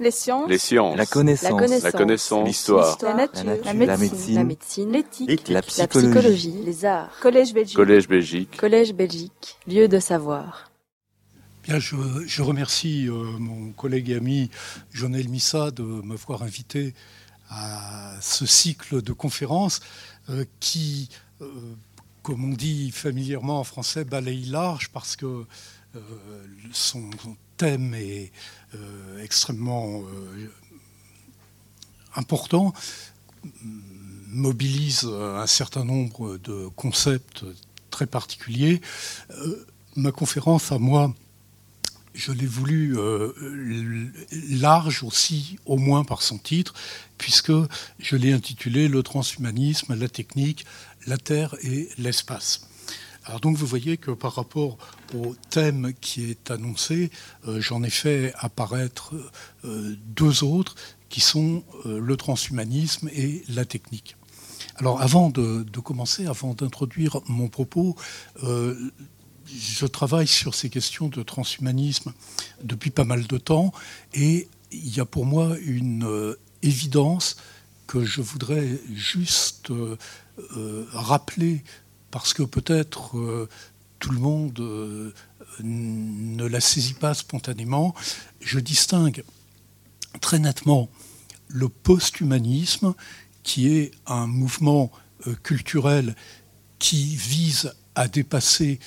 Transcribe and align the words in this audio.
Les 0.00 0.10
sciences. 0.10 0.48
Les 0.48 0.58
sciences. 0.58 0.96
La 0.96 1.04
connaissance. 1.04 1.82
La 1.82 1.92
connaissance. 1.92 2.40
La. 2.40 2.46
L'histoire. 2.46 2.98
La 3.02 3.14
nature. 3.14 3.44
La 3.44 3.54
nature. 3.54 3.66
La 3.66 3.72
La 3.86 3.96
médecine. 3.98 4.90
La. 4.90 4.98
L'éthique. 4.98 5.48
La 5.48 5.54
La 5.54 5.62
psychologie. 5.62 6.08
psychologie. 6.08 6.54
Les 6.64 6.84
arts. 6.86 7.10
Collège 7.20 7.52
Belgique. 7.52 7.76
Collège 7.76 8.08
Belgique. 8.08 8.56
Collège 8.56 8.94
Belgique. 8.94 9.58
Lieu 9.66 9.88
de 9.88 10.00
savoir. 10.00 10.70
Bien, 11.64 11.78
je, 11.78 11.96
je 12.26 12.42
remercie 12.42 13.06
euh, 13.08 13.12
mon 13.38 13.72
collègue 13.72 14.08
et 14.08 14.14
ami 14.16 14.50
Jonel 14.90 15.28
Missa 15.28 15.70
de 15.70 15.82
m'avoir 15.82 16.42
invité 16.42 16.94
à 17.50 18.14
ce 18.22 18.46
cycle 18.46 19.02
de 19.02 19.12
conférences 19.12 19.80
euh, 20.30 20.46
qui, 20.60 21.10
euh, 21.42 21.46
comme 22.22 22.44
on 22.50 22.54
dit 22.54 22.90
familièrement 22.90 23.60
en 23.60 23.64
français, 23.64 24.04
balaye 24.04 24.46
large 24.46 24.88
parce 24.88 25.16
que 25.16 25.44
euh, 25.96 26.00
son, 26.72 27.10
son 27.22 27.36
thème 27.60 27.92
est 27.92 28.32
euh, 28.74 29.22
extrêmement 29.22 30.00
euh, 30.00 30.50
important, 32.16 32.72
mobilise 34.28 35.04
un 35.04 35.46
certain 35.46 35.84
nombre 35.84 36.38
de 36.38 36.68
concepts 36.68 37.44
très 37.90 38.06
particuliers. 38.06 38.80
Euh, 39.32 39.66
ma 39.94 40.10
conférence 40.10 40.72
à 40.72 40.78
moi, 40.78 41.14
je 42.14 42.32
l'ai 42.32 42.46
voulu 42.46 42.96
large 44.58 45.04
aussi, 45.04 45.58
au 45.66 45.76
moins 45.76 46.02
par 46.02 46.22
son 46.22 46.38
titre, 46.38 46.72
puisque 47.18 47.52
je 47.98 48.16
l'ai 48.16 48.32
intitulé 48.32 48.88
Le 48.88 49.02
transhumanisme, 49.02 49.94
la 49.94 50.08
technique, 50.08 50.64
la 51.06 51.18
Terre 51.18 51.54
et 51.62 51.90
l'espace. 51.98 52.69
Alors 53.24 53.40
donc 53.40 53.56
vous 53.56 53.66
voyez 53.66 53.96
que 53.96 54.10
par 54.10 54.34
rapport 54.34 54.78
au 55.14 55.34
thème 55.50 55.92
qui 56.00 56.30
est 56.30 56.50
annoncé, 56.50 57.10
euh, 57.46 57.60
j'en 57.60 57.82
ai 57.82 57.90
fait 57.90 58.32
apparaître 58.38 59.14
euh, 59.64 59.94
deux 60.06 60.42
autres 60.42 60.74
qui 61.10 61.20
sont 61.20 61.62
euh, 61.84 62.00
le 62.00 62.16
transhumanisme 62.16 63.10
et 63.12 63.42
la 63.48 63.64
technique. 63.64 64.16
Alors 64.76 65.02
avant 65.02 65.28
de, 65.28 65.64
commencer, 65.80 66.26
avant 66.26 66.54
d'introduire 66.54 67.20
mon 67.28 67.48
propos, 67.48 67.96
je 68.42 69.86
travaille 69.86 70.26
sur 70.26 70.54
ces 70.54 70.70
questions 70.70 71.08
de 71.08 71.22
transhumanisme 71.22 72.14
depuis 72.62 72.90
pas 72.90 73.04
mal 73.04 73.26
de 73.26 73.36
temps 73.36 73.72
et 74.14 74.48
il 74.72 74.96
y 74.96 75.00
a 75.00 75.04
pour 75.04 75.26
moi 75.26 75.58
une 75.60 76.34
évidence 76.62 77.36
que 77.86 78.04
je 78.04 78.22
voudrais 78.22 78.78
juste 78.94 79.70
rappeler 80.92 81.62
parce 82.10 82.34
que 82.34 82.42
peut-être 82.42 83.16
euh, 83.18 83.48
tout 83.98 84.10
le 84.10 84.18
monde 84.18 84.58
euh, 84.60 85.12
ne 85.62 86.44
la 86.44 86.60
saisit 86.60 86.94
pas 86.94 87.14
spontanément. 87.14 87.94
Je 88.40 88.58
distingue 88.58 89.24
très 90.20 90.38
nettement 90.38 90.88
le 91.48 91.68
post-humanisme 91.68 92.94
qui 93.42 93.68
est 93.68 93.92
un 94.06 94.26
mouvement 94.26 94.90
euh, 95.26 95.34
culturel 95.42 96.14
qui 96.78 97.16
vise 97.16 97.74
à 97.94 98.08
dépasser 98.08 98.80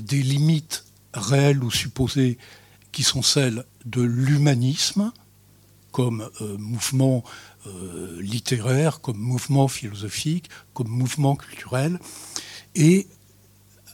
des 0.00 0.22
limites 0.22 0.84
réelles 1.14 1.64
ou 1.64 1.70
supposées 1.70 2.36
qui 2.92 3.02
sont 3.02 3.22
celles 3.22 3.64
de 3.86 4.02
l'humanisme 4.02 5.12
comme 5.96 6.28
euh, 6.42 6.58
mouvement 6.58 7.24
euh, 7.66 8.20
littéraire, 8.20 9.00
comme 9.00 9.16
mouvement 9.16 9.66
philosophique, 9.66 10.50
comme 10.74 10.88
mouvement 10.88 11.36
culturel. 11.36 11.98
Et 12.74 13.06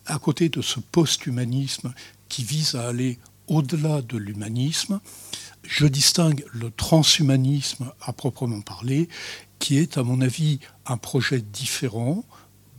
à 0.07 0.19
côté 0.19 0.49
de 0.49 0.63
ce 0.63 0.81
post-humanisme 0.81 1.95
qui 2.29 2.43
vise 2.43 2.75
à 2.75 2.89
aller 2.89 3.21
au-delà 3.47 4.03
de 4.03 4.19
l'humanisme, 4.19 4.99
je 5.63 5.87
distingue 5.87 6.45
le 6.53 6.73
transhumanisme 6.73 7.93
à 8.01 8.13
proprement 8.13 8.63
parler, 8.63 9.09
qui 9.61 9.79
est 9.79 9.97
à 9.97 10.03
mon 10.03 10.23
avis 10.23 10.59
un 10.87 10.97
projet 10.97 11.41
différent, 11.41 12.25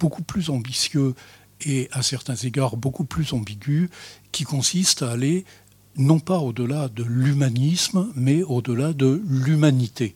beaucoup 0.01 0.23
plus 0.23 0.49
ambitieux 0.49 1.15
et 1.61 1.87
à 1.93 2.01
certains 2.03 2.35
égards 2.35 2.75
beaucoup 2.75 3.05
plus 3.05 3.31
ambigu, 3.31 3.89
qui 4.33 4.43
consiste 4.43 5.01
à 5.01 5.11
aller 5.11 5.45
non 5.97 6.19
pas 6.19 6.39
au-delà 6.39 6.87
de 6.89 7.03
l'humanisme, 7.03 8.11
mais 8.15 8.43
au-delà 8.43 8.93
de 8.93 9.21
l'humanité. 9.27 10.15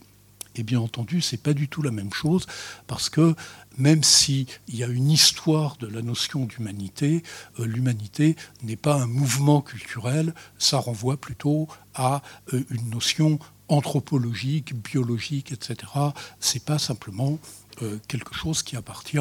Et 0.56 0.64
bien 0.64 0.80
entendu, 0.80 1.22
c'est 1.22 1.38
pas 1.38 1.54
du 1.54 1.68
tout 1.68 1.82
la 1.82 1.92
même 1.92 2.12
chose, 2.12 2.48
parce 2.88 3.10
que 3.10 3.36
même 3.78 4.04
s'il 4.04 4.48
y 4.70 4.84
a 4.84 4.88
une 4.88 5.12
histoire 5.12 5.78
de 5.78 5.88
la 5.88 6.02
notion 6.02 6.46
d'humanité, 6.46 7.24
euh, 7.60 7.66
l'humanité 7.66 8.36
n'est 8.64 8.76
pas 8.76 8.96
un 8.96 9.06
mouvement 9.06 9.62
culturel, 9.62 10.34
ça 10.58 10.80
renvoie 10.80 11.18
plutôt 11.18 11.68
à 11.94 12.24
euh, 12.54 12.64
une 12.72 12.90
notion 12.90 13.40
anthropologique, 13.68 14.74
biologique, 14.74 15.52
etc. 15.52 15.92
C'est 16.40 16.64
pas 16.64 16.80
simplement 16.80 17.38
euh, 17.84 18.00
quelque 18.08 18.34
chose 18.34 18.64
qui 18.64 18.76
appartient 18.76 19.18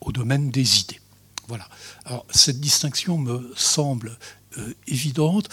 au 0.00 0.12
domaine 0.12 0.50
des 0.50 0.80
idées. 0.80 1.00
Voilà. 1.46 1.68
Alors 2.04 2.26
cette 2.30 2.60
distinction 2.60 3.18
me 3.18 3.52
semble 3.56 4.18
évidente. 4.86 5.48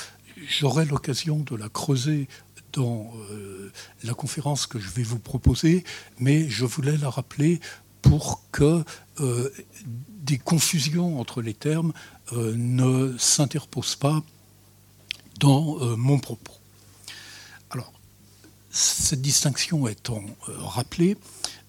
J'aurai 0.46 0.86
l'occasion 0.86 1.40
de 1.40 1.56
la 1.56 1.70
creuser 1.70 2.28
dans 2.74 3.12
euh, 3.32 3.72
la 4.04 4.14
conférence 4.14 4.68
que 4.68 4.80
je 4.80 4.90
vais 4.90 5.04
vous 5.04 5.20
proposer, 5.20 5.84
mais 6.20 6.48
je 6.50 6.66
voulais 6.66 6.98
la 6.98 7.10
rappeler 7.10 7.60
pour 8.02 8.44
que 8.52 8.84
euh, 9.20 9.50
des 9.86 10.38
confusions 10.38 11.20
entre 11.20 11.42
les 11.42 11.54
termes 11.54 11.94
euh, 12.34 12.54
ne 12.56 13.18
s'interposent 13.18 13.96
pas 13.96 14.22
dans 15.40 15.96
mon 15.98 16.18
propos. 16.18 16.54
Alors, 17.70 17.94
cette 18.72 19.22
distinction 19.22 19.88
étant 19.88 20.24
rappelée, 20.48 21.16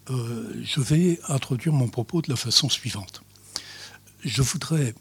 je 0.09 0.81
vais 0.81 1.21
introduire 1.29 1.75
mon 1.75 1.89
propos 1.89 2.23
de 2.23 2.31
la 2.31 2.37
façon 2.37 2.71
suivante. 2.71 3.23
Je 4.25 4.41
voudrais 4.41 4.95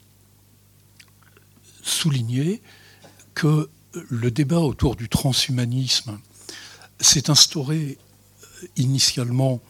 souligner 1.82 2.62
que 3.38 3.70
le 4.10 4.32
débat 4.32 4.58
autour 4.58 4.96
du 4.96 5.10
transhumanisme 5.10 6.18
s'est 7.00 7.30
instauré 7.30 8.00
euh, 8.00 8.68
initialement 8.78 9.62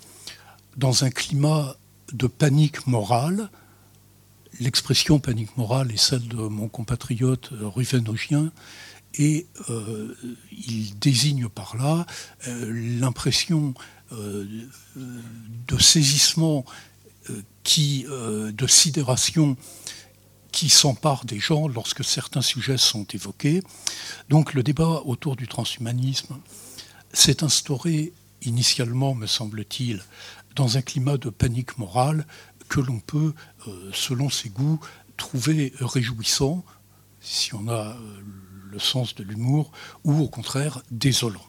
dans 0.78 1.04
un 1.04 1.10
climat 1.10 1.76
de 2.14 2.28
panique 2.28 2.88
morale. 2.88 3.50
L'expression 4.62 5.20
panique 5.20 5.58
morale 5.58 5.92
est 5.92 5.98
celle 5.98 6.30
de 6.30 6.38
mon 6.38 6.70
compatriote 6.70 7.50
euh, 7.52 7.68
Ruven 7.68 8.08
Ogien, 8.08 8.54
et 9.16 9.48
euh, 9.70 10.16
il 10.54 10.98
désigne 11.00 11.50
par 11.50 11.76
là 11.76 12.06
l'impression 12.46 13.74
de 14.12 15.78
saisissement 15.78 16.64
qui, 17.64 18.06
de 18.06 18.68
sidération 18.68 19.58
qui 20.52 20.70
s'empare 20.70 21.26
des 21.26 21.40
gens 21.40 21.68
lorsque 21.68 22.04
certains 22.04 22.42
sujets 22.42 22.78
sont 22.78 23.06
évoqués. 23.06 23.62
Donc 24.30 24.54
le 24.54 24.64
débat 24.64 25.02
autour 25.06 25.36
du 25.36 25.48
transhumanisme 25.48 26.38
s'est 27.14 27.44
instauré 27.44 28.14
initialement, 28.42 29.16
me 29.16 29.28
semble-t-il, 29.28 30.04
dans 30.56 30.78
un 30.78 30.82
climat 30.82 31.18
de 31.18 31.30
panique 31.30 31.78
morale 31.78 32.26
que 32.70 32.80
l'on 32.80 33.00
peut, 33.00 33.34
euh, 33.68 33.92
selon 33.94 34.30
ses 34.30 34.50
goûts, 34.50 34.80
trouver 35.16 35.74
réjouissant, 35.80 36.64
si 37.22 37.54
on 37.54 37.68
a 37.68 37.96
euh, 37.96 38.22
le 38.72 38.80
sens 38.80 39.16
de 39.16 39.24
l'humour, 39.24 39.72
ou 40.04 40.20
au 40.22 40.28
contraire 40.28 40.82
désolant. 40.92 41.46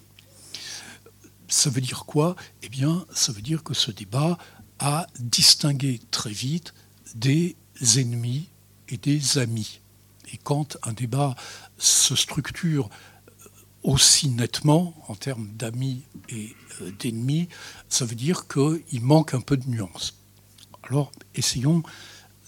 Ça 1.48 1.70
veut 1.70 1.80
dire 1.80 2.04
quoi? 2.04 2.36
Eh 2.62 2.68
bien, 2.68 3.06
ça 3.12 3.32
veut 3.32 3.42
dire 3.42 3.62
que 3.62 3.74
ce 3.74 3.90
débat 3.90 4.38
a 4.78 5.06
distingué 5.18 6.00
très 6.10 6.30
vite 6.30 6.74
des 7.14 7.56
ennemis 7.96 8.48
et 8.88 8.96
des 8.96 9.38
amis. 9.38 9.80
Et 10.32 10.38
quand 10.38 10.76
un 10.82 10.92
débat 10.92 11.34
se 11.78 12.14
structure 12.14 12.90
aussi 13.82 14.28
nettement 14.28 14.94
en 15.08 15.14
termes 15.14 15.48
d'amis 15.54 16.02
et 16.28 16.54
euh, 16.80 16.90
d'ennemis, 16.98 17.48
ça 17.88 18.04
veut 18.04 18.14
dire 18.14 18.46
qu'il 18.48 19.02
manque 19.02 19.34
un 19.34 19.40
peu 19.40 19.56
de 19.56 19.68
nuance. 19.68 20.14
Alors, 20.82 21.12
essayons, 21.34 21.82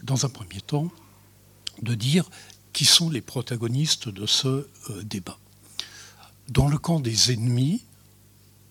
dans 0.03 0.27
un 0.27 0.29
premier 0.29 0.61
temps, 0.61 0.91
de 1.83 1.95
dire 1.95 2.29
qui 2.73 2.85
sont 2.85 3.11
les 3.11 3.21
protagonistes 3.21 4.09
de 4.09 4.27
ce 4.27 4.49
euh, 4.49 4.67
débat. 5.05 5.39
Dans 6.49 6.69
le 6.69 6.79
camp 6.79 7.01
des 7.01 7.33
ennemis, 7.33 7.85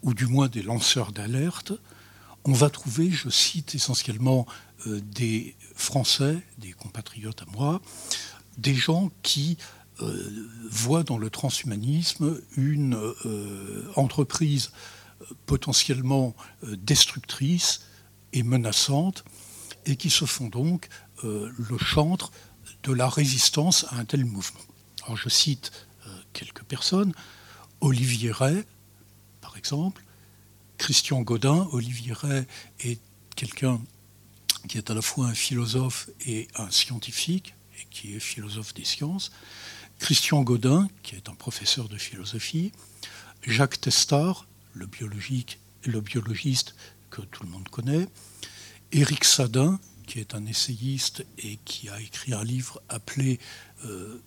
ou 0.02 0.14
du 0.14 0.28
moins 0.28 0.48
des 0.48 0.62
lanceurs 0.62 1.12
d'alerte, 1.12 1.74
on 2.46 2.54
va 2.54 2.70
trouver, 2.70 3.12
je 3.12 3.30
cite 3.30 3.76
essentiellement 3.76 4.46
euh, 4.88 5.02
des 5.02 5.56
Français, 5.80 6.38
des 6.58 6.74
compatriotes 6.74 7.42
à 7.42 7.46
moi, 7.58 7.82
des 8.58 8.76
gens 8.76 9.12
qui 9.24 9.58
euh, 10.02 10.48
voient 10.70 11.04
dans 11.04 11.18
le 11.18 11.30
transhumanisme 11.30 12.42
une 12.58 12.96
euh, 12.96 13.92
entreprise 13.96 14.72
potentiellement 15.46 16.36
euh, 16.64 16.76
destructrice 16.78 17.82
et 18.34 18.44
menaçante, 18.44 19.24
et 19.86 19.96
qui 19.96 20.10
se 20.10 20.26
font 20.26 20.48
donc 20.48 20.90
le 21.24 21.78
chantre 21.78 22.32
de 22.84 22.94
la 22.94 23.10
résistance 23.10 23.86
à 23.90 23.96
un 23.96 24.06
tel 24.06 24.24
mouvement. 24.24 24.60
Alors 25.04 25.18
je 25.18 25.30
cite 25.30 25.72
quelques 26.32 26.64
personnes, 26.64 27.14
Olivier 27.82 28.32
Ray, 28.32 28.64
par 29.42 29.58
exemple. 29.58 30.04
Christian 30.78 31.22
Godin, 31.22 31.68
Olivier 31.72 32.14
Ray 32.14 32.46
est 32.82 33.00
quelqu'un 33.36 33.82
qui 34.68 34.78
est 34.78 34.90
à 34.90 34.94
la 34.94 35.02
fois 35.02 35.28
un 35.28 35.34
philosophe 35.34 36.10
et 36.26 36.48
un 36.56 36.70
scientifique, 36.70 37.56
et 37.80 37.88
qui 37.90 38.16
est 38.16 38.20
philosophe 38.20 38.74
des 38.74 38.84
sciences. 38.84 39.32
Christian 40.00 40.42
Godin, 40.44 40.90
qui 41.04 41.16
est 41.16 41.30
un 41.30 41.36
professeur 41.36 41.90
de 41.90 41.98
philosophie. 41.98 42.72
Jacques 43.44 43.80
Testard, 43.82 44.48
le, 44.74 44.86
biologiste 44.86 46.76
que 47.10 47.22
tout 47.22 47.44
le 47.44 47.50
monde 47.50 47.68
connaît. 47.70 48.08
Éric 48.92 49.24
Sadin, 49.24 49.80
qui 50.08 50.20
est 50.20 50.34
un 50.34 50.46
essayiste 50.46 51.26
et 51.38 51.58
qui 51.66 51.90
a 51.90 52.00
écrit 52.02 52.34
un 52.34 52.44
livre 52.44 52.82
appelé 52.90 53.40
euh, 53.86 54.22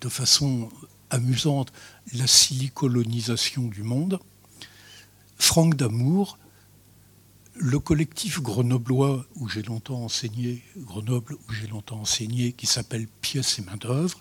de 0.00 0.08
façon 0.08 0.70
amusante 1.10 1.72
La 2.14 2.26
silicolonisation 2.26 3.68
du 3.68 3.82
monde. 3.82 4.18
Franck 5.36 5.76
Damour, 5.76 6.38
le 7.54 7.78
collectif 7.78 8.40
grenoblois 8.40 9.26
où 9.36 9.48
j'ai 9.48 9.62
longtemps 9.62 10.04
enseigné, 10.04 10.62
Grenoble 10.76 11.36
enseigné, 11.90 12.52
qui 12.52 12.66
s'appelle 12.66 13.06
Pièces 13.20 13.58
et 13.58 13.62
main-d'œuvre, 13.62 14.20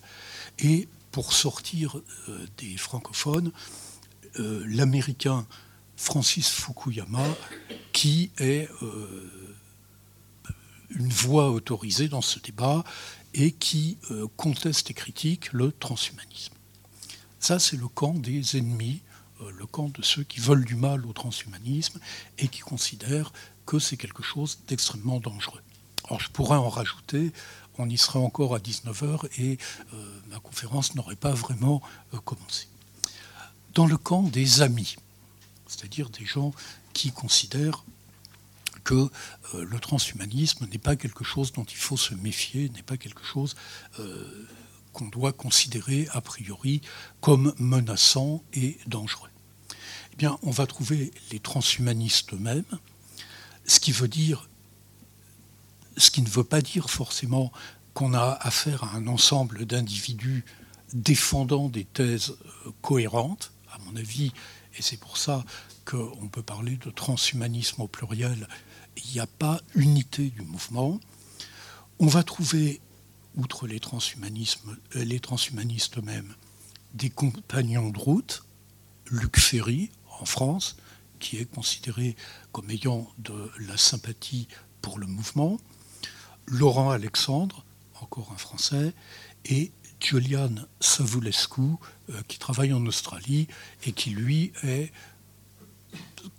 et 0.59 0.87
pour 1.11 1.33
sortir 1.33 1.97
euh, 2.29 2.45
des 2.57 2.77
francophones, 2.77 3.51
euh, 4.39 4.63
l'américain 4.67 5.45
Francis 5.95 6.49
Fukuyama, 6.49 7.25
qui 7.91 8.31
est 8.37 8.69
euh, 8.81 9.53
une 10.89 11.09
voix 11.09 11.51
autorisée 11.51 12.07
dans 12.07 12.21
ce 12.21 12.39
débat 12.39 12.83
et 13.33 13.53
qui 13.53 13.97
conteste 14.35 14.91
et 14.91 14.93
critique 14.93 15.53
le 15.53 15.71
transhumanisme. 15.71 16.53
Ça, 17.39 17.59
c'est 17.59 17.77
le 17.77 17.87
camp 17.87 18.13
des 18.13 18.57
ennemis, 18.57 19.01
le 19.49 19.65
camp 19.65 19.89
de 19.89 20.01
ceux 20.01 20.23
qui 20.23 20.39
veulent 20.39 20.65
du 20.65 20.75
mal 20.75 21.05
au 21.05 21.13
transhumanisme 21.13 21.99
et 22.37 22.47
qui 22.47 22.59
considèrent 22.59 23.33
que 23.65 23.79
c'est 23.79 23.97
quelque 23.97 24.23
chose 24.23 24.59
d'extrêmement 24.67 25.19
dangereux. 25.19 25.61
Alors, 26.05 26.19
je 26.19 26.29
pourrais 26.29 26.57
en 26.57 26.69
rajouter 26.69 27.31
on 27.81 27.89
y 27.89 27.97
serait 27.97 28.19
encore 28.19 28.55
à 28.55 28.59
19h 28.59 29.27
et 29.39 29.57
euh, 29.93 30.19
ma 30.29 30.39
conférence 30.39 30.95
n'aurait 30.95 31.15
pas 31.15 31.31
vraiment 31.31 31.81
euh, 32.13 32.19
commencé. 32.19 32.67
Dans 33.73 33.87
le 33.87 33.97
camp 33.97 34.23
des 34.23 34.61
amis, 34.61 34.97
c'est-à-dire 35.67 36.09
des 36.09 36.25
gens 36.25 36.53
qui 36.93 37.11
considèrent 37.11 37.83
que 38.83 39.09
euh, 39.53 39.65
le 39.65 39.79
transhumanisme 39.79 40.67
n'est 40.67 40.77
pas 40.77 40.95
quelque 40.95 41.23
chose 41.23 41.51
dont 41.53 41.63
il 41.63 41.77
faut 41.77 41.97
se 41.97 42.13
méfier, 42.13 42.69
n'est 42.69 42.83
pas 42.83 42.97
quelque 42.97 43.23
chose 43.23 43.55
qu'on 44.93 45.07
doit 45.07 45.33
considérer 45.33 46.07
a 46.11 46.21
priori 46.21 46.81
comme 47.19 47.53
menaçant 47.57 48.43
et 48.53 48.77
dangereux. 48.87 49.30
Eh 50.13 50.17
bien, 50.17 50.37
on 50.43 50.51
va 50.51 50.67
trouver 50.67 51.11
les 51.31 51.39
transhumanistes 51.39 52.33
eux-mêmes, 52.33 52.63
ce 53.65 53.79
qui 53.79 53.91
ne 53.91 56.29
veut 56.29 56.43
pas 56.43 56.61
dire 56.61 56.89
forcément 56.89 57.51
qu'on 57.93 58.13
a 58.13 58.37
affaire 58.41 58.83
à 58.83 58.95
un 58.95 59.07
ensemble 59.07 59.65
d'individus 59.65 60.43
défendant 60.93 61.69
des 61.69 61.85
thèses 61.85 62.35
euh, 62.65 62.71
cohérentes, 62.81 63.51
à 63.71 63.77
mon 63.79 63.95
avis, 63.95 64.31
et 64.77 64.81
c'est 64.81 64.97
pour 64.97 65.17
ça 65.17 65.45
qu'on 65.85 66.27
peut 66.27 66.43
parler 66.43 66.77
de 66.77 66.89
transhumanisme 66.89 67.81
au 67.81 67.87
pluriel. 67.87 68.47
Il 68.97 69.13
n'y 69.13 69.19
a 69.19 69.27
pas 69.27 69.61
unité 69.75 70.29
du 70.29 70.41
mouvement. 70.41 70.99
On 71.99 72.07
va 72.07 72.23
trouver, 72.23 72.81
outre 73.35 73.67
les, 73.67 73.77
euh, 73.77 75.03
les 75.03 75.19
transhumanistes 75.19 75.97
eux-mêmes, 75.97 76.33
des 76.93 77.09
compagnons 77.09 77.89
de 77.89 77.97
route, 77.97 78.43
Luc 79.09 79.39
Ferry 79.39 79.91
en 80.21 80.25
France, 80.25 80.77
qui 81.19 81.37
est 81.37 81.45
considéré 81.45 82.15
comme 82.51 82.69
ayant 82.69 83.09
de 83.17 83.51
la 83.59 83.77
sympathie 83.77 84.47
pour 84.81 84.97
le 84.99 85.07
mouvement, 85.07 85.59
Laurent 86.47 86.91
Alexandre, 86.91 87.63
encore 88.01 88.31
un 88.33 88.37
Français, 88.37 88.93
et 89.45 89.71
Julian 89.99 90.55
Savulescu, 90.79 91.61
euh, 92.09 92.21
qui 92.27 92.39
travaille 92.39 92.73
en 92.73 92.85
Australie 92.85 93.47
et 93.85 93.93
qui, 93.93 94.09
lui, 94.09 94.51
est 94.63 94.91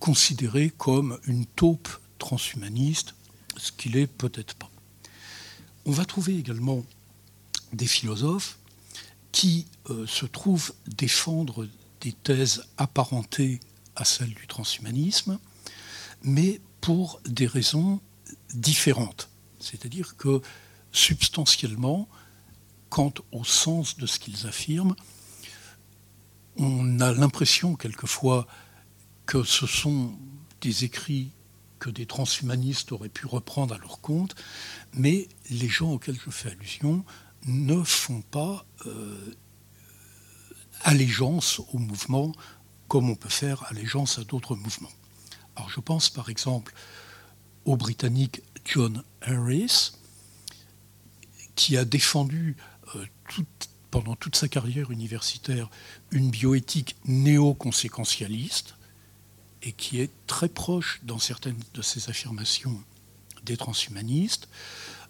considéré 0.00 0.72
comme 0.76 1.18
une 1.24 1.46
taupe 1.46 1.88
transhumaniste, 2.18 3.14
ce 3.56 3.72
qu'il 3.72 3.96
est 3.96 4.06
peut-être 4.06 4.54
pas. 4.54 4.70
On 5.84 5.92
va 5.92 6.04
trouver 6.04 6.36
également 6.36 6.84
des 7.72 7.86
philosophes 7.86 8.58
qui 9.30 9.66
euh, 9.90 10.06
se 10.06 10.26
trouvent 10.26 10.74
défendre 10.86 11.66
des 12.00 12.12
thèses 12.12 12.66
apparentées 12.76 13.60
à 13.96 14.04
celles 14.04 14.34
du 14.34 14.46
transhumanisme, 14.46 15.38
mais 16.22 16.60
pour 16.80 17.20
des 17.24 17.46
raisons 17.46 18.00
différentes. 18.54 19.30
C'est-à-dire 19.58 20.16
que 20.16 20.40
substantiellement, 20.92 22.08
quant 22.90 23.14
au 23.32 23.44
sens 23.44 23.96
de 23.96 24.06
ce 24.06 24.18
qu'ils 24.18 24.46
affirment, 24.46 24.94
on 26.56 27.00
a 27.00 27.12
l'impression 27.12 27.76
quelquefois 27.76 28.46
que 29.26 29.42
ce 29.44 29.66
sont 29.66 30.14
des 30.60 30.84
écrits 30.84 31.32
que 31.78 31.90
des 31.90 32.06
transhumanistes 32.06 32.92
auraient 32.92 33.08
pu 33.08 33.26
reprendre 33.26 33.74
à 33.74 33.78
leur 33.78 34.00
compte, 34.00 34.36
mais 34.92 35.28
les 35.50 35.68
gens 35.68 35.92
auxquels 35.92 36.18
je 36.24 36.30
fais 36.30 36.50
allusion 36.50 37.04
ne 37.46 37.82
font 37.82 38.22
pas 38.22 38.64
euh, 38.86 39.34
allégeance 40.82 41.60
au 41.72 41.78
mouvement 41.78 42.32
comme 42.92 43.08
on 43.08 43.14
peut 43.14 43.30
faire 43.30 43.64
allégeance 43.70 44.18
à 44.18 44.24
d'autres 44.24 44.54
mouvements. 44.54 44.92
Alors 45.56 45.70
je 45.70 45.80
pense 45.80 46.10
par 46.10 46.28
exemple 46.28 46.74
au 47.64 47.78
Britannique 47.78 48.42
John 48.66 49.02
Harris, 49.22 49.92
qui 51.54 51.78
a 51.78 51.86
défendu 51.86 52.54
euh, 52.94 53.06
pendant 53.90 54.14
toute 54.14 54.36
sa 54.36 54.46
carrière 54.46 54.90
universitaire 54.90 55.70
une 56.10 56.28
bioéthique 56.28 56.96
néo-conséquentialiste 57.06 58.74
et 59.62 59.72
qui 59.72 59.98
est 60.02 60.10
très 60.26 60.50
proche 60.50 61.00
dans 61.02 61.18
certaines 61.18 61.60
de 61.72 61.80
ses 61.80 62.10
affirmations 62.10 62.78
des 63.42 63.56
transhumanistes. 63.56 64.50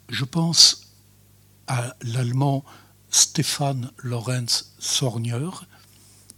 Je 0.08 0.24
pense 0.24 0.92
à 1.66 1.96
l'allemand 2.02 2.64
Stefan 3.10 3.90
Lorenz 3.96 4.72
Sornier, 4.78 5.50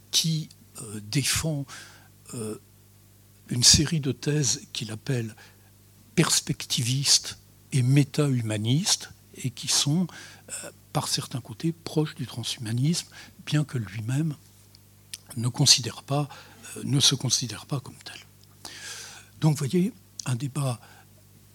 qui 0.09 0.49
défend 1.09 1.65
euh, 2.33 2.59
une 3.49 3.63
série 3.63 3.99
de 3.99 4.11
thèses 4.11 4.67
qu'il 4.73 4.91
appelle 4.91 5.35
perspectivistes 6.15 7.37
et 7.71 7.83
méta-humanistes, 7.83 9.11
et 9.35 9.51
qui 9.51 9.67
sont, 9.67 10.07
euh, 10.49 10.71
par 10.93 11.07
certains 11.07 11.41
côtés, 11.41 11.71
proches 11.71 12.15
du 12.15 12.25
transhumanisme, 12.25 13.07
bien 13.45 13.63
que 13.63 13.77
lui-même 13.77 14.35
ne, 15.37 15.47
considère 15.47 16.01
pas, 16.03 16.27
euh, 16.77 16.81
ne 16.85 16.99
se 16.99 17.13
considère 17.13 17.67
pas 17.67 17.79
comme 17.79 17.97
tel. 18.03 18.17
Donc, 19.41 19.51
vous 19.51 19.67
voyez, 19.67 19.93
un 20.25 20.35
débat 20.35 20.79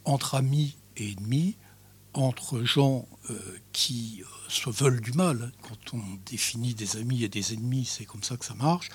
entre 0.04 0.37
amis 0.37 0.76
et 0.97 1.12
ennemis, 1.12 1.56
entre 2.14 2.62
gens 2.64 3.07
euh, 3.31 3.59
qui 3.73 4.23
se 4.49 4.69
veulent 4.71 5.00
du 5.00 5.12
mal, 5.12 5.52
quand 5.62 5.95
on 5.95 6.02
définit 6.26 6.75
des 6.75 6.97
amis 6.97 7.25
et 7.25 7.29
des 7.29 7.55
ennemis, 7.55 7.85
c'est 7.85 8.05
comme 8.05 8.23
ça 8.23 8.37
que 8.37 8.45
ça 8.45 8.55
marche, 8.55 8.88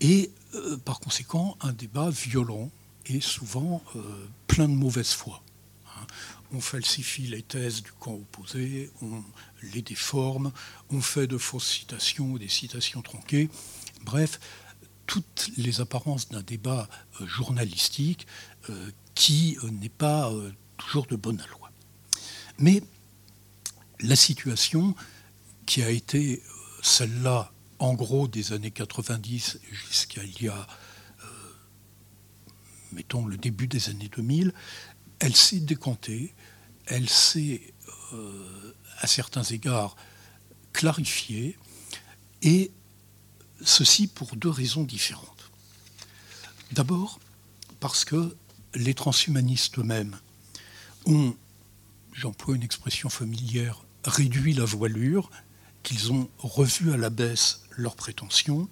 et 0.00 0.30
par 0.84 1.00
conséquent 1.00 1.58
un 1.60 1.72
débat 1.72 2.08
violent 2.08 2.70
et 3.06 3.20
souvent 3.20 3.82
plein 4.46 4.66
de 4.66 4.72
mauvaise 4.72 5.10
foi 5.10 5.42
on 6.52 6.60
falsifie 6.60 7.26
les 7.26 7.42
thèses 7.42 7.82
du 7.82 7.92
camp 7.92 8.14
opposé, 8.14 8.90
on 9.02 9.22
les 9.74 9.82
déforme, 9.82 10.52
on 10.90 11.00
fait 11.00 11.26
de 11.26 11.38
fausses 11.38 11.68
citations 11.68 12.32
ou 12.32 12.38
des 12.38 12.48
citations 12.48 13.02
tronquées. 13.02 13.50
Bref, 14.02 14.40
toutes 15.06 15.50
les 15.56 15.80
apparences 15.80 16.28
d'un 16.28 16.42
débat 16.42 16.88
euh, 17.20 17.26
journalistique 17.26 18.26
euh, 18.70 18.90
qui 19.14 19.58
euh, 19.62 19.70
n'est 19.70 19.88
pas 19.88 20.30
toujours 20.76 21.06
de 21.06 21.16
bonne 21.16 21.42
loi. 21.50 21.67
Mais 22.58 22.82
la 24.00 24.16
situation 24.16 24.94
qui 25.66 25.82
a 25.82 25.90
été 25.90 26.42
celle-là, 26.82 27.52
en 27.78 27.94
gros, 27.94 28.28
des 28.28 28.52
années 28.52 28.70
90 28.70 29.60
jusqu'à 29.70 30.22
il 30.24 30.42
y 30.42 30.48
a, 30.48 30.66
mettons, 32.92 33.26
le 33.26 33.36
début 33.36 33.66
des 33.66 33.88
années 33.90 34.08
2000, 34.08 34.52
elle 35.20 35.34
s'est 35.34 35.60
décantée, 35.60 36.34
elle 36.86 37.08
s'est, 37.08 37.74
euh, 38.12 38.74
à 38.98 39.06
certains 39.06 39.42
égards, 39.42 39.96
clarifiée, 40.72 41.58
et 42.42 42.70
ceci 43.64 44.06
pour 44.06 44.36
deux 44.36 44.50
raisons 44.50 44.84
différentes. 44.84 45.50
D'abord, 46.72 47.18
parce 47.80 48.04
que 48.04 48.36
les 48.74 48.94
transhumanistes 48.94 49.78
eux-mêmes 49.78 50.18
ont, 51.06 51.34
j'emploie 52.18 52.56
une 52.56 52.62
expression 52.62 53.08
familière, 53.08 53.84
réduit 54.04 54.52
la 54.52 54.64
voilure, 54.64 55.30
qu'ils 55.82 56.12
ont 56.12 56.28
revu 56.38 56.92
à 56.92 56.96
la 56.96 57.10
baisse 57.10 57.62
leurs 57.76 57.94
prétentions, 57.94 58.68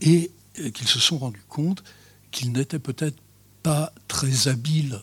et 0.00 0.30
qu'ils 0.74 0.88
se 0.88 0.98
sont 0.98 1.18
rendus 1.18 1.44
compte 1.48 1.82
qu'ils 2.30 2.52
n'étaient 2.52 2.78
peut-être 2.78 3.18
pas 3.62 3.92
très 4.08 4.48
habiles 4.48 5.02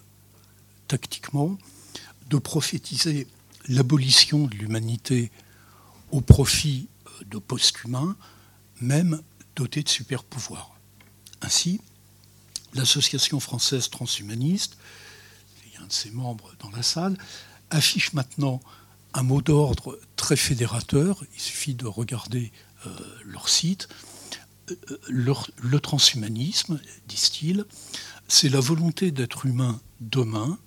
tactiquement 0.88 1.58
de 2.30 2.38
prophétiser 2.38 3.28
l'abolition 3.68 4.46
de 4.46 4.56
l'humanité 4.56 5.32
au 6.12 6.22
profit 6.22 6.88
de 7.26 7.40
post-humains, 7.40 8.16
même 8.82 9.22
dotés 9.56 9.82
de 9.82 9.90
super 9.90 10.24
pouvoirs. 10.24 10.78
Ainsi, 11.42 11.82
l'Association 12.74 13.40
française 13.40 13.90
transhumaniste, 13.90 14.78
il 15.66 15.74
y 15.74 15.78
a 15.78 15.82
un 15.82 15.88
de 15.88 15.92
ses 15.92 16.12
membres 16.12 16.54
dans 16.60 16.70
la 16.72 16.84
salle, 16.84 17.18
affiche 17.74 18.14
maintenant 18.14 18.62
un 19.14 19.24
mot 19.24 19.42
d'ordre 19.42 20.00
très 20.16 20.36
fédérateur. 20.36 21.24
Il 21.34 21.40
suffit 21.40 21.74
de 21.74 21.86
regarder 21.86 22.52
euh, 22.86 22.90
leur 23.26 23.50
site. 23.50 23.88
Euh, 24.72 24.76
le 25.10 25.80
transhumanisme, 25.80 26.80
disent-ils, 27.08 27.66
c'est 28.28 28.50
la 28.50 28.60
volonté 28.60 29.12
d'être 29.12 29.46
humain 29.46 29.82
demain 30.00 30.58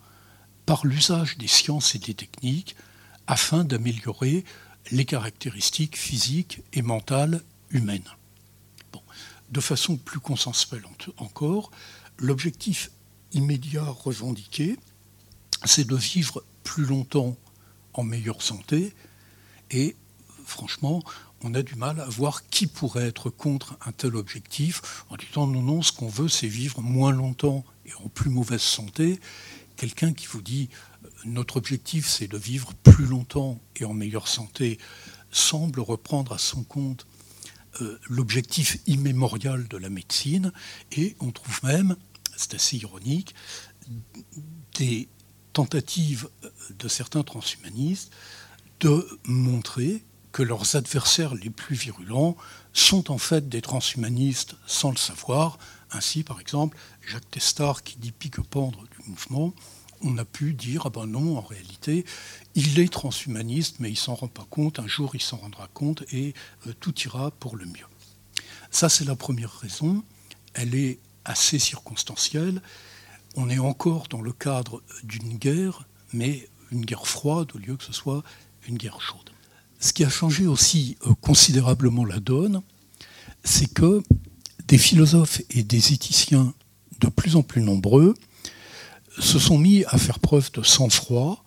par 0.66 0.86
l'usage 0.86 1.38
des 1.38 1.46
sciences 1.46 1.94
et 1.94 1.98
des 1.98 2.14
techniques 2.14 2.76
afin 3.26 3.64
d'améliorer 3.64 4.44
les 4.90 5.04
caractéristiques 5.04 5.96
physiques 5.96 6.62
et 6.72 6.82
mentales 6.82 7.42
humaines. 7.70 8.08
De 9.50 9.60
façon 9.60 9.96
plus 9.96 10.18
consensuelle 10.18 10.84
encore, 11.18 11.70
l'objectif 12.18 12.90
immédiat 13.32 13.84
revendiqué, 13.84 14.76
c'est 15.64 15.86
de 15.86 15.94
vivre 15.94 16.44
plus 16.66 16.85
longtemps 16.85 17.37
en 17.94 18.02
meilleure 18.02 18.42
santé 18.42 18.92
et 19.70 19.96
franchement, 20.44 21.02
on 21.42 21.54
a 21.54 21.62
du 21.62 21.76
mal 21.76 22.00
à 22.00 22.06
voir 22.06 22.49
qui 22.49 22.66
pourrait 22.66 23.06
être 23.06 23.30
contre 23.30 23.78
un 23.87 23.92
tel 23.92 24.16
objectif 24.16 25.04
en 25.08 25.16
disant 25.16 25.46
non, 25.46 25.62
non, 25.62 25.82
ce 25.82 25.92
qu'on 25.92 26.08
veut, 26.08 26.28
c'est 26.28 26.49
vivre 26.49 26.82
moins 26.82 27.12
longtemps 27.12 27.64
et 27.87 27.94
en 27.94 28.08
plus 28.08 28.30
mauvaise 28.30 28.61
santé. 28.61 29.20
Quelqu'un 29.76 30.12
qui 30.12 30.26
vous 30.26 30.42
dit 30.42 30.68
notre 31.25 31.56
objectif, 31.56 32.08
c'est 32.08 32.28
de 32.28 32.37
vivre 32.37 32.75
plus 32.82 33.06
longtemps 33.06 33.61
et 33.76 33.85
en 33.85 33.94
meilleure 33.94 34.28
santé, 34.28 34.78
semble 35.30 35.80
reprendre 35.80 36.32
à 36.32 36.38
son 36.38 36.64
compte 36.64 37.06
euh, 37.80 37.99
l'objectif 38.08 38.78
immémorial 38.87 39.68
de 39.68 39.76
la 39.76 39.90
médecine, 39.90 40.52
et 40.92 41.14
on 41.20 41.30
trouve 41.30 41.61
même, 41.62 41.96
c'est 42.37 42.54
assez 42.54 42.76
ironique, 42.78 43.35
des 44.78 45.08
tentatives 45.52 46.28
de 46.78 46.88
certains 46.88 47.23
transhumanistes 47.23 48.12
de 48.80 49.06
montrer 49.25 50.04
que 50.32 50.42
leurs 50.42 50.76
adversaires 50.76 51.35
les 51.35 51.49
plus 51.50 51.76
virulents 51.76 52.37
sont 52.75 53.11
en 53.11 53.18
fait 53.18 53.49
des 53.49 53.62
transhumanistes 53.62 54.54
sans 54.66 54.90
le 54.90 54.96
savoir. 54.96 55.58
Ainsi, 55.92 56.25
par 56.25 56.40
exemple, 56.40 56.76
Jacques 57.00 57.30
Testard 57.30 57.82
qui 57.82 57.96
dit 57.96 58.12
pique-pendre 58.12 58.82
du 58.82 59.08
mouvement, 59.08 59.54
on 60.02 60.18
a 60.18 60.26
pu 60.26 60.52
dire 60.52 60.82
ah 60.85 60.90
ben 60.90 61.06
non, 61.06 61.38
en 61.38 61.40
réalité, 61.40 62.04
il 62.54 62.78
est 62.78 62.92
transhumaniste, 62.92 63.76
mais 63.80 63.90
il 63.90 63.96
s'en 63.96 64.14
rend 64.14 64.28
pas 64.28 64.46
compte. 64.50 64.78
Un 64.78 64.87
jour, 64.87 65.14
il 65.14 65.23
s'en 65.23 65.38
rendra 65.38 65.68
compte 65.68 66.04
et 66.12 66.35
euh, 66.66 66.75
tout 66.80 66.94
ira 67.00 67.30
pour 67.30 67.56
le 67.56 67.64
mieux. 67.64 67.87
Ça, 68.70 68.90
c'est 68.90 69.06
la 69.06 69.16
première 69.16 69.52
raison. 69.52 70.04
Elle 70.52 70.75
est 70.75 70.99
assez 71.25 71.58
circonstancielle. 71.58 72.61
On 73.37 73.49
est 73.49 73.58
encore 73.58 74.08
dans 74.08 74.20
le 74.20 74.32
cadre 74.32 74.82
d'une 75.02 75.38
guerre, 75.38 75.87
mais 76.12 76.49
une 76.70 76.85
guerre 76.85 77.06
froide 77.06 77.50
au 77.54 77.58
lieu 77.58 77.76
que 77.76 77.85
ce 77.85 77.92
soit 77.92 78.23
une 78.68 78.76
guerre 78.76 79.00
chaude. 79.00 79.30
Ce 79.78 79.92
qui 79.92 80.04
a 80.04 80.08
changé 80.08 80.46
aussi 80.46 80.96
euh, 81.06 81.14
considérablement 81.20 82.04
la 82.04 82.20
donne, 82.20 82.62
c'est 83.44 83.73
que 83.73 84.02
des 84.66 84.78
philosophes 84.78 85.42
et 85.50 85.62
des 85.62 85.92
éthiciens 85.92 86.54
de 87.00 87.08
plus 87.08 87.37
en 87.37 87.42
plus 87.42 87.62
nombreux 87.62 88.14
se 89.18 89.38
sont 89.38 89.58
mis 89.58 89.85
à 89.87 89.99
faire 89.99 90.18
preuve 90.18 90.50
de 90.52 90.62
sang-froid 90.62 91.44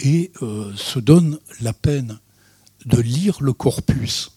et 0.00 0.32
euh, 0.42 0.72
se 0.76 0.98
donnent 0.98 1.38
la 1.60 1.72
peine 1.72 2.18
de 2.86 3.00
lire 3.00 3.40
le 3.40 3.52
corpus 3.52 4.32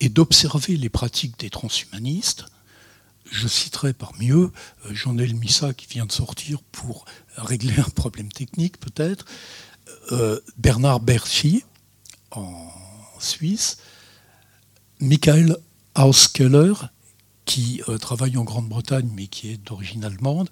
et 0.00 0.08
d'observer 0.08 0.76
les 0.76 0.88
pratiques 0.88 1.38
des 1.38 1.50
transhumanistes. 1.50 2.46
Je 3.32 3.48
citerai 3.48 3.92
parmi 3.92 4.30
eux 4.30 4.52
euh, 4.86 4.94
Jean-El 4.94 5.34
Missa 5.34 5.74
qui 5.74 5.86
vient 5.86 6.06
de 6.06 6.12
sortir 6.12 6.60
pour 6.70 7.04
régler 7.36 7.74
un 7.78 7.90
problème 7.90 8.30
technique 8.30 8.78
peut-être, 8.78 9.24
euh, 10.12 10.38
Bernard 10.58 11.00
Berchi 11.00 11.64
en 12.30 12.70
Suisse, 13.18 13.78
Michael 15.00 15.56
Hauskeller 15.96 16.74
qui 17.44 17.82
travaille 18.00 18.36
en 18.36 18.44
Grande-Bretagne 18.44 19.10
mais 19.14 19.26
qui 19.26 19.50
est 19.50 19.56
d'origine 19.56 20.04
allemande, 20.04 20.48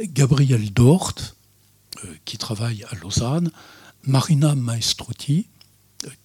Gabriel 0.00 0.72
Dort, 0.72 1.14
euh, 2.04 2.14
qui 2.24 2.38
travaille 2.38 2.84
à 2.90 2.94
Lausanne, 2.96 3.50
Marina 4.04 4.54
Maestrotti, 4.54 5.46
euh, 5.46 5.61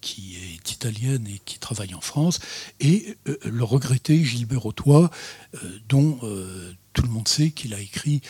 qui 0.00 0.36
est 0.36 0.70
italienne 0.72 1.26
et 1.26 1.40
qui 1.44 1.58
travaille 1.58 1.94
en 1.94 2.00
France, 2.00 2.40
et 2.80 3.16
euh, 3.28 3.36
le 3.44 3.64
regretté 3.64 4.22
Gilbert 4.24 4.66
Autois, 4.66 5.10
dont 5.88 6.18
tout 6.92 7.02
le 7.02 7.08
monde 7.08 7.28
sait 7.28 7.50
qu'il 7.50 7.74
a 7.74 7.80
écrit 7.80 8.20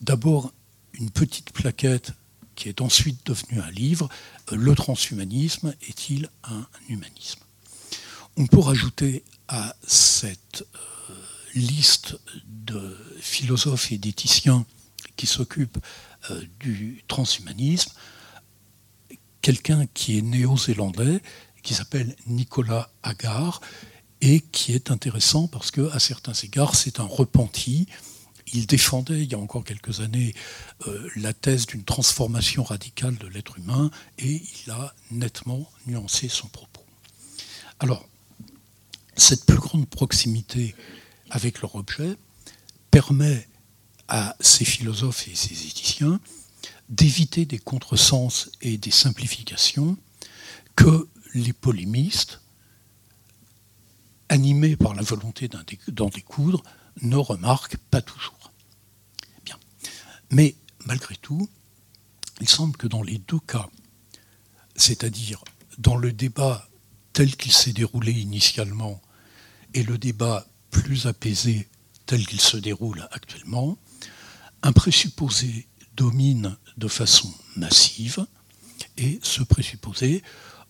d'abord 0.00 0.52
une 0.94 1.10
petite 1.10 1.52
plaquette 1.52 2.12
qui 2.54 2.68
est 2.68 2.80
ensuite 2.80 3.26
devenue 3.26 3.60
un 3.60 3.70
livre, 3.70 4.08
Le 4.52 4.74
transhumanisme 4.74 5.74
est-il 5.88 6.28
un 6.44 6.66
humanisme? 6.88 7.40
On 8.36 8.46
peut 8.46 8.60
rajouter 8.60 9.24
à 9.48 9.74
cette 9.86 10.64
liste 11.54 12.18
de 12.46 12.96
philosophes 13.20 13.92
et 13.92 13.98
d'éthiciens 13.98 14.66
qui 15.16 15.26
s'occupent 15.26 15.78
euh, 16.30 16.42
du 16.60 17.02
transhumanisme, 17.08 17.92
quelqu'un 19.44 19.84
qui 19.92 20.16
est 20.16 20.22
néo-zélandais, 20.22 21.20
qui 21.62 21.74
s'appelle 21.74 22.16
Nicolas 22.26 22.90
Agar, 23.02 23.60
et 24.22 24.40
qui 24.40 24.72
est 24.72 24.90
intéressant 24.90 25.48
parce 25.48 25.70
que, 25.70 25.92
à 25.92 25.98
certains 25.98 26.32
égards, 26.32 26.74
c'est 26.74 26.98
un 26.98 27.04
repenti. 27.04 27.86
Il 28.54 28.66
défendait, 28.66 29.22
il 29.22 29.30
y 29.30 29.34
a 29.34 29.38
encore 29.38 29.62
quelques 29.62 30.00
années, 30.00 30.34
euh, 30.86 31.10
la 31.16 31.34
thèse 31.34 31.66
d'une 31.66 31.84
transformation 31.84 32.64
radicale 32.64 33.18
de 33.18 33.26
l'être 33.26 33.58
humain, 33.58 33.90
et 34.18 34.40
il 34.64 34.70
a 34.70 34.94
nettement 35.10 35.70
nuancé 35.86 36.30
son 36.30 36.48
propos. 36.48 36.86
Alors, 37.80 38.08
cette 39.14 39.44
plus 39.44 39.58
grande 39.58 39.86
proximité 39.86 40.74
avec 41.28 41.60
leur 41.60 41.74
objet 41.74 42.16
permet 42.90 43.46
à 44.08 44.36
ces 44.40 44.64
philosophes 44.64 45.28
et 45.28 45.34
ces 45.34 45.66
éthiciens 45.66 46.18
d'éviter 46.94 47.44
des 47.44 47.58
contresens 47.58 48.50
et 48.60 48.78
des 48.78 48.92
simplifications 48.92 49.96
que 50.76 51.08
les 51.34 51.52
polémistes, 51.52 52.40
animés 54.28 54.76
par 54.76 54.94
la 54.94 55.02
volonté 55.02 55.48
d'en 55.88 56.08
découdre, 56.08 56.62
ne 57.02 57.16
remarquent 57.16 57.76
pas 57.90 58.00
toujours. 58.00 58.52
Mais 60.30 60.56
malgré 60.86 61.16
tout, 61.16 61.48
il 62.40 62.48
semble 62.48 62.76
que 62.76 62.86
dans 62.86 63.02
les 63.02 63.18
deux 63.18 63.38
cas, 63.40 63.68
c'est-à-dire 64.74 65.44
dans 65.78 65.96
le 65.96 66.12
débat 66.12 66.68
tel 67.12 67.36
qu'il 67.36 67.52
s'est 67.52 67.72
déroulé 67.72 68.12
initialement 68.12 69.00
et 69.74 69.82
le 69.82 69.98
débat 69.98 70.46
plus 70.70 71.06
apaisé 71.06 71.68
tel 72.06 72.26
qu'il 72.26 72.40
se 72.40 72.56
déroule 72.56 73.06
actuellement, 73.12 73.78
un 74.62 74.72
présupposé 74.72 75.68
domine 75.94 76.56
de 76.76 76.88
façon 76.88 77.32
massive, 77.56 78.26
et 78.96 79.20
ce 79.22 79.42
présupposé, 79.42 80.22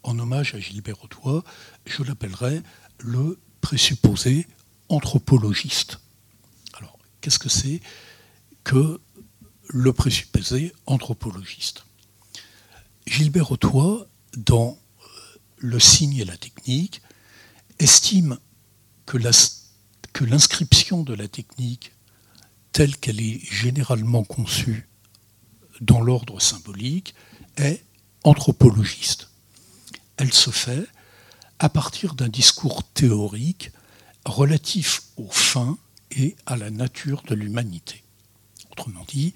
en 0.02 0.18
hommage 0.18 0.54
à 0.54 0.60
Gilbert 0.60 1.02
Autois, 1.04 1.44
je 1.86 2.02
l'appellerai 2.02 2.62
le 2.98 3.38
présupposé 3.60 4.46
anthropologiste. 4.88 6.00
Alors, 6.74 6.98
qu'est-ce 7.20 7.38
que 7.38 7.48
c'est 7.48 7.80
que 8.64 9.00
le 9.68 9.92
présupposé 9.92 10.72
anthropologiste? 10.86 11.84
Gilbert 13.06 13.50
Autois, 13.50 14.06
dans 14.36 14.78
Le 15.56 15.80
signe 15.80 16.16
et 16.18 16.24
la 16.24 16.36
technique, 16.36 17.00
estime 17.78 18.38
que 19.06 19.16
l'inscription 20.24 21.02
de 21.02 21.14
la 21.14 21.28
technique 21.28 21.92
telle 22.72 22.96
qu'elle 22.96 23.20
est 23.20 23.40
généralement 23.44 24.24
conçue 24.24 24.88
dans 25.80 26.00
l'ordre 26.00 26.40
symbolique, 26.40 27.14
est 27.56 27.84
anthropologiste. 28.24 29.28
Elle 30.16 30.32
se 30.32 30.50
fait 30.50 30.86
à 31.58 31.68
partir 31.68 32.14
d'un 32.14 32.28
discours 32.28 32.82
théorique 32.82 33.70
relatif 34.24 35.02
aux 35.16 35.30
fins 35.30 35.78
et 36.10 36.36
à 36.46 36.56
la 36.56 36.70
nature 36.70 37.22
de 37.22 37.34
l'humanité. 37.34 38.02
Autrement 38.70 39.04
dit, 39.08 39.34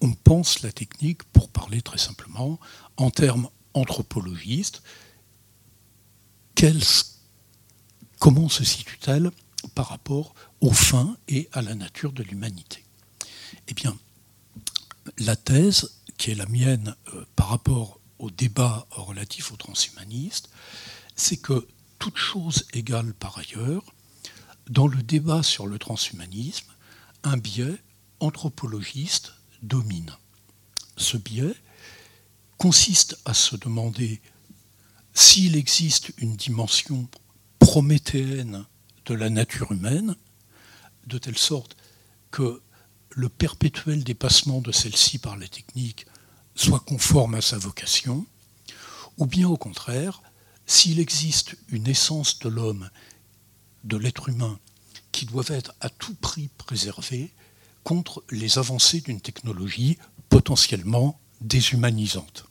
on 0.00 0.12
pense 0.12 0.62
la 0.62 0.72
technique, 0.72 1.22
pour 1.24 1.48
parler 1.48 1.80
très 1.82 1.98
simplement, 1.98 2.58
en 2.96 3.10
termes 3.10 3.48
anthropologistes. 3.72 4.82
comment 8.18 8.48
se 8.48 8.64
situe-t-elle 8.64 9.30
par 9.74 9.88
rapport 9.88 10.34
aux 10.60 10.72
fins 10.72 11.16
et 11.28 11.48
à 11.52 11.62
la 11.62 11.74
nature 11.74 12.12
de 12.12 12.22
l'humanité? 12.22 12.84
Eh 13.68 13.74
bien, 13.74 13.96
la 15.18 15.36
thèse 15.36 15.90
qui 16.18 16.30
est 16.30 16.34
la 16.34 16.46
mienne 16.46 16.96
euh, 17.14 17.24
par 17.36 17.48
rapport 17.48 18.00
au 18.18 18.30
débat 18.30 18.86
relatif 18.90 19.52
aux 19.52 19.56
transhumanistes, 19.56 20.48
c'est 21.16 21.36
que 21.36 21.66
toute 21.98 22.16
chose 22.16 22.64
égale 22.72 23.14
par 23.14 23.38
ailleurs, 23.38 23.82
dans 24.68 24.86
le 24.86 25.02
débat 25.02 25.42
sur 25.42 25.66
le 25.66 25.78
transhumanisme, 25.78 26.66
un 27.22 27.36
biais 27.36 27.78
anthropologiste 28.20 29.32
domine. 29.62 30.12
Ce 30.96 31.16
biais 31.16 31.54
consiste 32.58 33.18
à 33.24 33.34
se 33.34 33.56
demander 33.56 34.20
s'il 35.12 35.56
existe 35.56 36.12
une 36.18 36.36
dimension 36.36 37.08
prométhéenne 37.58 38.64
de 39.06 39.14
la 39.14 39.30
nature 39.30 39.72
humaine, 39.72 40.16
de 41.06 41.18
telle 41.18 41.38
sorte 41.38 41.76
que 42.30 42.62
le 43.14 43.28
perpétuel 43.28 44.04
dépassement 44.04 44.60
de 44.60 44.72
celle-ci 44.72 45.18
par 45.18 45.36
la 45.36 45.48
technique 45.48 46.06
soit 46.54 46.80
conforme 46.80 47.34
à 47.34 47.40
sa 47.40 47.58
vocation, 47.58 48.26
ou 49.18 49.26
bien 49.26 49.48
au 49.48 49.56
contraire, 49.56 50.22
s'il 50.66 50.98
existe 51.00 51.56
une 51.68 51.88
essence 51.88 52.38
de 52.40 52.48
l'homme, 52.48 52.90
de 53.84 53.96
l'être 53.96 54.28
humain, 54.28 54.58
qui 55.12 55.26
doit 55.26 55.44
être 55.48 55.74
à 55.80 55.90
tout 55.90 56.14
prix 56.14 56.48
préservée 56.58 57.32
contre 57.84 58.24
les 58.30 58.58
avancées 58.58 59.00
d'une 59.00 59.20
technologie 59.20 59.98
potentiellement 60.28 61.20
déshumanisante. 61.40 62.46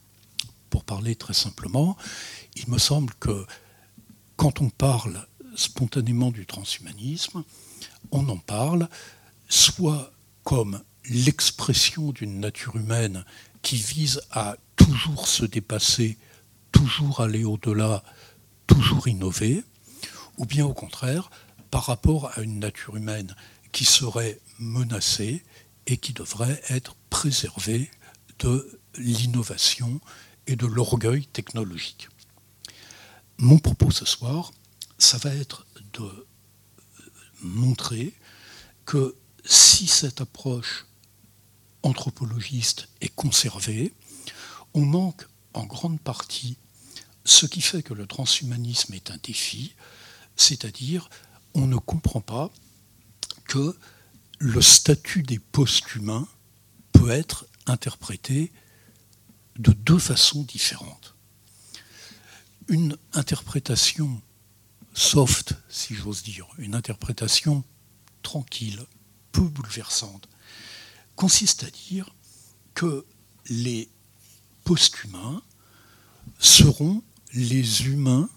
Pour 0.70 0.84
parler 0.84 1.16
très 1.16 1.34
simplement, 1.34 1.96
il 2.56 2.70
me 2.70 2.78
semble 2.78 3.12
que 3.20 3.46
quand 4.36 4.60
on 4.60 4.70
parle 4.70 5.26
spontanément 5.56 6.30
du 6.30 6.46
transhumanisme, 6.46 7.44
on 8.10 8.28
en 8.28 8.38
parle 8.38 8.88
soit 9.48 10.13
comme 10.44 10.82
l'expression 11.08 12.12
d'une 12.12 12.40
nature 12.40 12.76
humaine 12.76 13.24
qui 13.62 13.76
vise 13.76 14.20
à 14.30 14.56
toujours 14.76 15.26
se 15.26 15.44
dépasser, 15.44 16.18
toujours 16.72 17.20
aller 17.20 17.44
au-delà, 17.44 18.04
toujours 18.66 19.08
innover, 19.08 19.64
ou 20.36 20.46
bien 20.46 20.66
au 20.66 20.74
contraire, 20.74 21.30
par 21.70 21.86
rapport 21.86 22.30
à 22.36 22.42
une 22.42 22.58
nature 22.58 22.96
humaine 22.96 23.34
qui 23.72 23.84
serait 23.84 24.38
menacée 24.58 25.42
et 25.86 25.96
qui 25.96 26.12
devrait 26.12 26.62
être 26.68 26.94
préservée 27.10 27.90
de 28.38 28.78
l'innovation 28.96 30.00
et 30.46 30.56
de 30.56 30.66
l'orgueil 30.66 31.26
technologique. 31.26 32.08
Mon 33.38 33.58
propos 33.58 33.90
ce 33.90 34.04
soir, 34.04 34.52
ça 34.98 35.18
va 35.18 35.34
être 35.34 35.66
de 35.92 36.26
montrer 37.42 38.14
que 38.86 39.16
si 39.44 39.86
cette 39.86 40.20
approche 40.20 40.86
anthropologiste 41.82 42.88
est 43.00 43.14
conservée, 43.14 43.92
on 44.72 44.84
manque 44.84 45.26
en 45.52 45.64
grande 45.64 46.00
partie 46.00 46.56
ce 47.24 47.46
qui 47.46 47.60
fait 47.60 47.82
que 47.82 47.94
le 47.94 48.06
transhumanisme 48.06 48.94
est 48.94 49.10
un 49.10 49.18
défi, 49.22 49.74
c'est-à-dire 50.36 51.08
on 51.54 51.66
ne 51.66 51.76
comprend 51.76 52.20
pas 52.20 52.50
que 53.46 53.76
le 54.38 54.60
statut 54.60 55.22
des 55.22 55.38
post-humains 55.38 56.28
peut 56.92 57.10
être 57.10 57.46
interprété 57.66 58.52
de 59.56 59.72
deux 59.72 59.98
façons 59.98 60.42
différentes. 60.42 61.14
Une 62.68 62.96
interprétation 63.12 64.20
soft, 64.94 65.54
si 65.68 65.94
j'ose 65.94 66.22
dire, 66.22 66.46
une 66.58 66.74
interprétation 66.74 67.64
tranquille, 68.22 68.84
peu 69.34 69.42
bouleversante, 69.42 70.28
consiste 71.16 71.64
à 71.64 71.70
dire 71.70 72.08
que 72.74 73.04
les 73.48 73.90
post-humains 74.62 75.42
seront 76.38 77.02
les 77.34 77.86
humains 77.86 78.30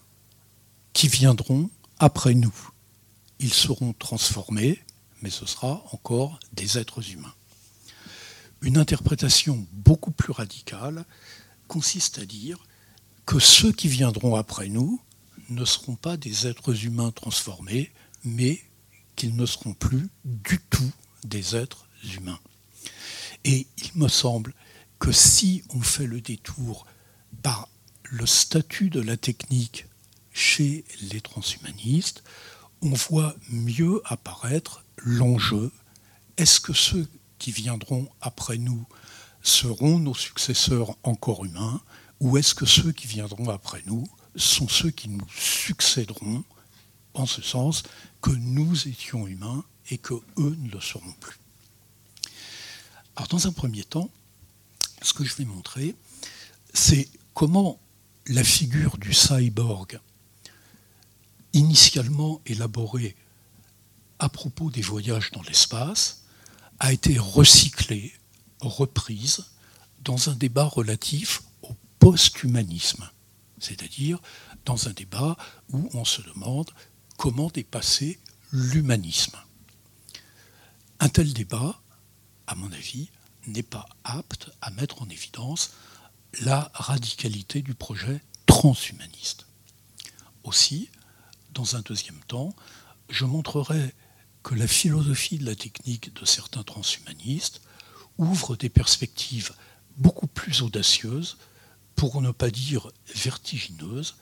qui 0.93 1.07
viendront 1.07 1.69
après 1.99 2.33
nous. 2.33 2.53
Ils 3.39 3.53
seront 3.53 3.93
transformés, 3.93 4.83
mais 5.21 5.29
ce 5.29 5.45
sera 5.45 5.83
encore 5.91 6.39
des 6.51 6.79
êtres 6.79 7.11
humains. 7.11 7.33
Une 8.61 8.79
interprétation 8.79 9.67
beaucoup 9.71 10.11
plus 10.11 10.31
radicale 10.31 11.05
consiste 11.67 12.17
à 12.17 12.25
dire 12.25 12.57
que 13.27 13.37
ceux 13.37 13.71
qui 13.71 13.87
viendront 13.87 14.35
après 14.35 14.67
nous 14.67 14.99
ne 15.49 15.63
seront 15.63 15.95
pas 15.95 16.17
des 16.17 16.47
êtres 16.47 16.85
humains 16.85 17.11
transformés, 17.11 17.91
mais 18.23 18.63
qu'ils 19.17 19.35
ne 19.35 19.45
seront 19.45 19.73
plus 19.73 20.07
du 20.23 20.59
tout 20.69 20.91
des 21.25 21.57
êtres 21.57 21.87
humains. 22.15 22.39
Et 23.43 23.67
il 23.77 23.91
me 23.95 24.07
semble 24.07 24.53
que 24.99 25.11
si 25.11 25.63
on 25.75 25.81
fait 25.81 26.07
le 26.07 26.21
détour 26.21 26.85
par 27.43 27.67
le 28.03 28.25
statut 28.25 28.89
de 28.89 29.01
la 29.01 29.17
technique 29.17 29.85
chez 30.31 30.85
les 31.11 31.19
transhumanistes, 31.19 32.23
on 32.81 32.93
voit 32.93 33.35
mieux 33.49 34.01
apparaître 34.05 34.85
l'enjeu. 34.97 35.71
Est-ce 36.37 36.61
que 36.61 36.73
ceux 36.73 37.07
qui 37.39 37.51
viendront 37.51 38.07
après 38.21 38.57
nous 38.57 38.85
seront 39.41 39.99
nos 39.99 40.15
successeurs 40.15 40.95
encore 41.03 41.43
humains 41.43 41.81
ou 42.19 42.37
est-ce 42.37 42.55
que 42.55 42.65
ceux 42.65 42.91
qui 42.91 43.07
viendront 43.07 43.49
après 43.49 43.83
nous 43.85 44.07
sont 44.35 44.67
ceux 44.67 44.91
qui 44.91 45.09
nous 45.09 45.27
succéderont 45.35 46.43
en 47.13 47.25
ce 47.25 47.41
sens 47.41 47.83
que 48.27 48.33
nous 48.33 48.89
étions 48.89 49.25
humains 49.25 49.63
et 49.89 49.97
que 49.97 50.13
eux 50.13 50.57
ne 50.59 50.69
le 50.69 50.81
seront 50.81 51.13
plus. 51.21 51.39
Alors 53.15 53.29
dans 53.29 53.47
un 53.47 53.53
premier 53.53 53.85
temps, 53.85 54.09
ce 55.01 55.13
que 55.13 55.23
je 55.23 55.33
vais 55.35 55.45
montrer, 55.45 55.95
c'est 56.73 57.07
comment 57.33 57.79
la 58.25 58.43
figure 58.43 58.97
du 58.97 59.13
cyborg, 59.13 60.01
initialement 61.53 62.41
élaborée 62.45 63.15
à 64.19 64.27
propos 64.27 64.71
des 64.71 64.81
voyages 64.81 65.31
dans 65.31 65.43
l'espace, 65.43 66.23
a 66.79 66.91
été 66.91 67.17
recyclée, 67.17 68.11
reprise 68.59 69.45
dans 70.01 70.29
un 70.29 70.35
débat 70.35 70.65
relatif 70.65 71.43
au 71.61 71.73
post-humanisme, 71.99 73.09
c'est-à-dire 73.57 74.19
dans 74.65 74.89
un 74.89 74.91
débat 74.91 75.37
où 75.71 75.89
on 75.93 76.03
se 76.03 76.21
demande 76.23 76.69
comment 77.17 77.49
dépasser 77.49 78.19
l'humanisme? 78.51 79.37
Un 80.99 81.09
tel 81.09 81.33
débat 81.33 81.79
à 82.47 82.55
mon 82.55 82.71
avis, 82.71 83.09
n'est 83.45 83.63
pas 83.63 83.87
apte 84.03 84.49
à 84.61 84.71
mettre 84.71 85.01
en 85.01 85.09
évidence 85.09 85.73
la 86.41 86.71
radicalité 86.73 87.61
du 87.61 87.75
projet 87.75 88.21
transhumaniste. 88.45 89.45
Aussi, 90.43 90.89
dans 91.53 91.75
un 91.75 91.81
deuxième 91.81 92.19
temps, 92.27 92.55
je 93.09 93.25
montrerai 93.25 93.93
que 94.43 94.55
la 94.55 94.67
philosophie 94.67 95.37
de 95.37 95.45
la 95.45 95.55
technique 95.55 96.13
de 96.13 96.25
certains 96.25 96.63
transhumanistes 96.63 97.61
ouvre 98.17 98.55
des 98.55 98.69
perspectives 98.69 99.53
beaucoup 99.97 100.27
plus 100.27 100.61
audacieuses, 100.61 101.37
pour 101.95 102.21
ne 102.21 102.31
pas 102.31 102.51
dire 102.51 102.91
vertigineuses, 103.15 104.17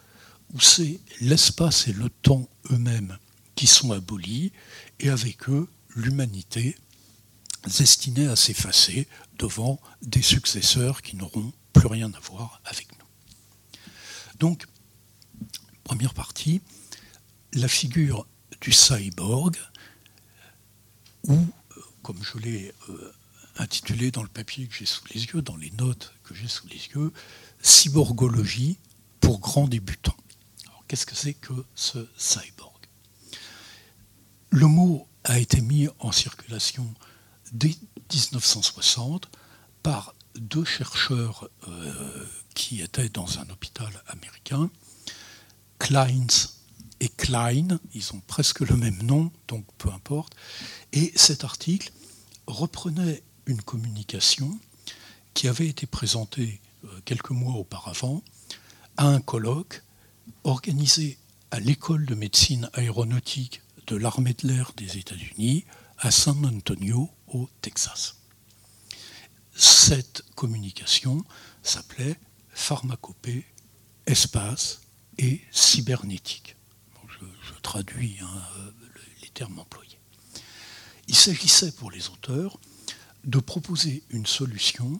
où 0.53 0.59
c'est 0.59 0.99
l'espace 1.21 1.87
et 1.87 1.93
le 1.93 2.09
temps 2.09 2.47
eux-mêmes 2.71 3.17
qui 3.55 3.67
sont 3.67 3.91
abolis, 3.91 4.51
et 4.99 5.09
avec 5.09 5.49
eux 5.49 5.67
l'humanité 5.95 6.77
destinés 7.77 8.27
à 8.27 8.35
s'effacer 8.35 9.07
devant 9.37 9.79
des 10.01 10.21
successeurs 10.21 11.01
qui 11.01 11.15
n'auront 11.15 11.51
plus 11.73 11.87
rien 11.87 12.11
à 12.13 12.19
voir 12.19 12.61
avec 12.65 12.87
nous. 12.91 13.05
Donc, 14.39 14.65
première 15.83 16.13
partie, 16.13 16.61
la 17.53 17.67
figure 17.67 18.27
du 18.61 18.71
cyborg, 18.71 19.55
ou, 21.27 21.37
comme 22.03 22.21
je 22.21 22.37
l'ai 22.37 22.73
euh, 22.89 23.13
intitulé 23.57 24.11
dans 24.11 24.23
le 24.23 24.29
papier 24.29 24.67
que 24.67 24.75
j'ai 24.75 24.85
sous 24.85 25.03
les 25.13 25.23
yeux, 25.23 25.41
dans 25.41 25.55
les 25.55 25.71
notes 25.71 26.13
que 26.23 26.35
j'ai 26.35 26.47
sous 26.47 26.67
les 26.67 26.87
yeux, 26.95 27.11
cyborgologie 27.61 28.77
pour 29.21 29.39
grands 29.39 29.67
débutants. 29.67 30.17
Qu'est-ce 30.87 31.05
que 31.05 31.15
c'est 31.15 31.33
que 31.33 31.53
ce 31.73 32.07
cyborg? 32.17 32.73
Le 34.49 34.67
mot 34.67 35.07
a 35.23 35.39
été 35.39 35.61
mis 35.61 35.87
en 35.99 36.11
circulation 36.11 36.93
dès 37.51 37.75
1960 38.13 39.29
par 39.81 40.13
deux 40.35 40.65
chercheurs 40.65 41.49
euh, 41.67 42.25
qui 42.53 42.81
étaient 42.81 43.09
dans 43.09 43.39
un 43.39 43.49
hôpital 43.49 43.89
américain, 44.07 44.69
Kleins 45.79 46.27
et 46.99 47.09
Klein, 47.09 47.79
ils 47.93 48.13
ont 48.13 48.21
presque 48.27 48.61
le 48.61 48.75
même 48.75 49.01
nom, 49.03 49.31
donc 49.47 49.65
peu 49.77 49.89
importe. 49.89 50.33
Et 50.93 51.11
cet 51.15 51.43
article 51.43 51.91
reprenait 52.47 53.23
une 53.45 53.61
communication 53.61 54.57
qui 55.33 55.47
avait 55.47 55.67
été 55.67 55.85
présentée 55.85 56.61
euh, 56.85 56.87
quelques 57.05 57.31
mois 57.31 57.55
auparavant 57.55 58.23
à 58.97 59.07
un 59.07 59.19
colloque 59.19 59.83
organisé 60.43 61.17
à 61.51 61.59
l'école 61.59 62.05
de 62.05 62.15
médecine 62.15 62.69
aéronautique 62.73 63.61
de 63.87 63.95
l'armée 63.95 64.33
de 64.33 64.47
l'air 64.47 64.71
des 64.75 64.97
États-Unis 64.97 65.65
à 65.99 66.11
San 66.11 66.45
Antonio, 66.45 67.09
au 67.27 67.49
Texas. 67.61 68.17
Cette 69.55 70.23
communication 70.35 71.23
s'appelait 71.63 72.19
pharmacopée, 72.49 73.45
espace 74.05 74.81
et 75.17 75.41
cybernétique. 75.51 76.55
je, 77.07 77.53
traduis 77.61 78.17
hein, 78.21 78.41
les 79.21 79.29
termes 79.29 79.59
employés. 79.59 79.99
Il 81.07 81.15
s'agissait 81.15 81.71
pour 81.71 81.91
les 81.91 82.09
auteurs 82.09 82.59
de 83.23 83.39
proposer 83.39 84.03
une 84.09 84.25
solution 84.25 84.99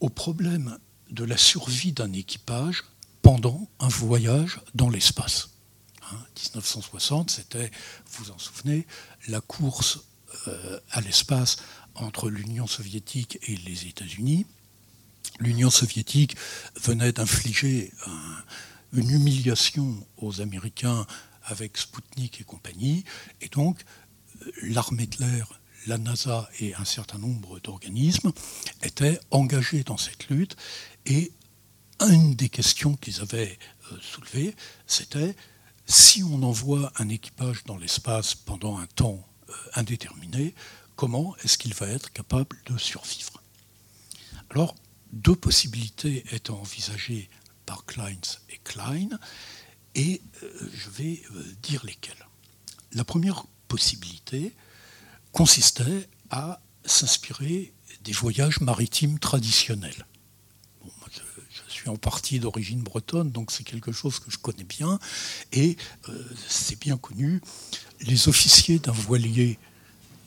au 0.00 0.08
problème 0.08 0.78
de 1.10 1.24
la 1.24 1.36
survie 1.36 1.92
d'un 1.92 2.12
équipage 2.12 2.84
pendant 3.30 3.70
un 3.78 3.86
voyage 3.86 4.60
dans 4.74 4.90
l'espace. 4.90 5.50
1960, 6.36 7.30
hein, 7.30 7.32
c'était, 7.32 7.70
vous 8.14 8.32
en 8.32 8.38
souvenez, 8.38 8.88
la 9.28 9.40
course 9.40 10.00
euh, 10.48 10.80
à 10.90 11.00
l'espace 11.00 11.58
entre 11.94 12.28
l'Union 12.28 12.66
soviétique 12.66 13.38
et 13.46 13.54
les 13.54 13.86
États-Unis. 13.86 14.46
L'Union 15.38 15.70
soviétique 15.70 16.36
venait 16.82 17.12
d'infliger 17.12 17.92
une 18.92 19.10
humiliation 19.10 20.04
aux 20.16 20.40
Américains 20.40 21.06
avec 21.44 21.76
Sputnik 21.76 22.40
et 22.40 22.44
compagnie, 22.44 23.04
et 23.42 23.48
donc 23.48 23.78
l'armée 24.62 25.06
de 25.06 25.18
l'air 25.20 25.60
la 25.86 25.98
NASA 25.98 26.50
et 26.58 26.74
un 26.74 26.84
certain 26.84 27.18
nombre 27.18 27.60
d'organismes 27.60 28.32
étaient 28.82 29.20
engagés 29.30 29.84
dans 29.84 29.96
cette 29.96 30.28
lutte. 30.28 30.56
Et 31.06 31.32
une 32.08 32.34
des 32.34 32.48
questions 32.48 32.94
qu'ils 32.96 33.20
avaient 33.20 33.58
euh, 33.92 33.96
soulevées, 34.00 34.54
c'était 34.86 35.36
si 35.86 36.22
on 36.22 36.42
envoie 36.42 36.92
un 36.96 37.08
équipage 37.08 37.64
dans 37.64 37.76
l'espace 37.76 38.34
pendant 38.34 38.78
un 38.78 38.86
temps 38.86 39.26
euh, 39.48 39.52
indéterminé, 39.74 40.54
comment 40.96 41.36
est-ce 41.38 41.58
qu'il 41.58 41.74
va 41.74 41.88
être 41.88 42.12
capable 42.12 42.56
de 42.66 42.78
survivre? 42.78 43.42
Alors, 44.50 44.74
deux 45.12 45.36
possibilités 45.36 46.24
étaient 46.32 46.50
envisagées 46.50 47.28
par 47.66 47.84
Kleins 47.84 48.38
et 48.48 48.58
Klein, 48.64 49.08
et 49.94 50.22
euh, 50.42 50.70
je 50.72 50.90
vais 50.90 51.22
dire 51.62 51.84
lesquelles. 51.84 52.26
La 52.92 53.04
première 53.04 53.44
possibilité, 53.68 54.54
consistait 55.32 56.08
à 56.30 56.60
s'inspirer 56.84 57.72
des 58.02 58.12
voyages 58.12 58.60
maritimes 58.60 59.18
traditionnels. 59.18 60.06
Suis 61.80 61.90
en 61.90 61.96
partie 61.96 62.40
d'origine 62.40 62.82
bretonne, 62.82 63.30
donc 63.30 63.50
c'est 63.50 63.64
quelque 63.64 63.92
chose 63.92 64.18
que 64.18 64.30
je 64.30 64.38
connais 64.38 64.64
bien, 64.64 64.98
et 65.52 65.76
euh, 66.08 66.24
c'est 66.48 66.78
bien 66.78 66.96
connu. 66.96 67.40
Les 68.00 68.28
officiers 68.28 68.78
d'un 68.78 68.92
voilier 68.92 69.58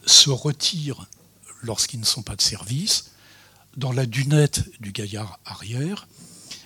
se 0.06 0.30
retirent 0.30 1.08
lorsqu'ils 1.62 2.00
ne 2.00 2.06
sont 2.06 2.24
pas 2.24 2.36
de 2.36 2.42
service 2.42 3.12
dans 3.78 3.92
la 3.92 4.06
dunette 4.06 4.70
du 4.82 4.92
gaillard 4.92 5.39
arrière 5.46 6.08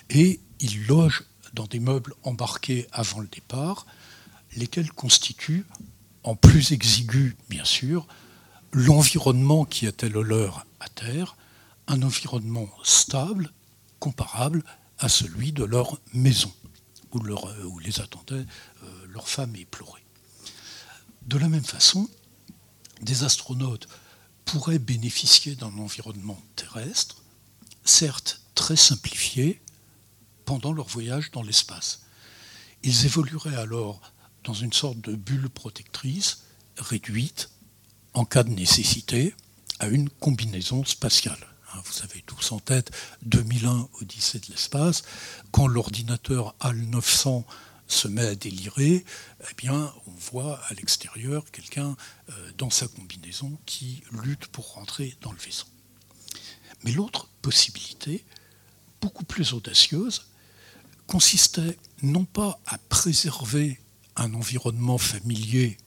et 0.09 0.39
ils 0.59 0.87
logent 0.87 1.23
dans 1.53 1.65
des 1.65 1.79
meubles 1.79 2.13
embarqués 2.23 2.87
avant 2.91 3.19
le 3.19 3.27
départ, 3.27 3.85
lesquels 4.55 4.91
constituent, 4.91 5.65
en 6.23 6.35
plus 6.35 6.71
exigu 6.71 7.35
bien 7.49 7.65
sûr, 7.65 8.07
l'environnement 8.71 9.65
qui 9.65 9.85
était 9.85 10.09
le 10.09 10.21
leur 10.21 10.65
à 10.79 10.89
terre, 10.89 11.35
un 11.87 12.01
environnement 12.01 12.69
stable, 12.83 13.51
comparable 13.99 14.63
à 14.99 15.09
celui 15.09 15.51
de 15.51 15.63
leur 15.63 15.99
maison, 16.13 16.51
où, 17.11 17.19
où 17.19 17.79
les 17.79 17.99
attendaient 18.01 18.45
euh, 18.83 19.05
leurs 19.09 19.29
femmes 19.29 19.55
éplorées. 19.55 20.05
De 21.23 21.37
la 21.37 21.49
même 21.49 21.63
façon, 21.63 22.09
des 23.01 23.23
astronautes 23.23 23.87
pourraient 24.45 24.79
bénéficier 24.79 25.55
d'un 25.55 25.77
environnement 25.77 26.41
terrestre, 26.55 27.21
certes 27.83 28.41
très 28.55 28.75
simplifié, 28.77 29.61
pendant 30.45 30.71
leur 30.71 30.87
voyage 30.87 31.31
dans 31.31 31.43
l'espace. 31.43 32.03
Ils 32.83 33.05
évolueraient 33.05 33.55
alors 33.57 33.99
dans 34.45 34.53
une 34.53 34.71
sorte 34.71 35.01
de 35.01 35.13
bulle 35.13 35.49
protectrice 35.49 36.43
réduite 36.77 37.49
en 38.17 38.25
cas 38.25 38.43
de 38.43 38.49
nécessité, 38.49 39.35
à 39.79 39.87
une 39.87 40.09
combinaison 40.09 40.83
spatiale. 40.85 41.37
Hein, 41.77 41.81
vous 41.85 42.03
avez 42.03 42.21
tous 42.21 42.51
en 42.51 42.59
tête 42.59 42.91
2001 43.23 43.89
Odyssée 44.01 44.39
de 44.39 44.47
l'espace, 44.49 45.03
quand 45.51 45.67
l'ordinateur 45.67 46.55
HAL 46.59 46.77
900 46.77 47.45
se 47.87 48.07
met 48.07 48.25
à 48.25 48.35
délirer, 48.35 49.05
eh 49.41 49.53
bien, 49.55 49.93
on 50.07 50.11
voit 50.11 50.59
à 50.67 50.73
l'extérieur 50.73 51.43
quelqu'un 51.51 51.95
euh, 52.29 52.51
dans 52.57 52.69
sa 52.69 52.87
combinaison 52.87 53.57
qui 53.65 54.03
lutte 54.23 54.47
pour 54.47 54.73
rentrer 54.73 55.15
dans 55.21 55.31
le 55.31 55.37
vaisseau. 55.37 55.67
Mais 56.83 56.91
l'autre 56.91 57.29
possibilité, 57.41 58.25
beaucoup 58.99 59.23
plus 59.23 59.53
audacieuse, 59.53 60.25
consistait 61.05 61.77
non 62.01 62.25
pas 62.25 62.59
à 62.65 62.77
préserver 62.77 63.79
un 64.15 64.33
environnement 64.33 64.97
familier 64.97 65.77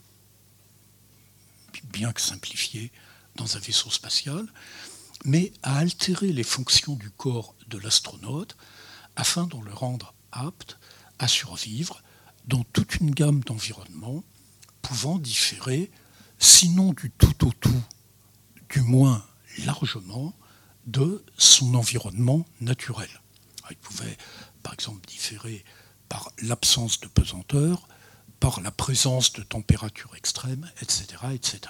bien 1.93 2.13
que 2.13 2.21
simplifié, 2.21 2.93
dans 3.37 3.57
un 3.57 3.61
vaisseau 3.61 3.91
spatial, 3.91 4.47
mais 5.25 5.53
à 5.63 5.79
altérer 5.79 6.33
les 6.33 6.43
fonctions 6.43 6.95
du 6.95 7.11
corps 7.11 7.55
de 7.69 7.79
l'astronaute 7.79 8.57
afin 9.17 9.47
de 9.47 9.59
le 9.59 9.73
rendre 9.73 10.15
apte 10.33 10.79
à 11.19 11.29
survivre 11.29 12.03
dans 12.47 12.65
toute 12.73 12.97
une 12.97 13.11
gamme 13.11 13.41
d'environnements 13.41 14.25
pouvant 14.83 15.19
différer, 15.19 15.91
sinon 16.39 16.93
du 16.93 17.11
tout 17.11 17.47
au 17.47 17.53
tout, 17.53 17.83
du 18.71 18.81
moins 18.81 19.25
largement, 19.65 20.35
de 20.87 21.25
son 21.37 21.75
environnement 21.75 22.45
naturel. 22.61 23.09
Il 23.71 23.77
pouvait, 23.77 24.17
par 24.63 24.73
exemple, 24.73 25.07
différer 25.07 25.65
par 26.09 26.33
l'absence 26.43 26.99
de 27.01 27.07
pesanteur, 27.07 27.87
par 28.41 28.61
la 28.63 28.71
présence 28.71 29.33
de 29.35 29.43
températures 29.43 30.17
extrêmes, 30.17 30.69
etc. 30.81 31.05
etc. 31.33 31.61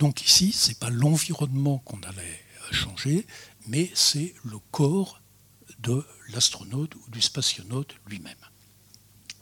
Donc 0.00 0.22
ici, 0.26 0.50
ce 0.52 0.68
n'est 0.68 0.74
pas 0.76 0.88
l'environnement 0.88 1.78
qu'on 1.80 2.00
allait 2.00 2.42
changer, 2.72 3.26
mais 3.66 3.90
c'est 3.94 4.34
le 4.44 4.58
corps 4.70 5.20
de 5.80 6.04
l'astronaute 6.30 6.94
ou 6.94 7.10
du 7.10 7.20
spationaute 7.20 7.94
lui-même. 8.06 8.34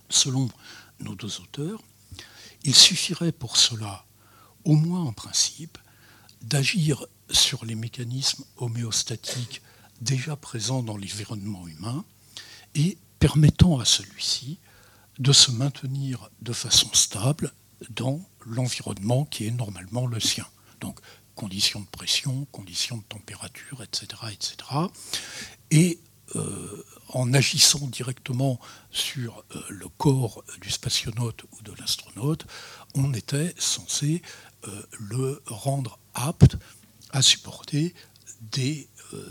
Selon 0.09 0.49
nos 0.99 1.15
deux 1.15 1.41
auteurs, 1.41 1.81
il 2.65 2.75
suffirait 2.75 3.31
pour 3.31 3.57
cela, 3.57 4.05
au 4.65 4.75
moins 4.75 5.03
en 5.03 5.13
principe, 5.13 5.79
d'agir 6.43 7.07
sur 7.31 7.65
les 7.65 7.77
mécanismes 7.77 8.45
homéostatiques 8.57 9.63
déjà 10.01 10.35
présents 10.35 10.83
dans 10.83 10.97
l'environnement 10.97 11.69
humain 11.69 12.05
et 12.75 12.99
permettant 13.21 13.79
à 13.79 13.85
celui-ci 13.85 14.59
de 15.21 15.33
se 15.33 15.53
maintenir 15.53 16.31
de 16.43 16.53
façon 16.53 16.89
stable 16.95 17.53
dans 17.91 18.28
l'environnement 18.47 19.25
qui 19.25 19.47
est 19.47 19.51
normalement 19.51 20.07
le 20.07 20.21
sien. 20.21 20.47
Donc, 20.81 21.01
conditions 21.35 21.81
de 21.81 21.87
pression, 21.87 22.47
conditions 22.51 22.97
de 22.99 23.03
température, 23.03 23.83
etc. 23.83 24.09
etc. 24.33 24.57
Et 25.71 26.01
euh, 26.37 26.85
en 27.09 27.33
agissant 27.33 27.87
directement 27.87 28.61
sur 28.91 29.45
euh, 29.55 29.63
le 29.69 29.89
corps 29.89 30.45
du 30.61 30.71
spationaute 30.71 31.45
ou 31.53 31.63
de 31.63 31.73
l'astronaute, 31.79 32.47
on 32.95 33.15
était 33.15 33.55
censé 33.59 34.23
euh, 34.67 34.83
le 34.99 35.43
rendre 35.47 35.99
apte 36.15 36.57
à 37.11 37.23
supporter 37.23 37.95
des 38.43 38.89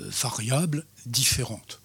variables 0.10 0.84
différentes 1.06 1.82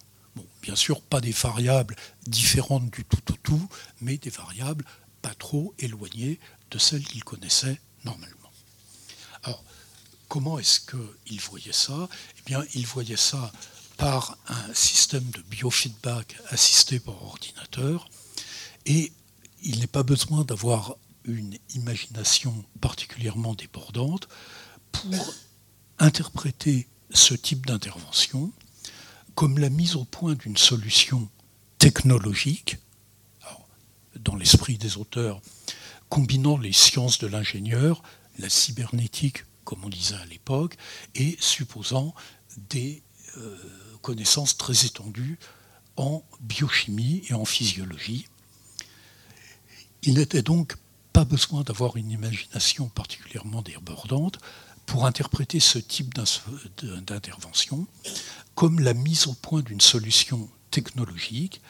bien 0.62 0.76
sûr, 0.76 1.02
pas 1.02 1.20
des 1.20 1.32
variables 1.32 1.96
différentes 2.26 2.90
du 2.90 3.04
tout 3.04 3.32
au 3.32 3.36
tout, 3.42 3.68
mais 4.00 4.16
des 4.16 4.30
variables 4.30 4.84
pas 5.20 5.34
trop 5.34 5.74
éloignées 5.78 6.38
de 6.72 6.78
celles 6.78 7.04
qu'il 7.04 7.22
connaissait 7.22 7.80
normalement. 8.04 8.50
Alors, 9.44 9.62
comment 10.28 10.58
est-ce 10.58 10.80
qu'il 10.80 11.40
voyait 11.40 11.72
ça? 11.72 12.08
Eh 12.38 12.42
bien, 12.46 12.64
il 12.74 12.86
voyait 12.86 13.16
ça 13.16 13.52
par 13.98 14.36
un 14.48 14.74
système 14.74 15.30
de 15.30 15.42
biofeedback 15.42 16.36
assisté 16.48 16.98
par 16.98 17.22
ordinateur, 17.22 18.08
et 18.86 19.12
il 19.62 19.78
n'est 19.78 19.86
pas 19.86 20.02
besoin 20.02 20.42
d'avoir 20.42 20.96
une 21.24 21.56
imagination 21.74 22.64
particulièrement 22.80 23.54
débordante 23.54 24.26
pour 24.90 25.34
interpréter 26.00 26.88
ce 27.10 27.34
type 27.34 27.66
d'intervention 27.66 28.50
comme 29.34 29.58
la 29.58 29.70
mise 29.70 29.94
au 29.94 30.04
point 30.04 30.34
d'une 30.34 30.56
solution 30.56 31.28
technologique, 31.78 32.78
dans 34.16 34.36
l'esprit 34.36 34.78
des 34.78 34.96
auteurs, 34.98 35.40
combinant 36.12 36.58
les 36.58 36.74
sciences 36.74 37.18
de 37.20 37.26
l'ingénieur, 37.26 38.02
la 38.38 38.50
cybernétique, 38.50 39.46
comme 39.64 39.82
on 39.82 39.88
disait 39.88 40.16
à 40.16 40.26
l'époque, 40.26 40.76
et 41.14 41.38
supposant 41.40 42.14
des 42.68 43.02
euh, 43.38 43.56
connaissances 44.02 44.58
très 44.58 44.84
étendues 44.84 45.38
en 45.96 46.22
biochimie 46.42 47.22
et 47.30 47.32
en 47.32 47.46
physiologie. 47.46 48.28
Il 50.02 50.16
n'était 50.16 50.42
donc 50.42 50.76
pas 51.14 51.24
besoin 51.24 51.62
d'avoir 51.62 51.96
une 51.96 52.10
imagination 52.10 52.90
particulièrement 52.90 53.62
débordante 53.62 54.38
pour 54.84 55.06
interpréter 55.06 55.60
ce 55.60 55.78
type 55.78 56.12
d'intervention 56.82 57.86
comme 58.54 58.80
la 58.80 58.92
mise 58.92 59.28
au 59.28 59.32
point 59.32 59.62
d'une 59.62 59.80
solution 59.80 60.50
technologique 60.70 61.62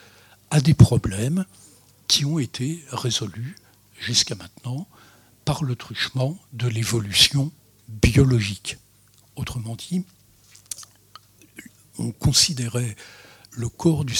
à 0.50 0.60
des 0.60 0.74
problèmes 0.74 1.44
qui 2.08 2.24
ont 2.24 2.40
été 2.40 2.84
résolus 2.90 3.54
jusqu'à 4.02 4.34
maintenant 4.34 4.88
par 5.44 5.64
le 5.64 5.76
truchement 5.76 6.38
de 6.52 6.68
l'évolution 6.68 7.52
biologique. 7.88 8.78
Autrement 9.36 9.76
dit, 9.76 10.04
on 11.98 12.12
considérait 12.12 12.96
le 13.52 13.68
corps 13.68 14.04
du, 14.04 14.16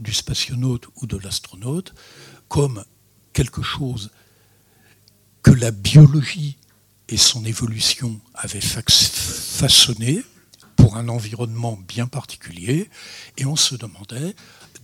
du 0.00 0.12
spationaute 0.12 0.86
ou 0.96 1.06
de 1.06 1.16
l'astronaute 1.16 1.94
comme 2.48 2.84
quelque 3.32 3.62
chose 3.62 4.10
que 5.42 5.50
la 5.50 5.70
biologie 5.70 6.58
et 7.08 7.16
son 7.16 7.44
évolution 7.44 8.20
avaient 8.34 8.60
façonné 8.60 10.22
pour 10.76 10.96
un 10.96 11.08
environnement 11.08 11.78
bien 11.88 12.06
particulier, 12.06 12.88
et 13.36 13.44
on 13.46 13.56
se 13.56 13.74
demandait, 13.74 14.34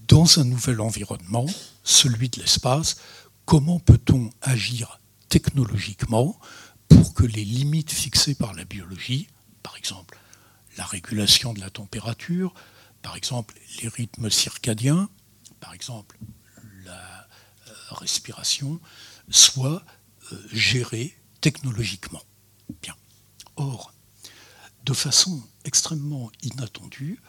dans 0.09 0.39
un 0.39 0.45
nouvel 0.45 0.81
environnement, 0.81 1.47
celui 1.83 2.29
de 2.29 2.41
l'espace, 2.41 2.97
comment 3.45 3.81
peut-on 3.81 4.31
agir 4.43 5.01
technologiquement 5.29 6.39
pour 6.89 7.15
que 7.15 7.25
les 7.25 7.45
limites 7.45 7.93
fixées 7.93 8.35
par 8.35 8.55
la 8.55 8.65
biologie, 8.65 9.29
par 9.63 9.77
exemple 9.77 10.19
la 10.77 10.85
régulation 10.85 11.55
de 11.55 11.61
la 11.61 11.71
température, 11.71 12.53
par 13.03 13.17
exemple 13.17 13.55
les 13.81 13.89
rythmes 13.89 14.31
circadiens, 14.31 15.09
par 15.61 15.73
exemple 15.73 16.19
la 16.85 17.29
euh, 17.69 17.73
respiration, 17.91 18.81
soient 19.29 19.85
euh, 20.33 20.47
gérées 20.53 21.17
technologiquement? 21.41 22.23
Bien. 22.83 22.97
Or, 23.57 23.93
de 24.85 24.93
façon 24.93 25.43
extrêmement 25.65 26.31
inattendue, 26.43 27.21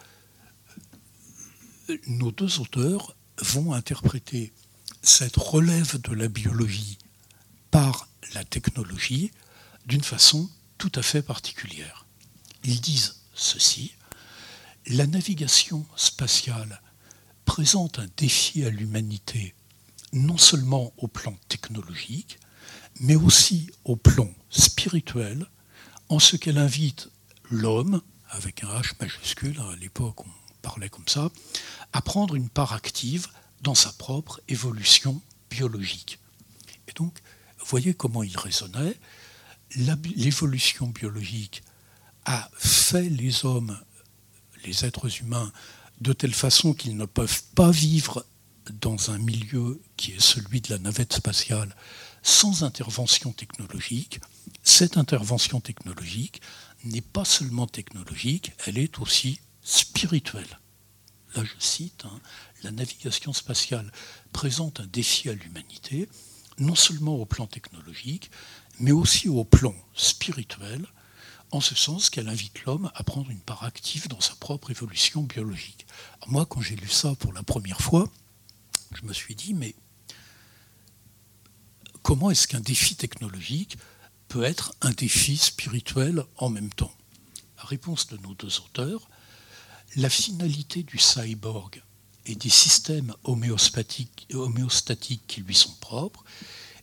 nos 2.08 2.32
deux 2.32 2.58
auteurs 2.60 3.14
vont 3.38 3.72
interpréter 3.72 4.52
cette 5.02 5.36
relève 5.36 6.00
de 6.00 6.14
la 6.14 6.28
biologie 6.28 6.98
par 7.70 8.08
la 8.34 8.44
technologie 8.44 9.30
d'une 9.86 10.02
façon 10.02 10.48
tout 10.78 10.92
à 10.94 11.02
fait 11.02 11.22
particulière. 11.22 12.06
Ils 12.64 12.80
disent 12.80 13.16
ceci, 13.34 13.94
la 14.86 15.06
navigation 15.06 15.86
spatiale 15.96 16.80
présente 17.44 17.98
un 17.98 18.08
défi 18.16 18.64
à 18.64 18.70
l'humanité 18.70 19.54
non 20.12 20.38
seulement 20.38 20.92
au 20.98 21.08
plan 21.08 21.36
technologique, 21.48 22.38
mais 23.00 23.16
aussi 23.16 23.70
au 23.84 23.96
plan 23.96 24.30
spirituel, 24.50 25.46
en 26.08 26.18
ce 26.18 26.36
qu'elle 26.36 26.58
invite 26.58 27.08
l'homme, 27.50 28.00
avec 28.30 28.64
un 28.64 28.68
H 28.68 28.92
majuscule, 29.00 29.60
à 29.60 29.76
l'époque 29.76 30.26
on 30.26 30.30
parlait 30.62 30.88
comme 30.88 31.08
ça, 31.08 31.30
à 31.92 32.02
prendre 32.02 32.34
une 32.34 32.48
part 32.48 32.72
active 32.72 33.28
dans 33.66 33.74
sa 33.74 33.92
propre 33.92 34.40
évolution 34.46 35.20
biologique. 35.50 36.20
Et 36.86 36.92
donc, 36.92 37.18
voyez 37.66 37.94
comment 37.94 38.22
il 38.22 38.36
raisonnait. 38.38 38.94
L'évolution 39.74 40.86
biologique 40.86 41.64
a 42.26 42.48
fait 42.56 43.08
les 43.08 43.44
hommes, 43.44 43.76
les 44.64 44.84
êtres 44.84 45.20
humains, 45.20 45.52
de 46.00 46.12
telle 46.12 46.32
façon 46.32 46.74
qu'ils 46.74 46.96
ne 46.96 47.06
peuvent 47.06 47.42
pas 47.56 47.72
vivre 47.72 48.24
dans 48.70 49.10
un 49.10 49.18
milieu 49.18 49.82
qui 49.96 50.12
est 50.12 50.20
celui 50.20 50.60
de 50.60 50.70
la 50.70 50.78
navette 50.78 51.14
spatiale 51.14 51.74
sans 52.22 52.62
intervention 52.62 53.32
technologique. 53.32 54.20
Cette 54.62 54.96
intervention 54.96 55.60
technologique 55.60 56.40
n'est 56.84 57.00
pas 57.00 57.24
seulement 57.24 57.66
technologique, 57.66 58.52
elle 58.64 58.78
est 58.78 59.00
aussi 59.00 59.40
spirituelle. 59.60 60.60
Là, 61.34 61.42
je 61.44 61.54
cite, 61.58 62.04
hein, 62.04 62.20
la 62.66 62.72
navigation 62.72 63.32
spatiale 63.32 63.92
présente 64.32 64.80
un 64.80 64.86
défi 64.86 65.28
à 65.28 65.34
l'humanité, 65.34 66.08
non 66.58 66.74
seulement 66.74 67.14
au 67.14 67.24
plan 67.24 67.46
technologique, 67.46 68.28
mais 68.80 68.90
aussi 68.90 69.28
au 69.28 69.44
plan 69.44 69.74
spirituel, 69.94 70.84
en 71.52 71.60
ce 71.60 71.76
sens 71.76 72.10
qu'elle 72.10 72.28
invite 72.28 72.64
l'homme 72.64 72.90
à 72.96 73.04
prendre 73.04 73.30
une 73.30 73.40
part 73.40 73.62
active 73.62 74.08
dans 74.08 74.20
sa 74.20 74.34
propre 74.34 74.72
évolution 74.72 75.22
biologique. 75.22 75.86
moi, 76.26 76.44
quand 76.44 76.60
j'ai 76.60 76.74
lu 76.74 76.88
ça 76.88 77.14
pour 77.14 77.32
la 77.32 77.44
première 77.44 77.80
fois, 77.80 78.10
je 78.92 79.06
me 79.06 79.12
suis 79.12 79.36
dit, 79.36 79.54
mais 79.54 79.76
comment 82.02 82.32
est-ce 82.32 82.48
qu'un 82.48 82.60
défi 82.60 82.96
technologique 82.96 83.78
peut 84.26 84.42
être 84.42 84.74
un 84.80 84.90
défi 84.90 85.36
spirituel 85.36 86.24
en 86.38 86.48
même 86.48 86.70
temps? 86.70 86.94
La 87.58 87.64
réponse 87.64 88.08
de 88.08 88.16
nos 88.16 88.34
deux 88.34 88.58
auteurs, 88.58 89.08
la 89.94 90.10
finalité 90.10 90.82
du 90.82 90.98
cyborg 90.98 91.80
et 92.26 92.34
des 92.34 92.50
systèmes 92.50 93.14
homéostatiques, 93.24 94.28
qui 95.26 95.40
lui 95.40 95.54
sont 95.54 95.74
propres 95.80 96.24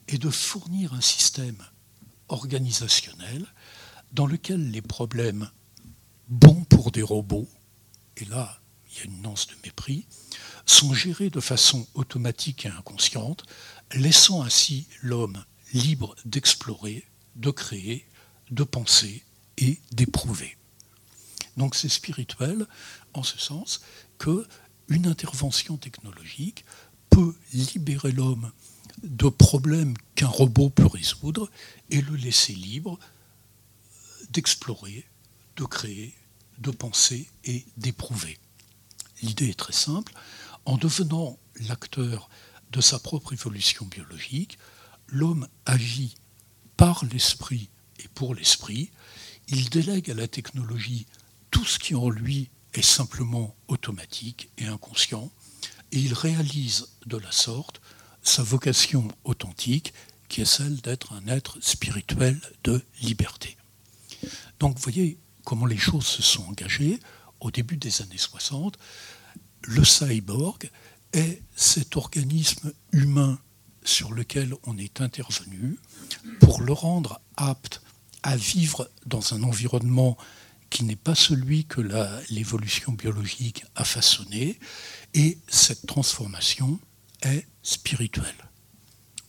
est 0.07 0.17
de 0.17 0.29
fournir 0.29 0.93
un 0.93 1.01
système 1.01 1.61
organisationnel 2.29 3.45
dans 4.13 4.25
lequel 4.25 4.71
les 4.71 4.81
problèmes 4.81 5.49
bons 6.29 6.63
pour 6.63 6.91
des 6.91 7.01
robots, 7.01 7.49
et 8.17 8.25
là 8.25 8.59
il 8.89 8.97
y 8.97 9.01
a 9.01 9.05
une 9.05 9.21
nuance 9.21 9.47
de 9.47 9.55
mépris, 9.65 10.05
sont 10.65 10.93
gérés 10.93 11.29
de 11.29 11.39
façon 11.39 11.85
automatique 11.93 12.65
et 12.65 12.69
inconsciente 12.69 13.43
laissant 13.93 14.43
ainsi 14.43 14.87
l'homme 15.01 15.43
libre 15.73 16.15
d'explorer, 16.25 17.05
de 17.35 17.51
créer, 17.51 18.07
de 18.51 18.63
penser 18.63 19.23
et 19.57 19.79
d'éprouver. 19.91 20.57
Donc 21.57 21.75
c'est 21.75 21.89
spirituel 21.89 22.67
en 23.13 23.23
ce 23.23 23.37
sens 23.37 23.81
que 24.17 24.47
une 24.93 25.07
intervention 25.07 25.77
technologique 25.77 26.65
peut 27.09 27.35
libérer 27.51 28.11
l'homme 28.11 28.51
de 29.03 29.27
problèmes 29.27 29.95
qu'un 30.15 30.27
robot 30.27 30.69
peut 30.69 30.85
résoudre 30.85 31.49
et 31.89 32.01
le 32.01 32.15
laisser 32.15 32.53
libre 32.53 32.99
d'explorer, 34.29 35.05
de 35.57 35.65
créer, 35.65 36.13
de 36.59 36.71
penser 36.71 37.27
et 37.43 37.65
d'éprouver. 37.77 38.37
L'idée 39.21 39.49
est 39.49 39.59
très 39.59 39.73
simple. 39.73 40.13
En 40.65 40.77
devenant 40.77 41.37
l'acteur 41.67 42.29
de 42.71 42.81
sa 42.81 42.99
propre 42.99 43.33
évolution 43.33 43.85
biologique, 43.85 44.57
l'homme 45.07 45.47
agit 45.65 46.15
par 46.77 47.03
l'esprit 47.05 47.69
et 47.99 48.07
pour 48.09 48.35
l'esprit, 48.35 48.91
il 49.47 49.69
délègue 49.69 50.11
à 50.11 50.15
la 50.15 50.27
technologie 50.27 51.05
tout 51.51 51.65
ce 51.65 51.79
qui 51.79 51.95
en 51.95 52.09
lui 52.09 52.49
est 52.73 52.81
simplement 52.81 53.55
automatique 53.67 54.49
et 54.57 54.65
inconscient, 54.65 55.31
et 55.91 55.99
il 55.99 56.13
réalise 56.13 56.87
de 57.05 57.17
la 57.17 57.31
sorte 57.31 57.81
sa 58.23 58.41
vocation 58.41 59.07
authentique, 59.25 59.93
qui 60.29 60.41
est 60.41 60.45
celle 60.45 60.77
d'être 60.81 61.13
un 61.13 61.27
être 61.27 61.57
spirituel 61.61 62.39
de 62.63 62.81
liberté. 63.01 63.57
Donc 64.59 64.77
vous 64.77 64.81
voyez 64.81 65.17
comment 65.43 65.65
les 65.65 65.77
choses 65.77 66.07
se 66.07 66.21
sont 66.21 66.43
engagées 66.45 66.99
au 67.41 67.51
début 67.51 67.77
des 67.77 68.01
années 68.01 68.17
60. 68.17 68.77
Le 69.63 69.83
cyborg 69.83 70.71
est 71.11 71.41
cet 71.55 71.97
organisme 71.97 72.73
humain 72.91 73.37
sur 73.83 74.13
lequel 74.13 74.55
on 74.63 74.77
est 74.77 75.01
intervenu 75.01 75.77
pour 76.39 76.61
le 76.61 76.71
rendre 76.71 77.19
apte 77.35 77.81
à 78.23 78.37
vivre 78.37 78.89
dans 79.05 79.33
un 79.33 79.43
environnement 79.43 80.17
qui 80.73 80.85
n'est 80.85 80.95
pas 80.95 81.13
celui 81.13 81.65
que 81.65 81.81
l'évolution 82.31 82.93
biologique 82.93 83.63
a 83.75 83.85
façonné, 83.85 84.59
et 85.13 85.37
cette 85.47 85.85
transformation 85.85 86.79
est 87.21 87.45
spirituelle. 87.61 88.49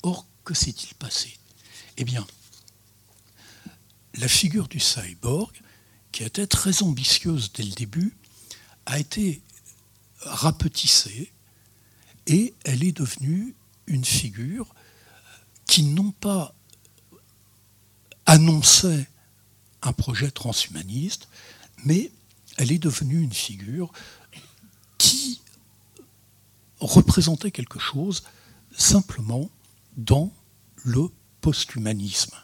Or, 0.02 0.26
que 0.42 0.54
s'est-il 0.54 0.94
passé? 0.94 1.38
Eh 1.98 2.04
bien, 2.04 2.26
la 4.14 4.26
figure 4.26 4.68
du 4.68 4.80
cyborg, 4.80 5.54
qui 6.12 6.22
était 6.22 6.46
très 6.46 6.82
ambitieuse 6.82 7.52
dès 7.52 7.64
le 7.64 7.72
début, 7.72 8.16
a 8.86 8.98
été 8.98 9.42
rapetissée 10.20 11.30
et 12.26 12.54
elle 12.64 12.82
est 12.82 12.96
devenue 12.96 13.54
une 13.86 14.06
figure 14.06 14.74
qui 15.66 15.82
non 15.82 16.10
pas 16.10 16.54
annonçait 18.24 19.06
un 19.84 19.92
projet 19.92 20.30
transhumaniste, 20.30 21.28
mais 21.84 22.10
elle 22.56 22.72
est 22.72 22.78
devenue 22.78 23.20
une 23.20 23.32
figure 23.32 23.92
qui 24.98 25.40
représentait 26.80 27.50
quelque 27.50 27.78
chose 27.78 28.24
simplement 28.76 29.50
dans 29.96 30.32
le 30.84 31.08
posthumanisme. 31.40 32.34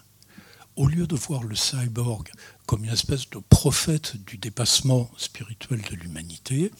Au 0.75 0.87
lieu 0.87 1.05
de 1.05 1.15
voir 1.15 1.43
le 1.43 1.55
cyborg 1.55 2.31
comme 2.65 2.85
une 2.85 2.93
espèce 2.93 3.29
de 3.29 3.39
prophète 3.39 4.15
du 4.25 4.37
dépassement 4.37 5.11
spirituel 5.17 5.81
de 5.81 5.95
l'humanité, 5.95 6.71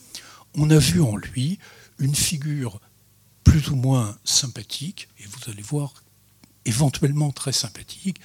on 0.56 0.70
a 0.70 0.78
vu 0.78 1.02
en 1.02 1.16
lui 1.16 1.60
une 2.00 2.16
figure 2.16 2.80
plus 3.44 3.70
ou 3.70 3.76
moins 3.76 4.18
sympathique, 4.24 5.10
et 5.20 5.26
vous 5.26 5.52
allez 5.52 5.62
voir 5.62 5.94
éventuellement 6.66 7.32
très 7.32 7.52
sympathique, 7.52 8.22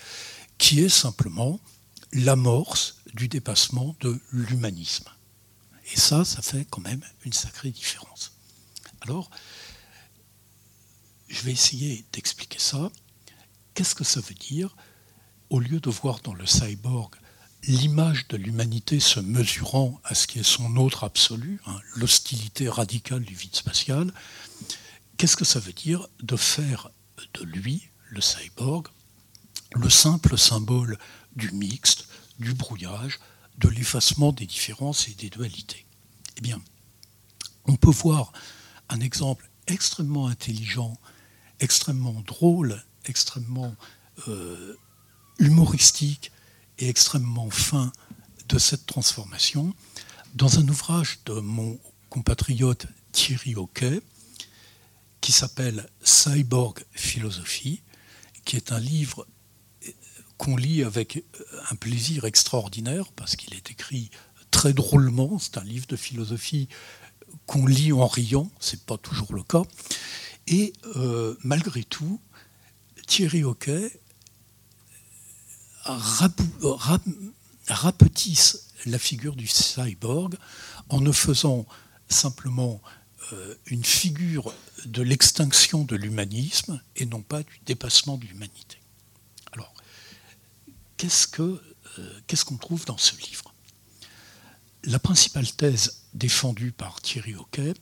qui 0.58 0.80
est 0.80 0.88
simplement 0.88 1.58
l'amorce 2.12 3.02
du 3.14 3.28
dépassement 3.28 3.96
de 4.00 4.20
l'humanisme. 4.32 5.08
Et 5.92 5.98
ça, 5.98 6.24
ça 6.24 6.42
fait 6.42 6.66
quand 6.68 6.80
même 6.82 7.02
une 7.24 7.32
sacrée 7.32 7.70
différence. 7.70 8.32
Alors, 9.02 9.30
je 11.28 11.42
vais 11.42 11.52
essayer 11.52 12.04
d'expliquer 12.12 12.58
ça. 12.58 12.90
Qu'est-ce 13.74 13.94
que 13.94 14.04
ça 14.04 14.20
veut 14.20 14.34
dire 14.34 14.76
Au 15.50 15.60
lieu 15.60 15.80
de 15.80 15.90
voir 15.90 16.20
dans 16.20 16.34
le 16.34 16.46
cyborg 16.46 17.14
l'image 17.68 18.28
de 18.28 18.36
l'humanité 18.36 19.00
se 19.00 19.18
mesurant 19.18 20.00
à 20.04 20.14
ce 20.14 20.26
qui 20.26 20.38
est 20.38 20.44
son 20.44 20.76
autre 20.76 21.04
absolu, 21.04 21.60
hein, 21.66 21.78
l'hostilité 21.96 22.68
radicale 22.68 23.24
du 23.24 23.34
vide 23.34 23.56
spatial, 23.56 24.12
qu'est-ce 25.16 25.36
que 25.36 25.44
ça 25.44 25.58
veut 25.58 25.72
dire 25.72 26.06
de 26.22 26.36
faire 26.36 26.90
de 27.34 27.44
lui, 27.44 27.88
le 28.10 28.20
cyborg, 28.20 28.88
le 29.74 29.90
simple 29.90 30.38
symbole 30.38 30.98
du 31.36 31.52
mixte, 31.52 32.08
du 32.38 32.54
brouillage, 32.54 33.20
de 33.58 33.68
l'effacement 33.68 34.32
des 34.32 34.46
différences 34.46 35.08
et 35.08 35.14
des 35.14 35.30
dualités. 35.30 35.86
Eh 36.36 36.40
bien, 36.40 36.60
on 37.66 37.76
peut 37.76 37.90
voir 37.90 38.32
un 38.88 39.00
exemple 39.00 39.48
extrêmement 39.66 40.26
intelligent, 40.26 40.96
extrêmement 41.60 42.22
drôle, 42.26 42.82
extrêmement 43.04 43.74
euh, 44.28 44.76
humoristique 45.38 46.32
et 46.78 46.88
extrêmement 46.88 47.50
fin 47.50 47.92
de 48.48 48.58
cette 48.58 48.86
transformation 48.86 49.74
dans 50.34 50.58
un 50.58 50.68
ouvrage 50.68 51.18
de 51.24 51.40
mon 51.40 51.78
compatriote 52.10 52.86
Thierry 53.12 53.56
Hockey 53.56 54.00
qui 55.20 55.32
s'appelle 55.32 55.88
Cyborg 56.02 56.84
Philosophie, 56.92 57.82
qui 58.44 58.56
est 58.56 58.70
un 58.70 58.78
livre 58.78 59.26
qu'on 60.38 60.56
lit 60.56 60.82
avec 60.82 61.24
un 61.70 61.76
plaisir 61.76 62.24
extraordinaire 62.24 63.12
parce 63.12 63.36
qu'il 63.36 63.54
est 63.54 63.70
écrit 63.70 64.10
très 64.50 64.72
drôlement. 64.72 65.38
C'est 65.38 65.58
un 65.58 65.64
livre 65.64 65.86
de 65.86 65.96
philosophie 65.96 66.68
qu'on 67.46 67.66
lit 67.66 67.92
en 67.92 68.06
riant, 68.06 68.50
c'est 68.60 68.84
pas 68.84 68.98
toujours 68.98 69.34
le 69.34 69.42
cas. 69.42 69.62
Et 70.46 70.72
euh, 70.96 71.36
malgré 71.42 71.84
tout, 71.84 72.20
Thierry 73.06 73.44
Hockey 73.44 74.00
rapetisse 77.68 78.68
la 78.84 78.98
figure 78.98 79.36
du 79.36 79.46
cyborg 79.46 80.36
en 80.88 81.00
ne 81.00 81.12
faisant 81.12 81.66
simplement 82.08 82.80
euh, 83.32 83.54
une 83.66 83.84
figure 83.84 84.52
de 84.84 85.02
l'extinction 85.02 85.84
de 85.84 85.96
l'humanisme 85.96 86.80
et 86.96 87.06
non 87.06 87.22
pas 87.22 87.42
du 87.42 87.60
dépassement 87.66 88.16
de 88.16 88.26
l'humanité. 88.26 88.78
Alors, 90.98 91.60
qu'est-ce 92.26 92.44
qu'on 92.44 92.54
euh, 92.54 92.58
trouve 92.58 92.84
dans 92.84 92.96
ce 92.96 93.16
livre? 93.16 93.54
La 94.84 94.98
principale 94.98 95.50
thèse 95.50 96.04
défendue 96.14 96.72
par 96.72 97.00
Thierry 97.00 97.34
Hockey 97.34 97.74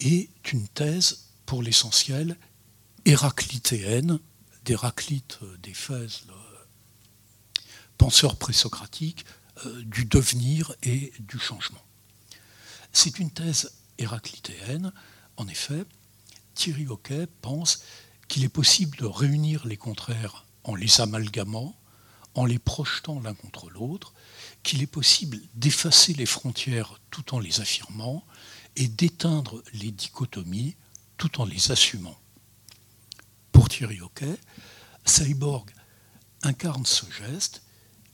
est 0.00 0.30
une 0.52 0.68
thèse, 0.68 1.24
pour 1.46 1.62
l'essentiel, 1.62 2.36
héraclitéenne, 3.04 4.20
d'Héraclite 4.64 5.38
d'Éphèse, 5.62 6.24
penseur 7.96 8.36
présocratique 8.36 9.24
euh, 9.64 9.82
du 9.84 10.04
devenir 10.04 10.74
et 10.82 11.12
du 11.18 11.38
changement. 11.38 11.82
C'est 12.92 13.18
une 13.18 13.30
thèse 13.30 13.72
héraclitéenne. 13.96 14.92
En 15.36 15.48
effet, 15.48 15.84
Thierry 16.54 16.86
Hockey 16.86 17.26
pense 17.40 17.82
qu'il 18.28 18.44
est 18.44 18.48
possible 18.48 18.96
de 18.98 19.06
réunir 19.06 19.66
les 19.66 19.76
contraires 19.76 20.44
en 20.64 20.74
les 20.74 21.00
amalgamant, 21.00 21.77
en 22.38 22.46
les 22.46 22.60
projetant 22.60 23.18
l'un 23.18 23.34
contre 23.34 23.68
l'autre, 23.68 24.14
qu'il 24.62 24.80
est 24.80 24.86
possible 24.86 25.40
d'effacer 25.54 26.14
les 26.14 26.24
frontières 26.24 27.00
tout 27.10 27.34
en 27.34 27.40
les 27.40 27.60
affirmant 27.60 28.24
et 28.76 28.86
d'éteindre 28.86 29.60
les 29.72 29.90
dichotomies 29.90 30.76
tout 31.16 31.40
en 31.40 31.44
les 31.44 31.72
assumant. 31.72 32.16
Pour 33.50 33.68
Thierry 33.68 34.00
Hockey, 34.00 34.38
Cyborg 35.04 35.68
incarne 36.42 36.86
ce 36.86 37.06
geste 37.10 37.62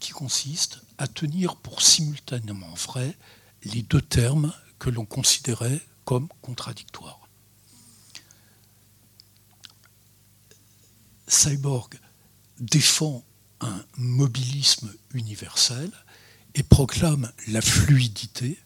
qui 0.00 0.12
consiste 0.12 0.80
à 0.96 1.06
tenir 1.06 1.56
pour 1.56 1.82
simultanément 1.82 2.72
vrai 2.72 3.18
les 3.64 3.82
deux 3.82 4.00
termes 4.00 4.54
que 4.78 4.88
l'on 4.88 5.04
considérait 5.04 5.82
comme 6.06 6.28
contradictoires. 6.40 7.28
Cyborg 11.28 12.00
défend 12.58 13.22
un 13.64 13.84
mobilisme 13.96 14.92
universel 15.12 15.90
et 16.54 16.62
proclame 16.62 17.32
la 17.48 17.60
fluidité, 17.60 18.58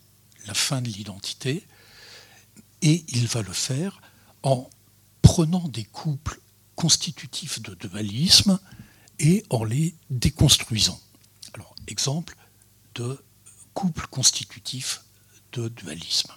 la 0.46 0.54
fin 0.54 0.82
de 0.82 0.88
l'identité, 0.88 1.66
et 2.82 3.04
il 3.08 3.26
va 3.26 3.42
le 3.42 3.52
faire 3.52 4.00
en 4.42 4.68
prenant 5.22 5.66
des 5.68 5.84
couples 5.84 6.40
constitutifs 6.76 7.60
de 7.62 7.74
dualisme 7.74 8.58
et 9.18 9.44
en 9.50 9.64
les 9.64 9.94
déconstruisant 10.10 11.00
exemple 11.88 12.36
de 12.94 13.22
couple 13.74 14.06
constitutif 14.08 15.02
de 15.52 15.68
dualisme. 15.68 16.32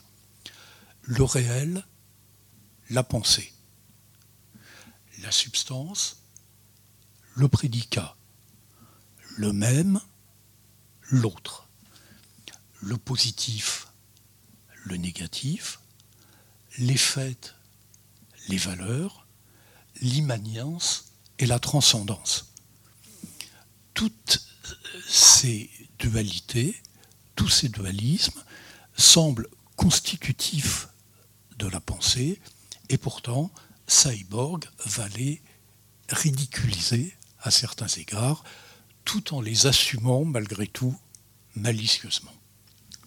Le 1.04 1.24
réel, 1.24 1.86
la 2.90 3.04
pensée. 3.04 3.54
La 5.22 5.32
substance, 5.32 6.24
le 7.36 7.48
prédicat. 7.48 8.16
Le 9.38 9.54
même, 9.54 10.00
l'autre. 11.10 11.68
Le 12.82 12.98
positif, 12.98 13.88
le 14.86 14.98
négatif. 14.98 15.80
Les 16.78 16.98
faits, 16.98 17.56
les 18.48 18.58
valeurs. 18.58 19.28
L'immanence 20.02 21.12
et 21.40 21.46
la 21.46 21.60
transcendance. 21.60 22.54
Toutes 23.94 24.42
ces 25.08 25.70
dualités, 26.00 26.82
tous 27.36 27.50
ces 27.50 27.70
dualismes 27.70 28.44
semblent 28.98 29.50
constitutifs 29.76 30.88
de 31.58 31.68
la 31.68 31.80
pensée 31.80 32.40
et 32.90 32.98
pourtant 32.98 33.52
Cyborg 33.88 34.66
va 34.86 35.08
les 35.10 35.42
ridiculiser 36.10 37.16
à 37.40 37.52
certains 37.52 37.88
égards 37.88 38.44
tout 39.06 39.34
en 39.34 39.42
les 39.42 39.68
assumant 39.68 40.26
malgré 40.26 40.68
tout 40.68 40.98
malicieusement. 41.56 42.34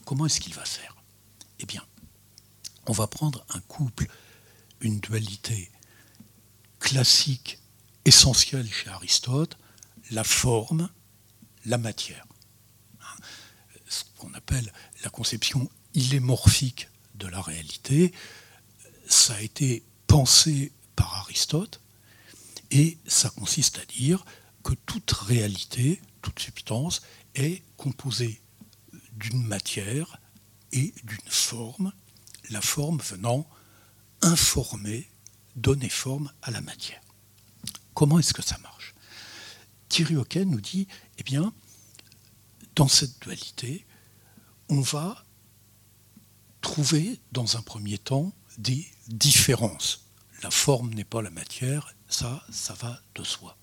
Comment 0.04 0.26
est-ce 0.26 0.40
qu'il 0.40 0.54
va 0.54 0.64
faire? 0.64 0.96
Eh 1.60 1.66
bien, 1.66 1.84
on 2.86 2.92
va 2.92 3.06
prendre 3.06 3.44
un 3.50 3.60
couple, 3.60 4.06
une 4.80 5.00
dualité 5.00 5.70
classique, 6.78 7.58
essentielle 8.04 8.70
chez 8.70 8.90
Aristote, 8.90 9.56
la 10.10 10.24
forme 10.24 10.90
la 11.66 11.78
matière. 11.78 12.26
Ce 13.88 14.04
qu'on 14.18 14.32
appelle 14.34 14.72
la 15.02 15.10
conception 15.10 15.70
illémorphique 15.94 16.88
de 17.14 17.26
la 17.26 17.40
réalité, 17.40 18.12
ça 19.08 19.34
a 19.34 19.40
été 19.40 19.82
pensé 20.06 20.72
par 20.96 21.14
Aristote, 21.16 21.80
et 22.70 22.98
ça 23.06 23.30
consiste 23.30 23.78
à 23.78 23.84
dire 23.86 24.24
que 24.64 24.74
toute 24.86 25.12
réalité, 25.12 26.00
toute 26.22 26.40
substance, 26.40 27.02
est 27.34 27.62
composée 27.76 28.40
d'une 29.12 29.44
matière 29.44 30.20
et 30.72 30.92
d'une 31.04 31.28
forme, 31.28 31.92
la 32.50 32.60
forme 32.60 32.98
venant 32.98 33.48
informer, 34.22 35.08
donner 35.54 35.88
forme 35.88 36.32
à 36.42 36.50
la 36.50 36.62
matière. 36.62 37.00
Comment 37.92 38.18
est-ce 38.18 38.34
que 38.34 38.42
ça 38.42 38.58
marche? 38.58 38.94
Thierry 39.88 40.16
Hocken 40.16 40.50
nous 40.50 40.60
dit, 40.60 40.88
eh 41.18 41.22
bien, 41.22 41.52
dans 42.74 42.88
cette 42.88 43.20
dualité, 43.22 43.86
on 44.68 44.80
va 44.80 45.24
trouver 46.60 47.20
dans 47.30 47.56
un 47.56 47.62
premier 47.62 47.98
temps 47.98 48.32
des 48.58 48.90
différences. 49.08 50.06
La 50.42 50.50
forme 50.50 50.94
n'est 50.94 51.04
pas 51.04 51.22
la 51.22 51.30
matière, 51.30 51.94
ça, 52.08 52.44
ça 52.50 52.74
va 52.74 53.00
de 53.14 53.22
soi. 53.22 53.56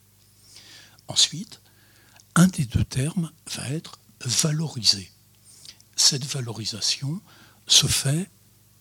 Ensuite, 1.11 1.59
un 2.35 2.47
des 2.47 2.63
deux 2.63 2.85
termes 2.85 3.33
va 3.53 3.67
être 3.67 3.99
valorisé. 4.23 5.11
Cette 5.97 6.23
valorisation 6.23 7.21
se 7.67 7.85
fait 7.85 8.31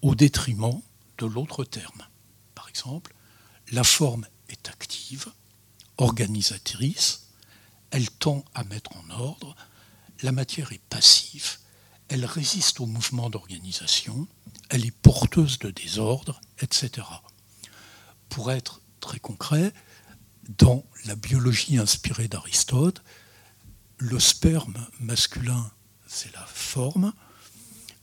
au 0.00 0.14
détriment 0.14 0.80
de 1.18 1.26
l'autre 1.26 1.64
terme. 1.64 2.06
Par 2.54 2.68
exemple, 2.68 3.12
la 3.72 3.82
forme 3.82 4.28
est 4.48 4.68
active, 4.68 5.26
organisatrice, 5.98 7.26
elle 7.90 8.08
tend 8.08 8.44
à 8.54 8.62
mettre 8.62 8.96
en 8.96 9.10
ordre, 9.10 9.56
la 10.22 10.30
matière 10.30 10.70
est 10.70 10.84
passive, 10.88 11.58
elle 12.06 12.24
résiste 12.24 12.78
au 12.78 12.86
mouvement 12.86 13.28
d'organisation, 13.28 14.28
elle 14.68 14.86
est 14.86 14.96
porteuse 15.02 15.58
de 15.58 15.72
désordre, 15.72 16.40
etc. 16.60 17.08
Pour 18.28 18.52
être 18.52 18.82
très 19.00 19.18
concret, 19.18 19.72
dans 20.58 20.84
la 21.06 21.14
biologie 21.14 21.78
inspirée 21.78 22.28
d'Aristote, 22.28 23.02
le 23.98 24.18
sperme 24.18 24.86
masculin, 25.00 25.70
c'est 26.06 26.32
la 26.32 26.44
forme, 26.46 27.12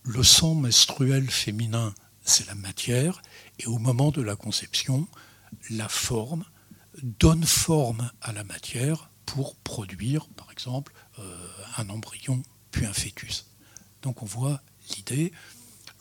le 0.03 0.23
sang 0.23 0.55
menstruel 0.55 1.29
féminin, 1.29 1.93
c'est 2.23 2.47
la 2.47 2.55
matière, 2.55 3.21
et 3.59 3.65
au 3.65 3.79
moment 3.79 4.11
de 4.11 4.21
la 4.21 4.35
conception, 4.35 5.07
la 5.69 5.89
forme 5.89 6.45
donne 7.01 7.43
forme 7.43 8.11
à 8.21 8.31
la 8.31 8.43
matière 8.43 9.09
pour 9.25 9.55
produire, 9.57 10.27
par 10.29 10.51
exemple, 10.51 10.93
euh, 11.19 11.47
un 11.77 11.89
embryon 11.89 12.43
puis 12.71 12.85
un 12.85 12.93
fœtus. 12.93 13.45
Donc 14.01 14.23
on 14.23 14.25
voit 14.25 14.61
l'idée, 14.95 15.33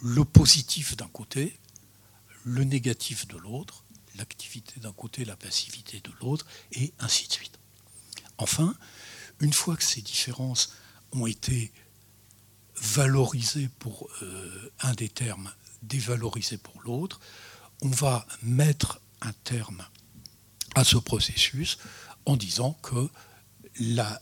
le 0.00 0.24
positif 0.24 0.96
d'un 0.96 1.08
côté, 1.08 1.58
le 2.44 2.64
négatif 2.64 3.26
de 3.26 3.36
l'autre, 3.36 3.85
l'activité 4.16 4.80
d'un 4.80 4.92
côté, 4.92 5.24
la 5.24 5.36
passivité 5.36 6.00
de 6.00 6.10
l'autre, 6.20 6.46
et 6.72 6.92
ainsi 6.98 7.28
de 7.28 7.32
suite. 7.32 7.58
Enfin, 8.38 8.74
une 9.40 9.52
fois 9.52 9.76
que 9.76 9.84
ces 9.84 10.02
différences 10.02 10.72
ont 11.12 11.26
été 11.26 11.72
valorisées 12.76 13.68
pour 13.78 14.08
euh, 14.22 14.72
un 14.80 14.94
des 14.94 15.08
termes, 15.08 15.50
dévalorisées 15.82 16.58
pour 16.58 16.80
l'autre, 16.82 17.20
on 17.82 17.88
va 17.88 18.26
mettre 18.42 19.00
un 19.20 19.32
terme 19.44 19.84
à 20.74 20.84
ce 20.84 20.96
processus 20.96 21.78
en 22.26 22.36
disant 22.36 22.72
que 22.82 23.08
euh, 23.80 24.16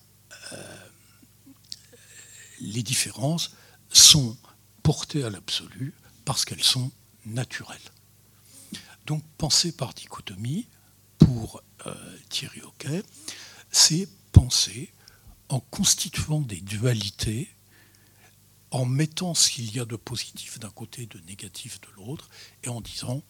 les 2.60 2.82
différences 2.82 3.52
sont 3.90 4.36
portées 4.82 5.24
à 5.24 5.30
l'absolu 5.30 5.94
parce 6.24 6.44
qu'elles 6.44 6.62
sont 6.62 6.90
naturelles. 7.26 7.80
Donc 9.06 9.22
penser 9.38 9.72
par 9.72 9.94
dichotomie, 9.94 10.66
pour 11.18 11.62
euh, 11.86 11.94
Thierry 12.28 12.60
Hockey, 12.62 13.02
c'est 13.70 14.08
penser 14.32 14.92
en 15.48 15.60
constituant 15.60 16.40
des 16.40 16.60
dualités, 16.60 17.50
en 18.70 18.84
mettant 18.84 19.34
ce 19.34 19.50
qu'il 19.50 19.74
y 19.74 19.78
a 19.78 19.84
de 19.84 19.96
positif 19.96 20.58
d'un 20.58 20.70
côté 20.70 21.06
de 21.06 21.18
négatif 21.20 21.80
de 21.80 21.88
l'autre, 21.96 22.28
et 22.62 22.68
en 22.68 22.80
disant 22.80 23.22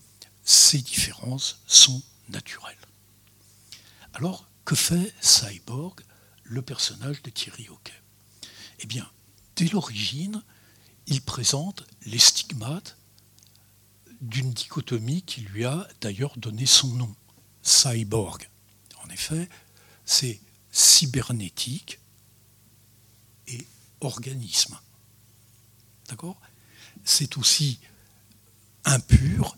ces 0.44 0.78
différences 0.78 1.60
sont 1.66 2.02
naturelles. 2.28 2.76
Alors, 4.14 4.48
que 4.64 4.74
fait 4.74 5.12
Cyborg, 5.20 6.00
le 6.44 6.62
personnage 6.62 7.22
de 7.22 7.30
Thierry 7.30 7.68
Hockey? 7.68 7.92
Eh 8.80 8.86
bien, 8.86 9.10
dès 9.56 9.66
l'origine, 9.66 10.42
il 11.06 11.20
présente 11.20 11.84
les 12.06 12.18
stigmates 12.18 12.96
d'une 14.24 14.52
dichotomie 14.52 15.22
qui 15.22 15.42
lui 15.42 15.64
a 15.64 15.86
d'ailleurs 16.00 16.36
donné 16.36 16.66
son 16.66 16.88
nom, 16.88 17.14
cyborg. 17.62 18.48
En 19.04 19.10
effet, 19.10 19.48
c'est 20.04 20.40
cybernétique 20.72 22.00
et 23.46 23.66
organisme. 24.00 24.78
D'accord? 26.08 26.40
C'est 27.04 27.36
aussi 27.36 27.78
impur 28.84 29.56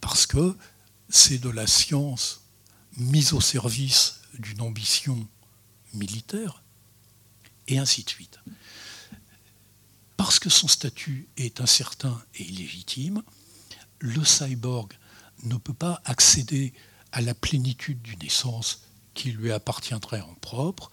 parce 0.00 0.26
que 0.26 0.56
c'est 1.08 1.38
de 1.38 1.48
la 1.48 1.66
science 1.66 2.42
mise 2.96 3.32
au 3.32 3.40
service 3.40 4.20
d'une 4.38 4.60
ambition 4.60 5.28
militaire, 5.94 6.62
et 7.68 7.78
ainsi 7.78 8.04
de 8.04 8.10
suite. 8.10 8.38
Parce 10.16 10.38
que 10.38 10.50
son 10.50 10.68
statut 10.68 11.28
est 11.36 11.60
incertain 11.60 12.22
et 12.34 12.44
illégitime, 12.44 13.22
le 14.00 14.24
cyborg 14.24 14.92
ne 15.44 15.56
peut 15.56 15.74
pas 15.74 16.00
accéder 16.04 16.72
à 17.12 17.20
la 17.20 17.34
plénitude 17.34 18.02
d'une 18.02 18.22
essence 18.24 18.82
qui 19.14 19.32
lui 19.32 19.52
appartiendrait 19.52 20.20
en 20.20 20.34
propre 20.34 20.90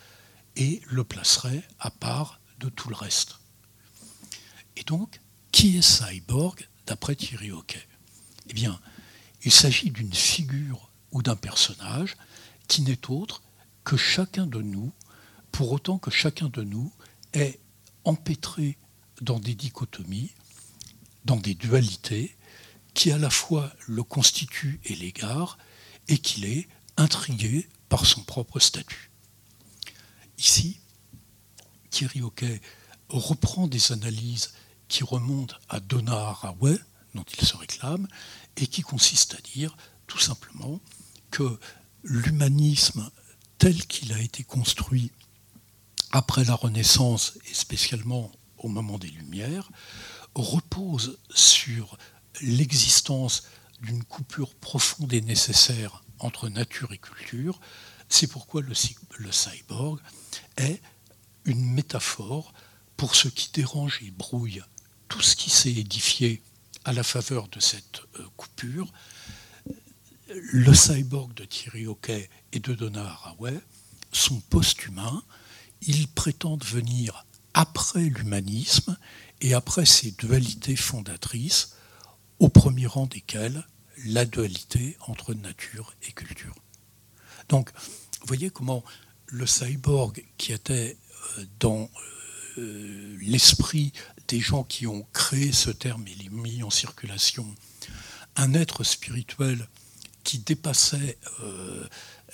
et 0.55 0.81
le 0.89 1.03
placerait 1.03 1.63
à 1.79 1.91
part 1.91 2.39
de 2.59 2.69
tout 2.69 2.89
le 2.89 2.95
reste. 2.95 3.39
Et 4.75 4.83
donc, 4.83 5.21
qui 5.51 5.77
est 5.77 5.81
cyborg 5.81 6.67
d'après 6.85 7.15
Thierry 7.15 7.51
Hockey 7.51 7.81
Eh 8.49 8.53
bien, 8.53 8.79
il 9.43 9.51
s'agit 9.51 9.91
d'une 9.91 10.13
figure 10.13 10.89
ou 11.11 11.21
d'un 11.21 11.35
personnage 11.35 12.17
qui 12.67 12.81
n'est 12.81 13.09
autre 13.09 13.41
que 13.83 13.97
chacun 13.97 14.45
de 14.45 14.61
nous, 14.61 14.91
pour 15.51 15.71
autant 15.71 15.97
que 15.97 16.11
chacun 16.11 16.49
de 16.49 16.63
nous 16.63 16.91
est 17.33 17.59
empêtré 18.03 18.77
dans 19.21 19.39
des 19.39 19.55
dichotomies, 19.55 20.31
dans 21.25 21.37
des 21.37 21.55
dualités, 21.55 22.35
qui 22.97 23.11
à 23.11 23.19
la 23.19 23.29
fois 23.29 23.71
le 23.85 24.01
constitue 24.01 24.81
et 24.85 24.95
l'égare, 24.95 25.59
et 26.07 26.17
qu'il 26.17 26.45
est 26.45 26.67
intrigué 26.97 27.69
par 27.89 28.07
son 28.07 28.23
propre 28.23 28.59
statut. 28.59 29.11
Ici, 30.39 30.79
Thierry 31.91 32.23
Hockey 32.23 32.59
reprend 33.07 33.67
des 33.67 33.91
analyses 33.91 34.55
qui 34.87 35.03
remontent 35.03 35.57
à 35.69 35.79
Donna 35.79 36.15
Haraway, 36.15 36.79
dont 37.13 37.23
il 37.39 37.45
se 37.45 37.55
réclame, 37.55 38.07
et 38.55 38.65
qui 38.65 38.81
consistent 38.81 39.35
à 39.35 39.41
dire 39.41 39.77
tout 40.07 40.17
simplement 40.17 40.81
que 41.29 41.59
l'humanisme 42.03 43.11
tel 43.59 43.85
qu'il 43.85 44.11
a 44.11 44.19
été 44.19 44.43
construit 44.43 45.11
après 46.09 46.45
la 46.45 46.55
Renaissance 46.55 47.37
et 47.47 47.53
spécialement 47.53 48.31
au 48.57 48.69
moment 48.69 48.97
des 48.97 49.09
Lumières 49.09 49.69
repose 50.33 51.19
sur 51.29 51.95
l'existence 52.41 53.43
d'une 53.81 54.03
coupure 54.03 54.53
profonde 54.55 55.13
et 55.13 55.21
nécessaire 55.21 56.03
entre 56.19 56.49
nature 56.49 56.93
et 56.93 56.97
culture. 56.97 57.59
C'est 58.09 58.27
pourquoi 58.27 58.61
le, 58.61 58.73
cyborg 59.31 59.99
est 60.57 60.81
une 61.45 61.63
métaphore 61.73 62.53
pour 62.95 63.15
ce 63.15 63.27
qui 63.27 63.51
dérange 63.53 63.99
et 64.01 64.11
brouille 64.11 64.63
tout 65.07 65.21
ce 65.21 65.35
qui 65.35 65.49
s'est 65.49 65.73
édifié 65.73 66.41
à 66.85 66.93
la 66.93 67.03
faveur 67.03 67.47
de 67.49 67.59
cette 67.59 68.01
euh, 68.19 68.25
coupure. 68.35 68.91
Le 70.29 70.73
cyborg 70.73 71.33
de 71.33 71.45
Thierry 71.45 71.87
Hockey 71.87 72.29
et 72.51 72.59
de 72.59 72.73
Donna 72.73 73.05
Haraway 73.05 73.59
sont 74.11 74.39
post-humains. 74.49 75.23
Ils 75.81 76.07
prétendent 76.07 76.65
venir 76.65 77.25
après 77.53 78.03
l'humanisme 78.03 78.97
et 79.41 79.53
après 79.53 79.85
ces 79.85 80.11
dualités 80.11 80.75
fondatrices 80.75 81.76
au 82.39 82.49
premier 82.49 82.87
rang 82.87 83.05
desquels 83.05 83.65
la 84.05 84.25
dualité 84.25 84.97
entre 85.07 85.33
nature 85.33 85.93
et 86.07 86.11
culture. 86.11 86.55
Donc, 87.49 87.71
voyez 88.25 88.49
comment 88.49 88.83
le 89.27 89.47
cyborg 89.47 90.23
qui 90.37 90.53
était 90.53 90.97
euh, 91.37 91.45
dans 91.59 91.89
euh, 92.57 93.17
l'esprit 93.21 93.93
des 94.27 94.39
gens 94.39 94.63
qui 94.63 94.87
ont 94.87 95.05
créé 95.13 95.51
ce 95.51 95.69
terme 95.69 96.05
et 96.07 96.29
mis 96.29 96.63
en 96.63 96.69
circulation, 96.69 97.47
un 98.35 98.53
être 98.53 98.83
spirituel 98.83 99.67
qui 100.23 100.39
dépassait 100.39 101.17
euh, 101.41 101.87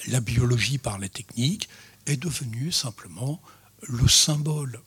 la 0.08 0.20
biologie 0.20 0.78
par 0.78 0.97
la 0.97 1.10
technique, 1.10 1.70
est 2.06 2.18
devenu 2.18 2.72
simplement 2.72 3.41
le 3.82 4.08
symbole 4.08 4.82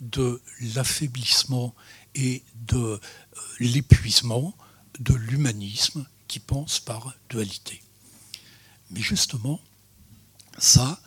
de 0.00 0.40
l'affaiblissement 0.74 1.74
et 2.14 2.42
de 2.66 3.00
l'épuisement 3.58 4.56
de 4.98 5.14
l'humanisme 5.14 6.06
qui 6.28 6.38
pense 6.38 6.80
par 6.80 7.14
dualité. 7.28 7.82
Mais 8.90 9.00
justement, 9.00 9.60
ça, 10.58 11.00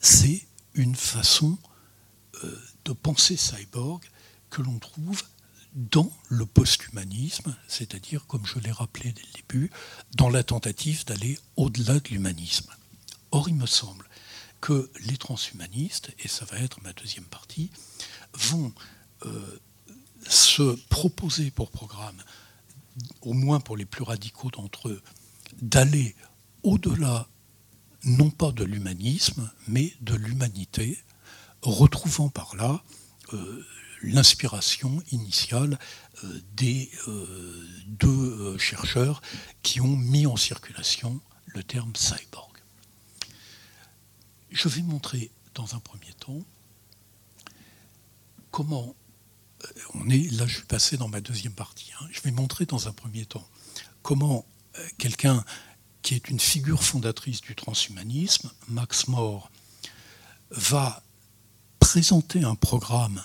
c'est 0.00 0.46
une 0.74 0.94
façon 0.94 1.58
euh, 2.44 2.62
de 2.84 2.92
penser 2.92 3.36
cyborg 3.36 4.02
que 4.50 4.62
l'on 4.62 4.78
trouve 4.78 5.22
dans 5.74 6.10
le 6.28 6.46
post-humanisme, 6.46 7.54
c'est-à-dire, 7.68 8.26
comme 8.26 8.46
je 8.46 8.58
l'ai 8.58 8.70
rappelé 8.70 9.12
dès 9.12 9.22
le 9.22 9.32
début, 9.34 9.70
dans 10.14 10.30
la 10.30 10.42
tentative 10.42 11.04
d'aller 11.04 11.38
au-delà 11.56 12.00
de 12.00 12.08
l'humanisme. 12.08 12.70
Or, 13.30 13.48
il 13.48 13.56
me 13.56 13.66
semble 13.66 14.08
que 14.60 14.90
les 15.00 15.18
transhumanistes, 15.18 16.12
et 16.18 16.28
ça 16.28 16.46
va 16.46 16.58
être 16.58 16.80
ma 16.82 16.92
deuxième 16.94 17.26
partie, 17.26 17.70
vont 18.32 18.72
euh, 19.26 19.58
se 20.28 20.76
proposer 20.88 21.50
pour 21.50 21.70
programme, 21.70 22.22
au 23.22 23.32
moins 23.32 23.60
pour 23.60 23.76
les 23.76 23.84
plus 23.84 24.02
radicaux 24.02 24.50
d'entre 24.50 24.88
eux, 24.88 25.02
d'aller 25.60 26.14
au-delà, 26.62 27.28
non 28.04 28.30
pas 28.30 28.52
de 28.52 28.64
l'humanisme, 28.64 29.50
mais 29.68 29.94
de 30.00 30.14
l'humanité, 30.14 30.98
retrouvant 31.62 32.28
par 32.28 32.56
là 32.56 32.82
euh, 33.32 33.64
l'inspiration 34.02 35.02
initiale 35.10 35.78
euh, 36.24 36.40
des 36.54 36.90
deux 37.86 38.56
chercheurs 38.58 39.22
qui 39.62 39.80
ont 39.80 39.96
mis 39.96 40.26
en 40.26 40.36
circulation 40.36 41.20
le 41.46 41.62
terme 41.62 41.94
cyborg. 41.94 42.56
Je 44.50 44.68
vais 44.68 44.82
montrer 44.82 45.30
dans 45.54 45.74
un 45.74 45.80
premier 45.80 46.12
temps 46.18 46.42
comment 48.50 48.88
euh, 48.88 49.05
on 49.94 50.08
est, 50.08 50.30
là 50.32 50.46
je 50.46 50.56
suis 50.56 50.66
passé 50.66 50.96
dans 50.96 51.08
ma 51.08 51.20
deuxième 51.20 51.52
partie, 51.52 51.90
hein. 52.00 52.06
je 52.10 52.20
vais 52.20 52.30
montrer 52.30 52.66
dans 52.66 52.88
un 52.88 52.92
premier 52.92 53.26
temps 53.26 53.46
comment 54.02 54.46
euh, 54.78 54.86
quelqu'un 54.98 55.44
qui 56.02 56.14
est 56.14 56.28
une 56.28 56.38
figure 56.38 56.84
fondatrice 56.84 57.40
du 57.40 57.56
transhumanisme, 57.56 58.52
Max 58.68 59.08
More, 59.08 59.50
va 60.50 61.02
présenter 61.80 62.44
un 62.44 62.54
programme 62.54 63.20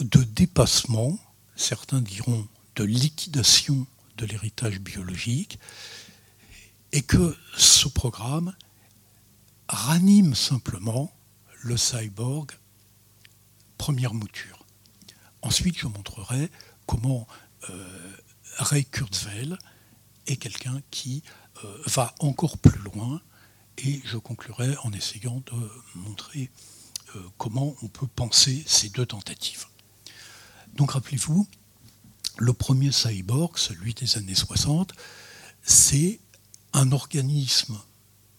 de 0.00 0.22
dépassement, 0.22 1.18
certains 1.56 2.00
diront 2.00 2.48
de 2.76 2.84
liquidation 2.84 3.86
de 4.16 4.24
l'héritage 4.24 4.80
biologique, 4.80 5.58
et 6.92 7.02
que 7.02 7.36
ce 7.56 7.88
programme 7.88 8.54
ranime 9.68 10.34
simplement 10.34 11.12
le 11.62 11.76
cyborg 11.76 12.52
première 13.76 14.14
mouture. 14.14 14.55
Ensuite, 15.46 15.78
je 15.78 15.86
montrerai 15.86 16.50
comment 16.86 17.28
euh, 17.70 18.16
Ray 18.56 18.84
Kurzweil 18.84 19.54
est 20.26 20.38
quelqu'un 20.38 20.82
qui 20.90 21.22
euh, 21.62 21.82
va 21.86 22.12
encore 22.18 22.58
plus 22.58 22.80
loin 22.80 23.20
et 23.78 24.02
je 24.04 24.16
conclurai 24.16 24.76
en 24.82 24.90
essayant 24.90 25.40
de 25.46 25.70
montrer 25.94 26.50
euh, 27.14 27.22
comment 27.38 27.76
on 27.82 27.86
peut 27.86 28.08
penser 28.08 28.64
ces 28.66 28.88
deux 28.88 29.06
tentatives. 29.06 29.66
Donc 30.74 30.90
rappelez-vous, 30.90 31.46
le 32.38 32.52
premier 32.52 32.90
cyborg, 32.90 33.56
celui 33.56 33.94
des 33.94 34.18
années 34.18 34.34
60, 34.34 34.94
c'est 35.62 36.18
un 36.72 36.90
organisme 36.90 37.80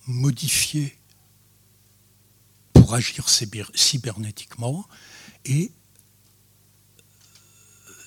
modifié 0.07 0.99
pour 2.73 2.93
agir 2.93 3.29
cybernétiquement 3.29 4.85
et 5.45 5.71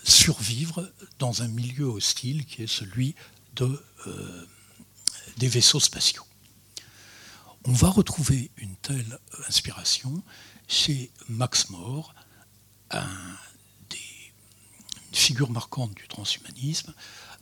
survivre 0.05 0.91
dans 1.19 1.43
un 1.43 1.49
milieu 1.49 1.87
hostile 1.87 2.45
qui 2.47 2.63
est 2.63 2.67
celui 2.67 3.15
euh, 3.61 4.47
des 5.37 5.49
vaisseaux 5.49 5.81
spatiaux. 5.81 6.25
On 7.65 7.73
va 7.73 7.91
retrouver 7.91 8.51
une 8.57 8.75
telle 8.77 9.19
inspiration 9.49 10.23
chez 10.69 11.11
Max 11.29 11.71
des, 12.91 13.99
une 15.11 15.15
figure 15.15 15.51
marquante 15.51 15.95
du 15.95 16.09
transhumanisme, 16.09 16.95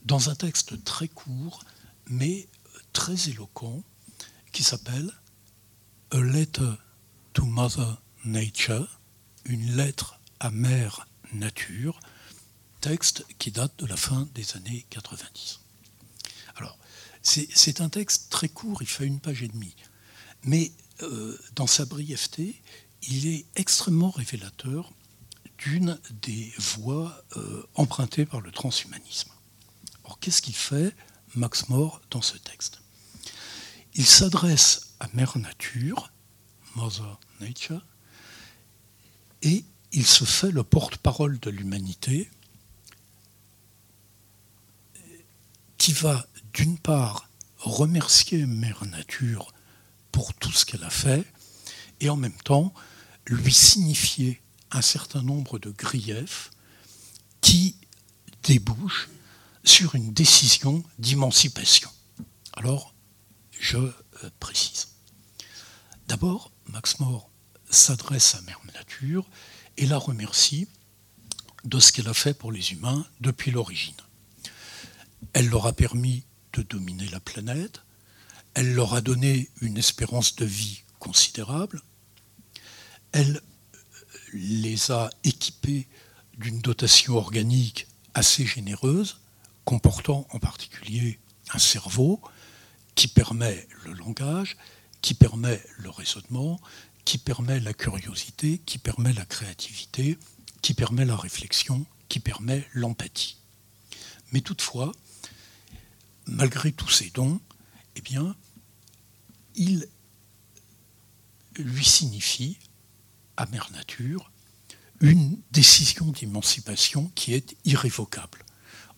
dans 0.04 0.30
un 0.30 0.34
texte 0.34 0.82
très 0.84 1.08
court 1.08 1.62
mais 2.06 2.48
très 2.92 3.28
éloquent 3.28 3.82
qui 4.52 4.62
s'appelle 4.62 5.12
A 6.10 6.20
Letter 6.20 6.72
to 7.32 7.44
Mother 7.44 8.02
Nature, 8.24 9.00
une 9.44 9.76
lettre 9.76 10.18
à 10.40 10.50
Mère 10.50 11.06
Nature, 11.32 12.00
texte 12.80 13.24
qui 13.38 13.50
date 13.50 13.78
de 13.78 13.86
la 13.86 13.96
fin 13.96 14.28
des 14.34 14.56
années 14.56 14.86
90. 14.90 15.60
Alors, 16.56 16.78
c'est 17.22 17.80
un 17.80 17.88
texte 17.88 18.30
très 18.30 18.48
court, 18.48 18.82
il 18.82 18.88
fait 18.88 19.06
une 19.06 19.20
page 19.20 19.42
et 19.42 19.48
demie, 19.48 19.76
mais 20.44 20.72
euh, 21.02 21.38
dans 21.54 21.66
sa 21.66 21.84
brièveté, 21.84 22.60
il 23.02 23.26
est 23.26 23.46
extrêmement 23.56 24.10
révélateur 24.10 24.92
d'une 25.58 25.98
des 26.22 26.52
voies 26.58 27.24
euh, 27.36 27.66
empruntées 27.74 28.26
par 28.26 28.40
le 28.40 28.50
transhumanisme. 28.50 29.30
Alors, 30.04 30.18
qu'est-ce 30.20 30.40
qu'il 30.40 30.54
fait, 30.54 30.94
Max 31.34 31.68
More, 31.68 32.00
dans 32.10 32.22
ce 32.22 32.36
texte? 32.38 32.80
Il 33.94 34.06
s'adresse 34.06 34.94
à 35.00 35.08
Mère 35.12 35.36
Nature, 35.38 36.12
Mother 36.76 37.18
Nature, 37.40 37.84
et 39.42 39.64
il 39.92 40.06
se 40.06 40.24
fait 40.24 40.50
le 40.50 40.62
porte-parole 40.62 41.38
de 41.40 41.50
l'humanité 41.50 42.30
qui 45.78 45.92
va 45.92 46.26
d'une 46.52 46.78
part 46.78 47.28
remercier 47.58 48.46
Mère 48.46 48.84
Nature 48.86 49.52
pour 50.12 50.34
tout 50.34 50.52
ce 50.52 50.66
qu'elle 50.66 50.84
a 50.84 50.90
fait 50.90 51.24
et 52.00 52.10
en 52.10 52.16
même 52.16 52.36
temps 52.44 52.74
lui 53.26 53.52
signifier 53.52 54.40
un 54.70 54.82
certain 54.82 55.22
nombre 55.22 55.58
de 55.58 55.70
griefs 55.70 56.50
qui 57.40 57.76
débouchent 58.42 59.08
sur 59.64 59.94
une 59.94 60.12
décision 60.12 60.82
d'émancipation. 60.98 61.90
Alors, 62.54 62.94
je 63.58 63.76
euh, 63.76 63.92
précise. 64.40 64.88
D'abord, 66.06 66.50
Max 66.66 67.00
More 67.00 67.30
s'adresse 67.70 68.34
à 68.34 68.40
Mère 68.42 68.60
Nature 68.74 69.28
et 69.76 69.86
la 69.86 69.98
remercie 69.98 70.68
de 71.64 71.78
ce 71.78 71.92
qu'elle 71.92 72.08
a 72.08 72.14
fait 72.14 72.34
pour 72.34 72.50
les 72.52 72.72
humains 72.72 73.06
depuis 73.20 73.50
l'origine. 73.50 73.94
Elle 75.32 75.48
leur 75.48 75.66
a 75.66 75.72
permis 75.72 76.24
de 76.52 76.62
dominer 76.62 77.08
la 77.08 77.20
planète, 77.20 77.82
elle 78.54 78.74
leur 78.74 78.94
a 78.94 79.00
donné 79.00 79.50
une 79.60 79.76
espérance 79.76 80.34
de 80.36 80.44
vie 80.44 80.82
considérable, 80.98 81.82
elle 83.12 83.40
les 84.32 84.90
a 84.90 85.10
équipés 85.24 85.86
d'une 86.36 86.60
dotation 86.60 87.16
organique 87.16 87.86
assez 88.14 88.46
généreuse, 88.46 89.20
comportant 89.64 90.26
en 90.30 90.38
particulier 90.38 91.18
un 91.52 91.58
cerveau 91.58 92.20
qui 92.94 93.08
permet 93.08 93.68
le 93.84 93.92
langage, 93.92 94.56
qui 95.02 95.14
permet 95.14 95.62
le 95.78 95.90
raisonnement, 95.90 96.60
qui 97.04 97.18
permet 97.18 97.60
la 97.60 97.72
curiosité, 97.72 98.60
qui 98.66 98.78
permet 98.78 99.12
la 99.12 99.24
créativité, 99.24 100.18
qui 100.62 100.74
permet 100.74 101.04
la 101.04 101.16
réflexion, 101.16 101.86
qui 102.08 102.20
permet 102.20 102.66
l'empathie. 102.72 103.36
Mais 104.32 104.40
toutefois, 104.40 104.92
malgré 106.28 106.72
tous 106.72 106.88
ces 106.88 107.10
dons, 107.10 107.40
eh 107.96 108.00
bien, 108.00 108.36
il 109.54 109.88
lui 111.56 111.84
signifie, 111.84 112.58
à 113.36 113.46
Mère 113.46 113.70
Nature, 113.72 114.30
une 115.00 115.40
décision 115.52 116.06
d'émancipation 116.12 117.10
qui 117.14 117.34
est 117.34 117.56
irrévocable. 117.64 118.44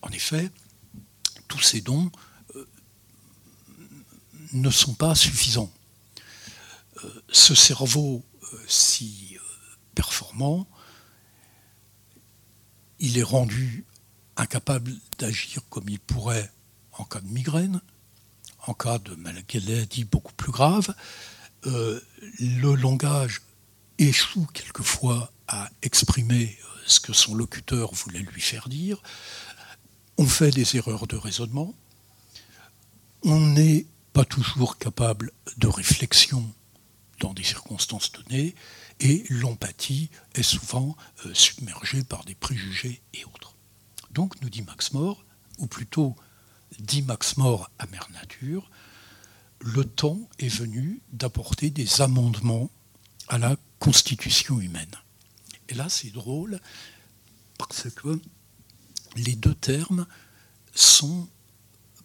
En 0.01 0.09
effet, 0.09 0.51
tous 1.47 1.61
ces 1.61 1.81
dons 1.81 2.11
euh, 2.55 2.67
ne 4.53 4.69
sont 4.69 4.93
pas 4.93 5.15
suffisants. 5.15 5.71
Euh, 7.03 7.23
ce 7.31 7.55
cerveau 7.55 8.25
euh, 8.53 8.65
si 8.67 9.37
performant, 9.95 10.67
il 12.99 13.17
est 13.17 13.23
rendu 13.23 13.85
incapable 14.37 14.95
d'agir 15.17 15.61
comme 15.69 15.89
il 15.89 15.99
pourrait 15.99 16.51
en 16.93 17.05
cas 17.05 17.21
de 17.21 17.27
migraine, 17.27 17.81
en 18.67 18.73
cas 18.73 18.99
de 18.99 19.15
maladie 19.15 20.03
beaucoup 20.03 20.33
plus 20.33 20.51
grave. 20.51 20.93
le 21.63 22.75
langage 22.75 23.41
échoue 23.97 24.47
quelquefois 24.53 25.31
à 25.47 25.69
exprimer 25.81 26.57
ce 26.85 26.99
que 26.99 27.13
son 27.13 27.35
locuteur 27.35 27.93
voulait 27.93 28.19
lui 28.19 28.41
faire 28.41 28.67
dire. 28.69 29.01
On 30.17 30.25
fait 30.25 30.51
des 30.51 30.75
erreurs 30.75 31.07
de 31.07 31.15
raisonnement. 31.15 31.73
On 33.23 33.39
n'est 33.39 33.85
pas 34.13 34.25
toujours 34.25 34.77
capable 34.77 35.31
de 35.57 35.67
réflexion 35.67 36.53
dans 37.19 37.33
des 37.33 37.43
circonstances 37.43 38.11
données, 38.11 38.55
et 38.99 39.23
l'empathie 39.29 40.09
est 40.33 40.43
souvent 40.43 40.95
euh, 41.25 41.33
submergée 41.33 42.03
par 42.03 42.25
des 42.25 42.35
préjugés 42.35 43.01
et 43.13 43.23
autres. 43.25 43.55
Donc, 44.11 44.41
nous 44.41 44.49
dit 44.49 44.63
Max 44.63 44.91
More, 44.91 45.23
ou 45.59 45.67
plutôt 45.67 46.15
dit 46.79 47.01
Max 47.01 47.37
More 47.37 47.69
à 47.79 47.87
Mère 47.87 48.07
Nature, 48.13 48.69
le 49.59 49.85
temps 49.85 50.29
est 50.39 50.47
venu 50.47 51.01
d'apporter 51.11 51.69
des 51.69 52.01
amendements 52.01 52.69
à 53.27 53.37
la 53.37 53.55
constitution 53.79 54.59
humaine. 54.59 54.95
Et 55.69 55.73
là, 55.73 55.87
c'est 55.89 56.09
drôle, 56.09 56.59
parce 57.57 57.89
que 57.89 58.19
les 59.15 59.35
deux 59.35 59.55
termes 59.55 60.07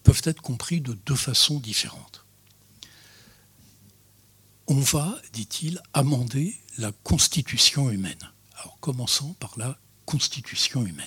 peuvent 0.02 0.22
être 0.24 0.42
compris 0.42 0.80
de 0.80 0.92
deux 0.92 1.16
façons 1.16 1.58
différentes 1.58 2.26
on 4.66 4.80
va, 4.80 5.16
dit-il, 5.32 5.80
amender 5.92 6.58
la 6.78 6.92
constitution 7.04 7.90
humaine. 7.90 8.18
Alors 8.58 8.78
commençons 8.80 9.34
par 9.34 9.54
la 9.56 9.78
constitution 10.04 10.84
humaine. 10.84 11.06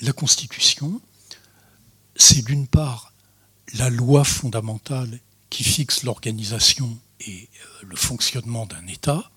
La 0.00 0.12
constitution, 0.12 1.00
c'est 2.20 2.44
d'une 2.44 2.66
part 2.66 3.12
la 3.74 3.90
loi 3.90 4.24
fondamentale 4.24 5.20
qui 5.48 5.64
fixe 5.64 6.02
l'organisation 6.02 6.98
et 7.20 7.48
euh, 7.82 7.86
le 7.86 7.96
fonctionnement 7.96 8.66
d'un 8.66 8.86
État, 8.86 9.30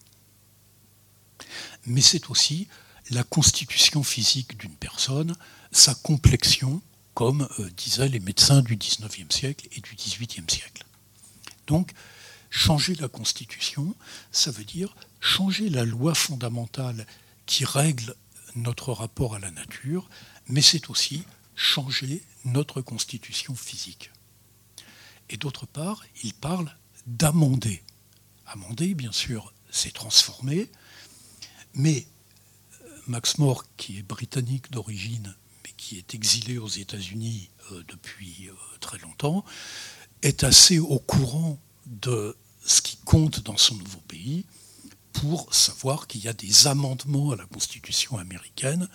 mais 1.86 2.02
c'est 2.02 2.30
aussi 2.30 2.68
la 3.10 3.24
constitution 3.24 4.04
physique 4.04 4.58
d'une 4.58 4.76
personne, 4.76 5.36
sa 5.72 5.94
complexion, 5.96 6.82
comme 7.14 7.48
euh, 7.60 7.70
disaient 7.76 8.10
les 8.10 8.20
médecins 8.20 8.62
du 8.62 8.76
XIXe 8.76 9.34
siècle 9.34 9.68
et 9.72 9.82
du 9.82 9.96
XVIIIe 9.96 10.50
siècle. 10.50 10.86
Donc, 11.68 11.94
Changer 12.56 12.94
la 12.94 13.08
Constitution, 13.08 13.96
ça 14.32 14.52
veut 14.52 14.64
dire 14.64 14.96
changer 15.20 15.70
la 15.70 15.86
loi 15.86 16.14
fondamentale 16.14 17.08
qui 17.48 17.66
règle 17.66 18.14
notre 18.56 18.94
rapport 18.94 19.34
à 19.34 19.40
la 19.40 19.50
nature, 19.50 20.08
mais 20.48 20.62
c'est 20.62 20.92
aussi 20.92 21.24
changer 21.56 22.24
notre 22.46 22.82
constitution 22.82 23.56
physique. 23.56 24.12
et 25.30 25.38
d'autre 25.38 25.66
part, 25.66 26.04
il 26.24 26.34
parle 26.34 26.76
d'amender. 27.08 27.82
Amender, 28.46 28.94
bien 28.94 29.12
sûr, 29.12 29.54
c'est 29.72 29.94
transformer, 29.94 30.70
mais 31.74 32.06
euh, 32.82 32.98
Max 33.08 33.38
More, 33.38 33.64
qui 33.78 33.98
est 33.98 34.04
britannique 34.04 34.72
d'origine, 34.72 35.36
mais 35.64 35.72
qui 35.78 35.98
est 35.98 36.14
exilé 36.14 36.58
aux 36.58 36.68
États-Unis 36.68 37.50
euh, 37.72 37.84
depuis 37.88 38.50
euh, 38.50 38.54
très 38.80 39.00
longtemps, 39.00 39.44
est 40.22 40.44
assez 40.44 40.80
au 40.80 41.00
courant 41.00 41.60
de 41.86 42.38
ce 42.66 42.82
qui 42.82 42.98
compte 42.98 43.42
dans 43.42 43.58
son 43.58 43.76
nouveau 43.76 44.00
pays 44.08 44.46
pour 45.12 45.54
savoir 45.54 46.08
qu'il 46.08 46.24
y 46.24 46.28
a 46.28 46.34
des 46.34 46.68
amendements 46.68 47.32
à 47.32 47.36
la 47.36 47.46
Constitution 47.46 48.18
américaine 48.18 48.88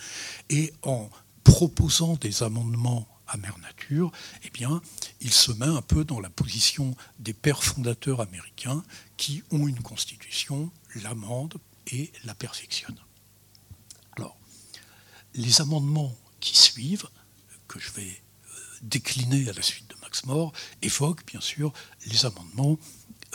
et 0.51 0.73
en 0.83 1.11
proposant 1.49 2.17
des 2.17 2.43
amendements 2.43 3.09
à 3.27 3.39
mère 3.39 3.57
nature, 3.59 4.13
eh 4.45 4.51
bien, 4.51 4.83
il 5.23 5.33
se 5.33 5.51
met 5.53 5.67
un 5.67 5.81
peu 5.81 6.05
dans 6.05 6.21
la 6.21 6.29
position 6.29 6.95
des 7.19 7.33
pères 7.33 7.65
fondateurs 7.65 8.21
américains 8.21 8.85
qui 9.17 9.43
ont 9.51 9.67
une 9.67 9.81
constitution, 9.81 10.71
l'amendent 11.03 11.57
et 11.91 12.13
la 12.25 12.35
perfectionnent. 12.35 13.01
Alors, 14.17 14.37
les 15.35 15.63
amendements 15.63 16.15
qui 16.41 16.55
suivent, 16.57 17.09
que 17.67 17.81
je 17.81 17.93
vais 17.93 18.11
euh, 18.11 18.61
décliner 18.83 19.49
à 19.49 19.55
la 19.55 19.63
suite 19.63 19.89
de 19.89 19.97
Max 20.03 20.25
More, 20.25 20.53
évoquent 20.83 21.27
bien 21.27 21.41
sûr 21.41 21.73
les 22.07 22.27
amendements 22.27 22.79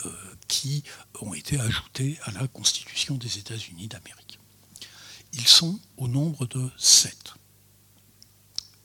euh, 0.06 0.12
qui 0.46 0.84
ont 1.20 1.34
été 1.34 1.58
ajoutés 1.58 2.18
à 2.22 2.30
la 2.30 2.46
Constitution 2.46 3.16
des 3.16 3.38
États-Unis 3.38 3.88
d'Amérique. 3.88 4.38
Ils 5.32 5.48
sont 5.48 5.80
au 5.96 6.06
nombre 6.06 6.46
de 6.46 6.70
sept. 6.78 7.34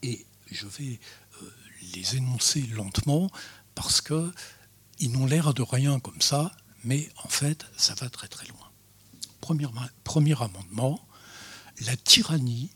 Et 0.02 0.26
je 0.50 0.66
vais 0.66 0.98
euh, 1.42 1.50
les 1.94 2.16
énoncer 2.16 2.62
lentement 2.62 3.30
parce 3.74 4.00
qu'ils 4.00 5.12
n'ont 5.12 5.26
l'air 5.26 5.54
de 5.54 5.62
rien 5.62 6.00
comme 6.00 6.20
ça, 6.20 6.52
mais 6.84 7.08
en 7.24 7.28
fait, 7.28 7.66
ça 7.76 7.94
va 7.94 8.08
très 8.08 8.28
très 8.28 8.46
loin. 8.48 8.70
Premier, 9.40 9.66
premier 10.04 10.40
amendement, 10.42 11.06
la 11.86 11.96
tyrannie 11.96 12.70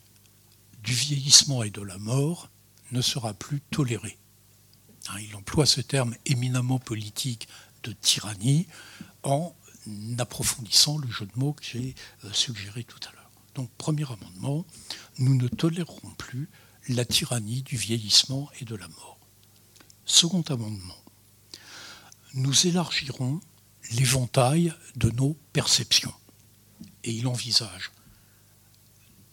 du 0.83 0.93
vieillissement 0.93 1.63
et 1.63 1.71
de 1.71 1.83
la 1.83 1.99
mort 1.99 2.51
ne 2.93 3.01
sera 3.01 3.35
plus 3.35 3.61
tolérée. 3.61 4.19
Hein, 5.09 5.21
il 5.21 5.35
emploie 5.37 5.67
ce 5.67 5.81
terme 5.81 6.15
éminemment 6.27 6.79
politique 6.79 7.49
de 7.83 7.93
tyrannie 7.93 8.67
en 9.23 9.55
approfondissant 10.19 10.99
le 10.99 11.11
jeu 11.11 11.27
de 11.27 11.39
mots 11.39 11.53
que 11.53 11.65
j'ai 11.65 11.95
euh, 12.25 12.33
suggéré 12.33 12.85
tout 12.85 13.01
à 13.09 13.13
l'heure. 13.13 13.31
Donc, 13.55 13.71
premier 13.77 14.05
amendement, 14.05 14.65
nous 15.19 15.35
ne 15.35 15.49
tolérerons 15.49 16.11
plus 16.17 16.49
la 16.89 17.05
tyrannie 17.05 17.63
du 17.63 17.77
vieillissement 17.77 18.51
et 18.61 18.65
de 18.65 18.77
la 18.77 18.89
mort. 18.89 19.19
Second 20.05 20.43
amendement, 20.43 21.03
nous 22.35 22.67
élargirons 22.67 23.41
l'éventail 23.93 24.75
de 24.97 25.11
nos 25.11 25.35
perceptions. 25.53 26.15
Et 27.05 27.13
il 27.13 27.27
envisage 27.27 27.91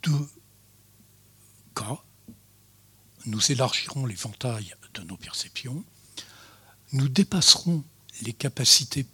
deux 0.04 0.30
cas. 1.76 2.00
Nous 3.26 3.52
élargirons 3.52 4.06
l'éventail 4.06 4.74
de 4.94 5.02
nos 5.02 5.18
perceptions. 5.18 5.84
Nous 6.92 7.08
dépasserons 7.08 7.84
les 8.22 8.34
capacités 8.34 9.06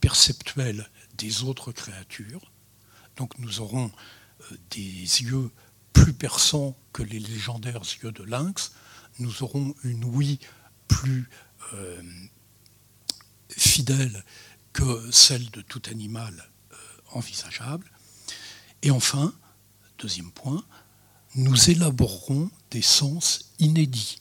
perceptuelles 0.00 0.88
des 1.14 1.42
autres 1.42 1.72
créatures. 1.72 2.52
Donc 3.16 3.38
nous 3.38 3.60
aurons 3.60 3.90
euh, 4.52 4.56
des 4.70 5.22
yeux 5.22 5.50
plus 5.96 6.12
perçants 6.12 6.76
que 6.92 7.02
les 7.02 7.18
légendaires 7.18 7.80
yeux 8.02 8.12
de 8.12 8.22
lynx. 8.22 8.72
Nous 9.18 9.42
aurons 9.42 9.74
une 9.82 10.04
ouïe 10.04 10.38
plus 10.88 11.30
euh, 11.72 12.02
fidèle 13.48 14.22
que 14.74 15.10
celle 15.10 15.50
de 15.50 15.62
tout 15.62 15.80
animal 15.90 16.50
euh, 16.72 16.76
envisageable. 17.12 17.90
Et 18.82 18.90
enfin, 18.90 19.32
deuxième 19.98 20.30
point, 20.30 20.62
nous 21.34 21.70
élaborerons 21.70 22.50
des 22.70 22.82
sens 22.82 23.52
inédits. 23.58 24.18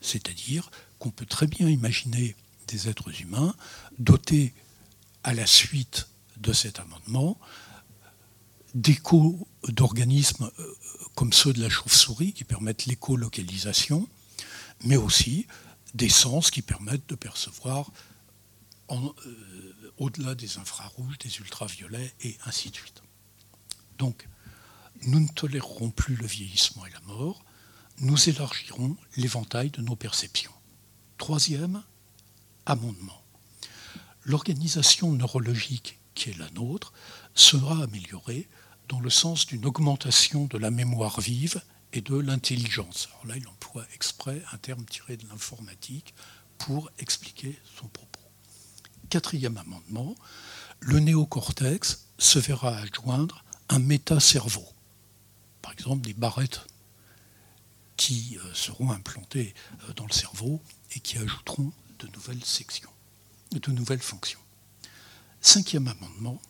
C'est-à-dire 0.00 0.68
qu'on 0.98 1.10
peut 1.10 1.26
très 1.26 1.46
bien 1.46 1.68
imaginer 1.68 2.34
des 2.66 2.88
êtres 2.88 3.20
humains 3.20 3.54
dotés, 4.00 4.52
à 5.22 5.32
la 5.32 5.46
suite 5.46 6.08
de 6.38 6.52
cet 6.52 6.80
amendement, 6.80 7.38
d'échos 8.78 9.48
d'organismes 9.68 10.50
euh, 10.58 10.74
comme 11.16 11.32
ceux 11.32 11.52
de 11.52 11.60
la 11.60 11.68
chauve-souris 11.68 12.32
qui 12.32 12.44
permettent 12.44 12.86
l'écolocalisation, 12.86 14.08
mais 14.84 14.96
aussi 14.96 15.46
des 15.94 16.08
sens 16.08 16.50
qui 16.50 16.62
permettent 16.62 17.08
de 17.08 17.16
percevoir 17.16 17.90
euh, 18.90 18.96
au-delà 19.96 20.36
des 20.36 20.58
infrarouges, 20.58 21.18
des 21.18 21.38
ultraviolets 21.38 22.14
et 22.22 22.38
ainsi 22.46 22.70
de 22.70 22.76
suite. 22.76 23.02
Donc, 23.98 24.28
nous 25.02 25.18
ne 25.18 25.28
tolérerons 25.28 25.90
plus 25.90 26.14
le 26.14 26.26
vieillissement 26.26 26.86
et 26.86 26.90
la 26.90 27.00
mort, 27.00 27.44
nous 27.98 28.28
élargirons 28.28 28.96
l'éventail 29.16 29.70
de 29.70 29.82
nos 29.82 29.96
perceptions. 29.96 30.52
Troisième 31.16 31.82
amendement. 32.64 33.24
L'organisation 34.24 35.12
neurologique 35.12 35.98
qui 36.14 36.30
est 36.30 36.38
la 36.38 36.50
nôtre 36.50 36.92
sera 37.34 37.82
améliorée 37.82 38.48
dans 38.88 39.00
le 39.00 39.10
sens 39.10 39.46
d'une 39.46 39.66
augmentation 39.66 40.46
de 40.46 40.58
la 40.58 40.70
mémoire 40.70 41.20
vive 41.20 41.62
et 41.92 42.00
de 42.00 42.16
l'intelligence. 42.16 43.08
Alors 43.12 43.26
là, 43.26 43.36
il 43.36 43.48
emploie 43.48 43.84
exprès 43.94 44.42
un 44.52 44.58
terme 44.58 44.84
tiré 44.84 45.16
de 45.16 45.26
l'informatique 45.28 46.14
pour 46.58 46.90
expliquer 46.98 47.58
son 47.78 47.86
propos. 47.88 48.20
Quatrième 49.10 49.56
amendement, 49.56 50.14
le 50.80 50.98
néocortex 51.00 52.06
se 52.18 52.38
verra 52.38 52.76
adjoindre 52.78 53.44
un 53.68 53.78
méta-cerveau. 53.78 54.66
Par 55.62 55.72
exemple, 55.72 56.02
des 56.02 56.14
barrettes 56.14 56.66
qui 57.96 58.38
euh, 58.38 58.54
seront 58.54 58.90
implantées 58.90 59.54
euh, 59.88 59.92
dans 59.94 60.06
le 60.06 60.12
cerveau 60.12 60.62
et 60.94 61.00
qui 61.00 61.18
ajouteront 61.18 61.72
de 61.98 62.06
nouvelles 62.08 62.44
sections, 62.44 62.90
de 63.52 63.70
nouvelles 63.70 64.00
fonctions. 64.00 64.38
Cinquième 65.40 65.88
amendement, 65.88 66.40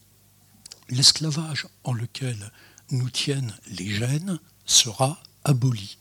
l'esclavage 0.89 1.67
en 1.85 1.93
lequel 1.93 2.53
nous 2.91 3.11
tiennent 3.11 3.55
les 3.67 3.89
gènes 3.89 4.39
sera 4.65 5.23
aboli. 5.45 5.99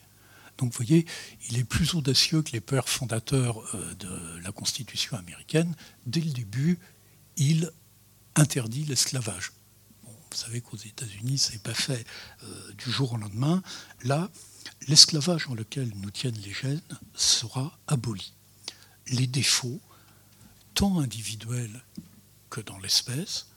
Donc 0.57 0.71
vous 0.71 0.77
voyez, 0.77 1.05
il 1.49 1.57
est 1.57 1.63
plus 1.63 1.93
audacieux 1.93 2.41
que 2.41 2.51
les 2.51 2.61
pères 2.61 2.89
fondateurs 2.89 3.59
euh, 3.75 3.93
de 3.95 4.39
la 4.41 4.51
Constitution 4.51 5.17
américaine. 5.17 5.75
Dès 6.05 6.21
le 6.21 6.31
début, 6.31 6.79
il 7.35 7.71
interdit 8.35 8.83
l'esclavage. 8.85 9.51
vous 10.03 10.37
savez 10.37 10.61
qu'aux 10.61 10.77
États-Unis, 10.77 11.37
ce 11.37 11.51
n'est 11.51 11.59
pas 11.59 11.73
fait 11.73 12.05
euh, 12.43 12.73
du 12.73 12.91
jour 12.91 13.13
au 13.13 13.17
lendemain. 13.17 13.61
Là, 14.03 14.29
l'esclavage 14.87 15.47
en 15.47 15.53
lequel 15.53 15.91
nous 15.97 16.11
tiennent 16.11 16.39
les 16.43 16.53
gènes 16.53 16.81
sera 17.13 17.77
aboli. 17.87 18.33
Les 19.07 19.27
défauts, 19.27 19.81
tant 20.73 20.99
individuels 20.99 21.83
que 22.49 22.61
dans 22.61 22.77
l'espèce, 22.79 23.47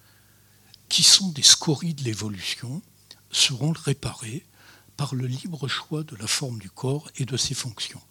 qui 0.90 1.02
sont 1.02 1.30
des 1.30 1.42
scories 1.42 1.94
de 1.94 2.04
l'évolution, 2.04 2.82
seront 3.30 3.72
réparés 3.72 4.44
par 4.98 5.14
le 5.14 5.26
libre 5.26 5.66
choix 5.68 6.02
de 6.02 6.16
la 6.16 6.26
forme 6.26 6.58
du 6.58 6.68
corps 6.68 7.08
et 7.16 7.24
de 7.24 7.36
ses 7.38 7.54
fonctions. 7.54 8.02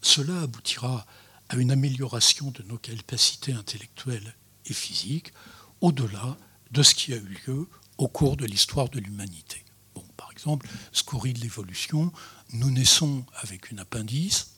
Cela 0.00 0.40
aboutira 0.40 1.04
à 1.48 1.56
une 1.56 1.72
amélioration 1.72 2.52
de 2.52 2.62
nos 2.62 2.78
capacités 2.78 3.52
intellectuelles 3.52 4.34
et 4.66 4.72
physiques, 4.72 5.32
au-delà 5.80 6.38
de 6.70 6.82
ce 6.82 6.94
qui 6.94 7.12
a 7.12 7.16
eu 7.16 7.38
lieu 7.46 7.68
au 7.98 8.08
cours 8.08 8.36
de 8.36 8.46
l'histoire 8.46 8.88
de 8.88 9.00
l'humanité. 9.00 9.64
Bon, 9.94 10.04
par 10.16 10.30
exemple, 10.30 10.68
scorie 10.92 11.32
de 11.32 11.40
l'évolution, 11.40 12.12
nous 12.52 12.70
naissons 12.70 13.24
avec 13.34 13.70
une 13.70 13.80
appendice, 13.80 14.52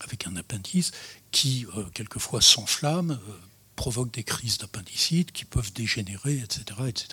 avec 0.00 0.26
un 0.26 0.36
appendice 0.36 0.92
qui 1.30 1.66
euh, 1.76 1.84
quelquefois 1.94 2.40
s'enflamme, 2.40 3.18
euh, 3.28 3.38
provoque 3.80 4.12
des 4.12 4.24
crises 4.24 4.58
d'appendicite 4.58 5.32
qui 5.32 5.46
peuvent 5.46 5.72
dégénérer, 5.72 6.36
etc., 6.36 6.80
etc., 6.86 7.06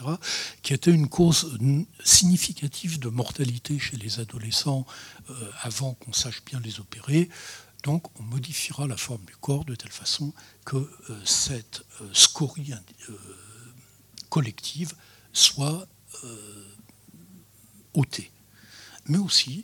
qui 0.63 0.74
était 0.74 0.91
une 0.91 1.07
cause 1.07 1.57
significative 2.03 2.99
de 2.99 3.07
mortalité 3.07 3.80
chez 3.80 3.95
les 3.95 4.20
adolescents 4.20 4.86
euh, 5.30 5.51
avant 5.61 5.93
qu'on 5.93 6.11
sache 6.11 6.43
bien 6.43 6.59
les 6.59 6.82
opérer. 6.82 7.30
Donc 7.84 8.03
on 8.20 8.24
modifiera 8.24 8.86
la 8.86 8.97
forme 8.97 9.24
du 9.24 9.36
corps 9.38 9.63
de 9.63 9.76
telle 9.76 9.93
façon 9.93 10.34
que 10.65 10.76
euh, 10.76 10.89
cette 11.24 11.86
euh, 12.01 12.09
scorie 12.11 12.74
collective 14.28 14.93
soit 15.32 15.88
ôtée. 17.93 18.30
Mais 19.05 19.20
aussi, 19.20 19.63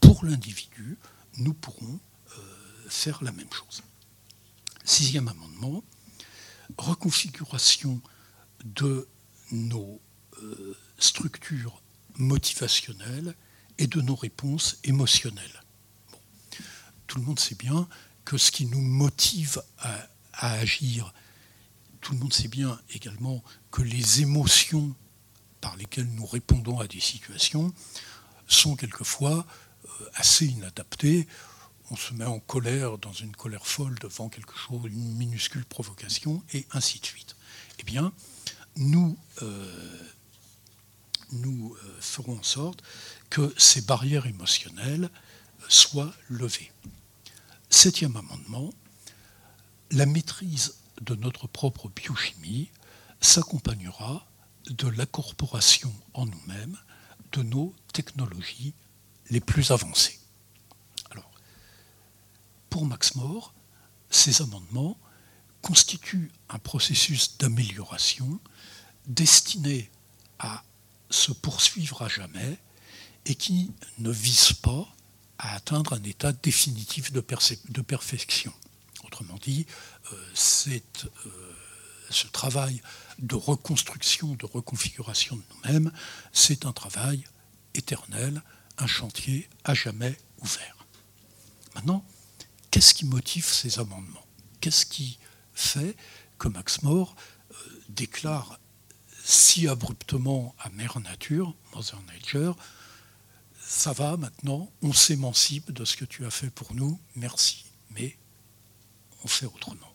pour 0.00 0.24
l'individu, 0.24 0.96
nous 1.36 1.52
pourrons 1.52 2.00
faire 2.88 3.22
la 3.22 3.32
même 3.32 3.52
chose. 3.52 3.82
Sixième 4.84 5.28
amendement, 5.28 5.82
reconfiguration 6.78 8.00
de 8.64 9.08
nos 9.50 10.00
euh, 10.42 10.76
structures 10.98 11.82
motivationnelles 12.16 13.34
et 13.78 13.86
de 13.86 14.00
nos 14.00 14.14
réponses 14.14 14.78
émotionnelles. 14.84 15.62
Tout 17.06 17.18
le 17.18 17.24
monde 17.24 17.40
sait 17.40 17.54
bien 17.54 17.88
que 18.24 18.38
ce 18.38 18.50
qui 18.50 18.66
nous 18.66 18.80
motive 18.80 19.62
à, 19.78 20.08
agir, 20.32 21.12
tout 22.00 22.12
le 22.14 22.18
monde 22.18 22.32
sait 22.32 22.48
bien 22.48 22.80
également 22.94 23.42
que 23.70 23.82
les 23.82 24.22
émotions 24.22 24.94
par 25.60 25.76
lesquelles 25.76 26.10
nous 26.14 26.26
répondons 26.26 26.80
à 26.80 26.88
des 26.88 27.00
situations 27.00 27.72
sont 28.48 28.76
quelquefois 28.76 29.46
euh, 29.84 30.10
assez 30.14 30.46
inadaptées. 30.46 31.28
On 31.92 31.96
se 31.96 32.14
met 32.14 32.24
en 32.24 32.40
colère, 32.40 32.96
dans 32.96 33.12
une 33.12 33.36
colère 33.36 33.66
folle 33.66 33.98
devant 33.98 34.30
quelque 34.30 34.56
chose, 34.56 34.80
une 34.86 35.14
minuscule 35.14 35.66
provocation, 35.66 36.42
et 36.54 36.66
ainsi 36.72 36.98
de 37.00 37.04
suite. 37.04 37.36
Eh 37.80 37.82
bien, 37.82 38.14
nous, 38.76 39.18
euh, 39.42 40.02
nous 41.32 41.76
euh, 41.84 41.96
ferons 42.00 42.38
en 42.38 42.42
sorte 42.42 42.82
que 43.28 43.52
ces 43.58 43.82
barrières 43.82 44.24
émotionnelles 44.24 45.10
soient 45.68 46.14
levées. 46.30 46.72
Septième 47.68 48.16
amendement, 48.16 48.72
la 49.90 50.06
maîtrise 50.06 50.76
de 51.02 51.14
notre 51.14 51.46
propre 51.46 51.90
biochimie 51.90 52.70
s'accompagnera 53.20 54.26
de 54.70 54.88
l'incorporation 54.88 55.92
en 56.14 56.24
nous-mêmes 56.24 56.78
de 57.32 57.42
nos 57.42 57.74
technologies 57.92 58.72
les 59.28 59.40
plus 59.40 59.72
avancées. 59.72 60.21
Pour 62.72 62.86
Max 62.86 63.16
More, 63.16 63.52
ces 64.08 64.40
amendements 64.40 64.96
constituent 65.60 66.32
un 66.48 66.58
processus 66.58 67.36
d'amélioration 67.36 68.40
destiné 69.06 69.90
à 70.38 70.64
se 71.10 71.32
poursuivre 71.32 72.00
à 72.00 72.08
jamais 72.08 72.56
et 73.26 73.34
qui 73.34 73.70
ne 73.98 74.10
vise 74.10 74.54
pas 74.54 74.88
à 75.38 75.54
atteindre 75.54 75.92
un 75.92 76.02
état 76.02 76.32
définitif 76.32 77.12
de, 77.12 77.20
perfection. 77.20 78.54
Autrement 79.04 79.36
dit, 79.42 79.66
euh, 80.10 80.16
euh, 80.68 80.80
ce 82.08 82.26
travail 82.28 82.80
de 83.18 83.34
reconstruction, 83.34 84.34
de 84.34 84.46
reconfiguration 84.46 85.36
de 85.36 85.42
nous-mêmes, 85.50 85.92
c'est 86.32 86.64
un 86.64 86.72
travail 86.72 87.22
éternel, 87.74 88.42
un 88.78 88.86
chantier 88.86 89.46
à 89.62 89.74
jamais 89.74 90.16
ouvert. 90.40 90.86
Maintenant, 91.74 92.02
qu'est-ce 92.72 92.94
qui 92.94 93.04
motive 93.04 93.46
ces 93.46 93.78
amendements? 93.78 94.26
Qu'est-ce 94.60 94.86
qui 94.86 95.18
fait 95.54 95.94
que 96.38 96.48
Max 96.48 96.82
More 96.82 97.14
euh, 97.52 97.54
déclare 97.90 98.58
si 99.24 99.68
abruptement 99.68 100.56
à 100.58 100.70
Mère 100.70 100.98
Nature, 100.98 101.54
Mother 101.74 102.00
Nature, 102.08 102.56
ça 103.60 103.92
va 103.92 104.16
maintenant, 104.16 104.68
on 104.82 104.92
s'émancipe 104.92 105.70
de 105.70 105.84
ce 105.84 105.96
que 105.96 106.04
tu 106.04 106.26
as 106.26 106.30
fait 106.30 106.50
pour 106.50 106.74
nous, 106.74 106.98
merci, 107.14 107.66
mais 107.90 108.16
on 109.22 109.28
fait 109.28 109.46
autrement. 109.46 109.92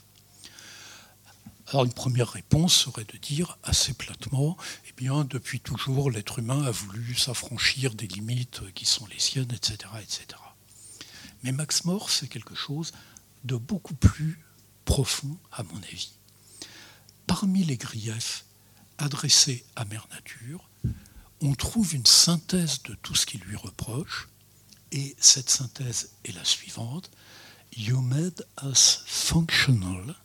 Alors 1.68 1.84
une 1.84 1.94
première 1.94 2.30
réponse 2.30 2.74
serait 2.74 3.04
de 3.04 3.18
dire 3.18 3.58
assez 3.64 3.94
platement, 3.94 4.56
eh 4.88 4.94
bien 4.94 5.26
depuis 5.26 5.60
toujours 5.60 6.10
l'être 6.10 6.40
humain 6.40 6.64
a 6.64 6.72
voulu 6.72 7.16
s'affranchir 7.16 7.94
des 7.94 8.08
limites 8.08 8.62
qui 8.74 8.86
sont 8.86 9.06
les 9.08 9.20
siennes, 9.20 9.52
etc. 9.52 9.90
etc. 10.02 10.40
Mais 11.44 11.52
Max 11.52 11.86
More, 11.86 12.10
c'est 12.10 12.28
quelque 12.28 12.56
chose 12.56 12.92
de 13.44 13.56
beaucoup 13.56 13.96
plus 13.96 14.40
profond 14.86 15.38
à 15.52 15.64
mon 15.64 15.78
avis. 15.78 16.12
Parmi 17.28 17.64
les 17.64 17.78
griefs 17.78 18.46
adressés 18.98 19.66
à 19.76 19.86
Mère 19.86 20.08
Nature, 20.12 20.70
on 21.42 21.54
trouve 21.54 21.94
une 21.94 22.06
synthèse 22.06 22.82
de 22.84 22.96
tout 22.96 23.16
ce 23.16 23.26
qu'il 23.26 23.42
lui 23.42 23.56
reproche, 23.56 24.28
et 24.92 25.16
cette 25.20 25.50
synthèse 25.50 26.12
est 26.26 26.32
la 26.32 26.46
suivante. 26.46 27.12
You 27.76 28.02
made 28.02 28.46
us 28.64 29.04
functional 29.06 30.16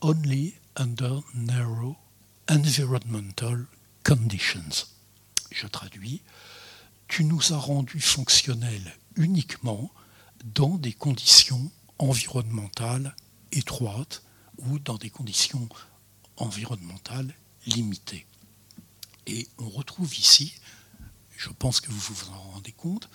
only 0.00 0.54
under 0.76 1.20
narrow 1.34 1.96
environmental 2.48 3.66
conditions. 4.02 4.86
Je 5.52 5.66
traduis. 5.66 6.22
Tu 7.06 7.24
nous 7.24 7.52
as 7.52 7.58
rendus 7.58 8.00
fonctionnels 8.00 8.96
uniquement 9.16 9.90
dans 10.44 10.78
des 10.78 10.92
conditions 10.92 11.70
environnementales 11.98 13.14
étroites 13.52 14.22
ou 14.58 14.78
dans 14.78 14.96
des 14.96 15.10
conditions 15.10 15.68
environnementales 16.36 17.34
limitées. 17.66 18.26
Et 19.26 19.48
on 19.58 19.68
retrouve 19.68 20.18
ici, 20.18 20.54
je 21.36 21.50
pense 21.50 21.80
que 21.80 21.90
vous 21.90 22.14
vous 22.14 22.30
en 22.30 22.38
rendez 22.52 22.72
compte, 22.72 23.08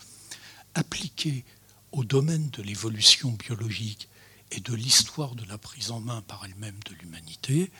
appliqué 0.73 1.45
au 1.91 2.03
domaine 2.03 2.49
de 2.49 2.61
l'évolution 2.61 3.31
biologique 3.31 4.09
et 4.51 4.59
de 4.59 4.73
l'histoire 4.73 5.35
de 5.35 5.45
la 5.45 5.57
prise 5.57 5.91
en 5.91 5.99
main 5.99 6.21
par 6.21 6.45
elle-même 6.45 6.79
de 6.85 6.93
l'humanité, 6.95 7.71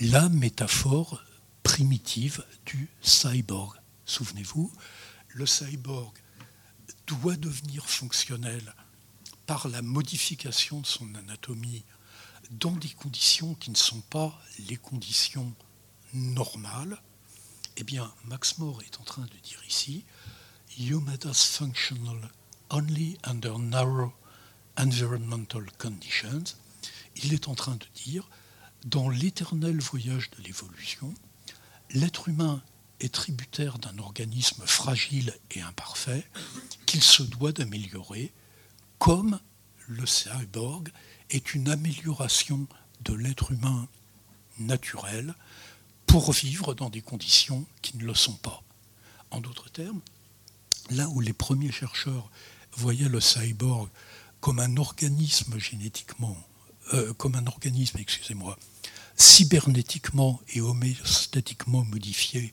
la 0.00 0.28
métaphore 0.28 1.22
primitive 1.62 2.44
du 2.66 2.90
cyborg. 3.02 3.78
Souvenez-vous, 4.04 4.70
le 5.28 5.46
cyborg 5.46 6.12
doit 7.06 7.36
devenir 7.36 7.88
fonctionnel 7.88 8.74
par 9.52 9.68
la 9.68 9.82
modification 9.82 10.80
de 10.80 10.86
son 10.86 11.14
anatomie 11.14 11.84
dans 12.52 12.72
des 12.72 12.88
conditions 12.88 13.52
qui 13.56 13.70
ne 13.70 13.76
sont 13.76 14.00
pas 14.00 14.40
les 14.70 14.78
conditions 14.78 15.52
normales, 16.14 17.02
eh 17.76 17.84
bien, 17.84 18.10
Max 18.24 18.56
More 18.56 18.80
est 18.80 18.98
en 18.98 19.02
train 19.02 19.26
de 19.26 19.36
dire 19.42 19.62
ici, 19.68 20.06
us 20.78 21.44
functional 21.44 22.30
only 22.70 23.18
under 23.24 23.58
narrow 23.58 24.14
environmental 24.78 25.70
conditions. 25.76 26.44
Il 27.16 27.34
est 27.34 27.46
en 27.46 27.54
train 27.54 27.76
de 27.76 27.86
dire, 27.94 28.30
dans 28.86 29.10
l'éternel 29.10 29.78
voyage 29.80 30.30
de 30.30 30.42
l'évolution, 30.44 31.12
l'être 31.90 32.30
humain 32.30 32.62
est 33.00 33.12
tributaire 33.12 33.78
d'un 33.78 33.98
organisme 33.98 34.62
fragile 34.64 35.38
et 35.50 35.60
imparfait 35.60 36.26
qu'il 36.86 37.02
se 37.02 37.22
doit 37.22 37.52
d'améliorer, 37.52 38.32
comme 39.02 39.40
le 39.88 40.06
cyborg 40.06 40.88
est 41.30 41.54
une 41.54 41.68
amélioration 41.68 42.68
de 43.00 43.14
l'être 43.14 43.50
humain 43.50 43.88
naturel 44.60 45.34
pour 46.06 46.30
vivre 46.30 46.72
dans 46.74 46.88
des 46.88 47.00
conditions 47.00 47.66
qui 47.82 47.96
ne 47.96 48.04
le 48.04 48.14
sont 48.14 48.36
pas. 48.36 48.62
En 49.32 49.40
d'autres 49.40 49.72
termes, 49.72 50.00
là 50.90 51.08
où 51.08 51.18
les 51.18 51.32
premiers 51.32 51.72
chercheurs 51.72 52.30
voyaient 52.76 53.08
le 53.08 53.20
cyborg 53.20 53.88
comme 54.40 54.60
un 54.60 54.76
organisme 54.76 55.58
génétiquement, 55.58 56.36
euh, 56.94 57.12
comme 57.14 57.34
un 57.34 57.48
organisme, 57.48 57.98
excusez-moi, 57.98 58.56
cybernétiquement 59.16 60.40
et 60.50 60.60
homéostatiquement 60.60 61.84
modifié 61.86 62.52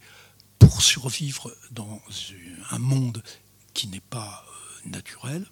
pour 0.58 0.82
survivre 0.82 1.56
dans 1.70 2.02
un 2.72 2.80
monde 2.80 3.22
qui 3.76 3.88
n'est 3.88 4.00
pas 4.00 4.44
euh, 4.48 4.90
naturel, 4.90 5.46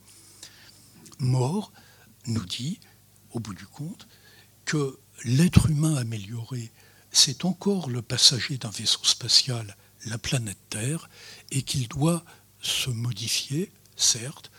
mort 1.19 1.71
nous 2.25 2.45
dit, 2.45 2.79
au 3.31 3.39
bout 3.39 3.53
du 3.53 3.65
compte, 3.65 4.07
que 4.65 4.99
l'être 5.23 5.69
humain 5.69 5.95
amélioré 5.95 6.71
c'est 7.11 7.45
encore 7.45 7.89
le 7.89 8.01
passager 8.01 8.57
d'un 8.57 8.69
vaisseau 8.69 9.03
spatial, 9.03 9.75
la 10.05 10.17
planète 10.17 10.59
Terre, 10.69 11.09
et 11.51 11.63
qu'il 11.63 11.87
doit 11.87 12.23
se 12.61 12.89
modifier, 12.89 13.71
certes, 13.95 14.51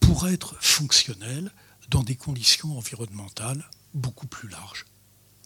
pour 0.00 0.28
être 0.28 0.56
fonctionnel 0.60 1.52
dans 1.90 2.02
des 2.02 2.16
conditions 2.16 2.76
environnementales 2.78 3.68
beaucoup 3.94 4.26
plus 4.26 4.48
larges. 4.48 4.86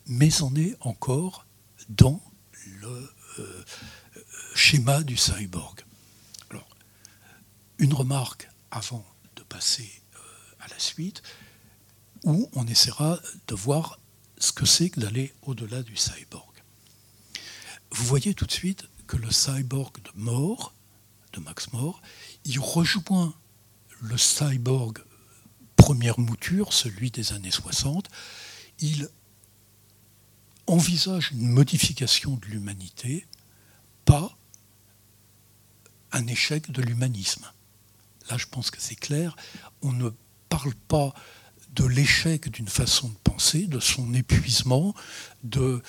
Mais 0.07 0.43
on 0.43 0.55
est 0.55 0.77
encore 0.81 1.47
dans 1.89 2.23
le 2.65 3.13
euh, 3.39 3.65
schéma 4.55 5.03
du 5.03 5.17
cyborg. 5.17 5.85
Alors, 6.51 6.69
une 7.79 7.95
remarque 7.95 8.49
avant 8.71 9.07
de 9.37 9.43
passer 9.43 10.02
à 10.63 10.69
la 10.69 10.79
suite, 10.79 11.23
où 12.25 12.49
on 12.55 12.67
essaiera 12.67 13.21
de 13.49 13.55
voir 13.55 13.99
ce 14.39 14.53
que 14.53 14.67
c'est 14.67 14.91
que 14.91 15.01
d'aller 15.01 15.33
au-delà 15.43 15.83
du 15.83 15.97
cyborg 15.97 16.53
vous 17.93 18.07
voyez 18.07 18.35
tout 18.35 18.47
de 18.47 18.53
suite 18.53 18.89
que 19.07 19.17
le 19.17 19.31
cyborg 19.31 19.95
de 20.03 20.11
Moore, 20.15 20.75
de 21.35 21.41
Max 21.41 21.73
Moore, 21.73 22.01
il 22.45 22.59
rejoint 22.59 23.35
le 24.01 24.17
cyborg 24.17 24.99
première 25.77 26.19
mouture, 26.19 26.73
celui 26.73 27.11
des 27.11 27.33
années 27.33 27.51
60. 27.51 28.09
Il 28.81 29.09
envisage 30.67 31.33
une 31.33 31.49
modification 31.49 32.37
de 32.37 32.47
l'humanité, 32.47 33.27
pas 34.05 34.37
un 36.13 36.27
échec 36.27 36.71
de 36.71 36.83
l'humanisme. 36.83 37.47
Là, 38.31 38.39
je 38.39 38.47
pense 38.47 38.71
que 38.71 38.81
c'est 38.81 38.97
clair. 38.97 39.37
On 39.83 39.93
ne 39.93 40.11
parle 40.53 40.75
pas 40.75 41.15
de 41.71 41.87
l'échec 41.87 42.51
d'une 42.51 42.69
façon 42.69 43.09
de 43.09 43.17
penser, 43.25 43.67
de 43.67 43.81
son 43.81 44.13
épuisement, 44.13 44.95
de 45.45 45.61
euh, 45.61 45.83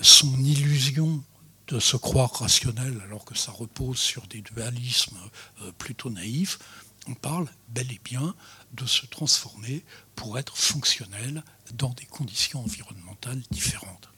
son 0.00 0.42
illusion 0.42 1.22
de 1.66 1.78
se 1.78 1.98
croire 1.98 2.32
rationnel 2.32 2.98
alors 3.04 3.26
que 3.26 3.36
ça 3.36 3.52
repose 3.52 3.98
sur 3.98 4.26
des 4.28 4.40
dualismes 4.40 5.18
euh, 5.60 5.70
plutôt 5.72 6.08
naïfs. 6.08 6.58
On 7.06 7.14
parle 7.14 7.46
bel 7.68 7.92
et 7.92 8.00
bien 8.02 8.34
de 8.72 8.86
se 8.86 9.04
transformer 9.04 9.84
pour 10.14 10.38
être 10.38 10.56
fonctionnel 10.56 11.44
dans 11.74 11.90
des 11.90 12.06
conditions 12.06 12.64
environnementales 12.64 13.42
différentes. 13.50 14.08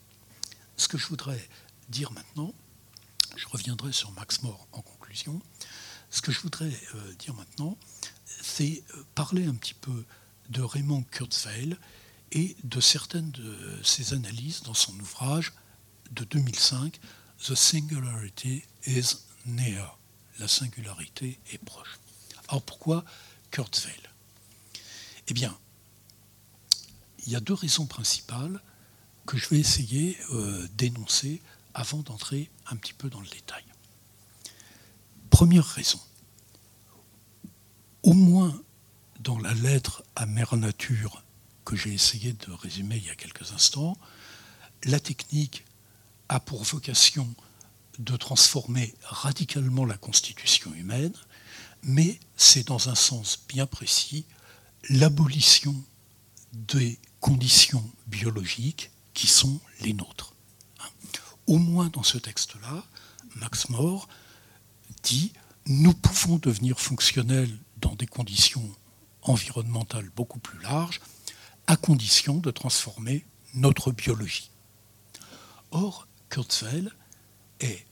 Ce 0.76 0.86
que 0.86 0.96
je 0.96 1.08
voudrais 1.08 1.48
dire 1.88 2.12
maintenant, 2.12 2.54
je 3.34 3.48
reviendrai 3.48 3.92
sur 3.92 4.12
Max 4.12 4.42
More 4.42 4.68
en 4.70 4.80
conclusion, 4.80 5.42
ce 6.10 6.22
que 6.22 6.30
je 6.30 6.38
voudrais 6.38 6.72
euh, 6.94 7.14
dire 7.18 7.34
maintenant, 7.34 7.76
c'est 8.48 8.82
euh, 8.94 9.04
parler 9.14 9.46
un 9.46 9.54
petit 9.54 9.74
peu 9.74 10.04
de 10.48 10.62
Raymond 10.62 11.04
Kurzweil 11.10 11.76
et 12.32 12.56
de 12.64 12.80
certaines 12.80 13.30
de 13.30 13.80
ses 13.82 14.14
analyses 14.14 14.62
dans 14.62 14.74
son 14.74 14.98
ouvrage 14.98 15.52
de 16.10 16.24
2005, 16.24 16.98
The 17.46 17.54
Singularity 17.54 18.64
is 18.86 19.16
Near. 19.46 19.98
La 20.38 20.48
singularité 20.48 21.38
est 21.52 21.58
proche. 21.58 21.98
Alors 22.48 22.62
pourquoi 22.62 23.04
Kurzweil? 23.50 24.00
Eh 25.28 25.34
bien, 25.34 25.56
il 27.26 27.32
y 27.32 27.36
a 27.36 27.40
deux 27.40 27.54
raisons 27.54 27.86
principales 27.86 28.62
que 29.26 29.36
je 29.36 29.48
vais 29.48 29.58
essayer 29.58 30.16
euh, 30.32 30.66
d'énoncer 30.74 31.42
avant 31.74 31.98
d'entrer 31.98 32.50
un 32.66 32.76
petit 32.76 32.94
peu 32.94 33.10
dans 33.10 33.20
le 33.20 33.28
détail. 33.28 33.64
Première 35.28 35.66
raison, 35.66 36.00
au 38.08 38.14
moins 38.14 38.58
dans 39.20 39.38
la 39.38 39.52
lettre 39.52 40.02
à 40.16 40.24
Mère 40.24 40.56
Nature 40.56 41.22
que 41.66 41.76
j'ai 41.76 41.92
essayé 41.92 42.32
de 42.32 42.52
résumer 42.52 42.96
il 42.96 43.04
y 43.04 43.10
a 43.10 43.14
quelques 43.14 43.52
instants, 43.52 43.98
la 44.84 44.98
technique 44.98 45.66
a 46.30 46.40
pour 46.40 46.64
vocation 46.64 47.28
de 47.98 48.16
transformer 48.16 48.94
radicalement 49.02 49.84
la 49.84 49.98
constitution 49.98 50.72
humaine, 50.72 51.12
mais 51.82 52.18
c'est 52.34 52.68
dans 52.68 52.88
un 52.88 52.94
sens 52.94 53.44
bien 53.46 53.66
précis 53.66 54.24
l'abolition 54.88 55.74
des 56.54 56.98
conditions 57.20 57.84
biologiques 58.06 58.90
qui 59.12 59.26
sont 59.26 59.60
les 59.82 59.92
nôtres. 59.92 60.32
Au 61.46 61.58
moins 61.58 61.90
dans 61.90 62.04
ce 62.04 62.16
texte-là, 62.16 62.86
Max 63.36 63.68
More 63.68 64.08
dit 65.02 65.30
nous 65.66 65.92
pouvons 65.92 66.38
devenir 66.38 66.80
fonctionnels 66.80 67.54
dans 67.80 67.94
des 67.94 68.06
conditions 68.06 68.68
environnementales 69.22 70.10
beaucoup 70.16 70.38
plus 70.38 70.60
larges, 70.62 71.00
à 71.66 71.76
condition 71.76 72.38
de 72.38 72.50
transformer 72.50 73.24
notre 73.54 73.92
biologie. 73.92 74.50
Or, 75.70 76.06
Kurzweil 76.30 76.88
est 77.60 77.84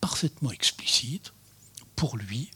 parfaitement 0.00 0.52
explicite. 0.52 1.32
Pour 1.96 2.16
lui, 2.16 2.50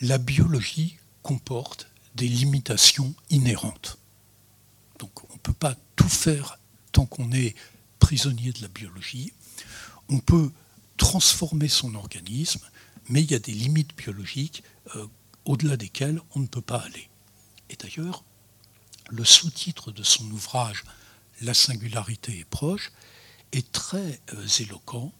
la 0.00 0.18
biologie 0.18 0.96
comporte 1.22 1.88
des 2.14 2.28
limitations 2.28 3.14
inhérentes. 3.30 3.98
Donc 4.98 5.24
on 5.30 5.34
ne 5.34 5.38
peut 5.38 5.52
pas 5.52 5.76
tout 5.94 6.08
faire 6.08 6.58
tant 6.92 7.06
qu'on 7.06 7.30
est 7.32 7.54
prisonnier 7.98 8.52
de 8.52 8.62
la 8.62 8.68
biologie. 8.68 9.32
On 10.08 10.18
peut 10.18 10.50
transformer 10.96 11.68
son 11.68 11.94
organisme, 11.94 12.60
mais 13.08 13.22
il 13.22 13.30
y 13.30 13.34
a 13.34 13.38
des 13.38 13.52
limites 13.52 13.96
biologiques 13.96 14.62
euh, 14.96 15.06
au-delà 15.46 15.76
desquelles 15.78 16.20
on 16.34 16.40
ne 16.40 16.46
peut 16.46 16.60
pas 16.60 16.78
aller. 16.78 17.08
Et 17.70 17.76
d'ailleurs, 17.76 18.22
le 19.08 19.24
sous-titre 19.24 19.92
de 19.92 20.02
son 20.02 20.24
ouvrage 20.30 20.84
La 21.40 21.54
singularité 21.54 22.38
est 22.40 22.44
proche 22.44 22.92
est 23.52 23.72
très 23.72 24.20
euh, 24.34 24.46
éloquent. 24.60 25.12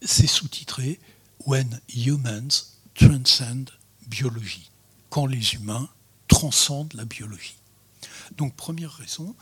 C'est 0.00 0.26
sous-titré 0.26 0.98
When 1.46 1.80
Humans 1.94 2.48
Transcend 2.94 3.70
Biology, 4.06 4.70
quand 5.10 5.26
les 5.26 5.54
humains 5.54 5.88
transcendent 6.28 6.94
la 6.94 7.04
biologie. 7.04 7.56
Donc 8.36 8.54
première 8.54 8.92
raison, 8.92 9.34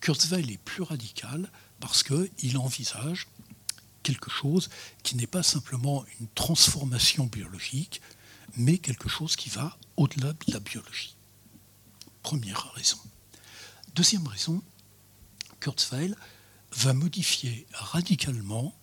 Kurzweil 0.00 0.52
est 0.52 0.58
plus 0.58 0.82
radical 0.82 1.50
parce 1.80 2.02
qu'il 2.02 2.58
envisage 2.58 3.28
quelque 4.02 4.30
chose 4.30 4.70
qui 5.02 5.16
n'est 5.16 5.26
pas 5.26 5.42
simplement 5.42 6.04
une 6.20 6.28
transformation 6.34 7.26
biologique, 7.26 8.00
mais 8.56 8.78
quelque 8.78 9.08
chose 9.08 9.36
qui 9.36 9.48
va 9.48 9.76
au-delà 9.96 10.32
de 10.32 10.52
la 10.52 10.60
biologie. 10.60 11.16
Première 12.22 12.72
raison. 12.72 12.98
Deuxième 13.94 14.26
raison, 14.26 14.62
Kurzweil 15.60 16.14
va 16.72 16.92
modifier 16.92 17.66
radicalement 17.72 18.74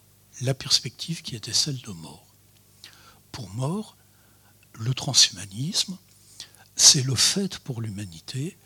la 0.41 0.53
perspective 0.53 1.21
qui 1.21 1.35
était 1.35 1.53
celle 1.53 1.79
de 1.81 1.91
mort. 1.91 2.35
Pour 3.31 3.49
mort, 3.49 3.97
le 4.73 4.93
transhumanisme, 4.93 5.97
c'est 6.75 7.03
le 7.03 7.15
fait 7.15 7.59
pour 7.59 7.81
l'humanité 7.81 8.57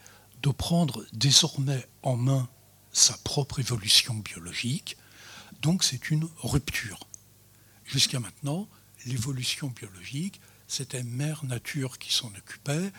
de 0.42 0.50
prendre 0.50 1.06
désormais 1.14 1.88
en 2.02 2.16
main 2.16 2.50
sa 2.92 3.16
propre 3.18 3.60
évolution 3.60 4.16
biologique, 4.16 4.98
donc 5.62 5.84
c'est 5.84 6.10
une 6.10 6.28
rupture. 6.38 7.08
Jusqu'à 7.86 8.20
maintenant, 8.20 8.68
l'évolution 9.06 9.68
biologique, 9.68 10.40
c'était 10.70 11.04
Mère 11.04 11.44
Nature 11.44 11.98
qui 11.98 12.14
s'en 12.14 12.28
occupait, 12.28 12.94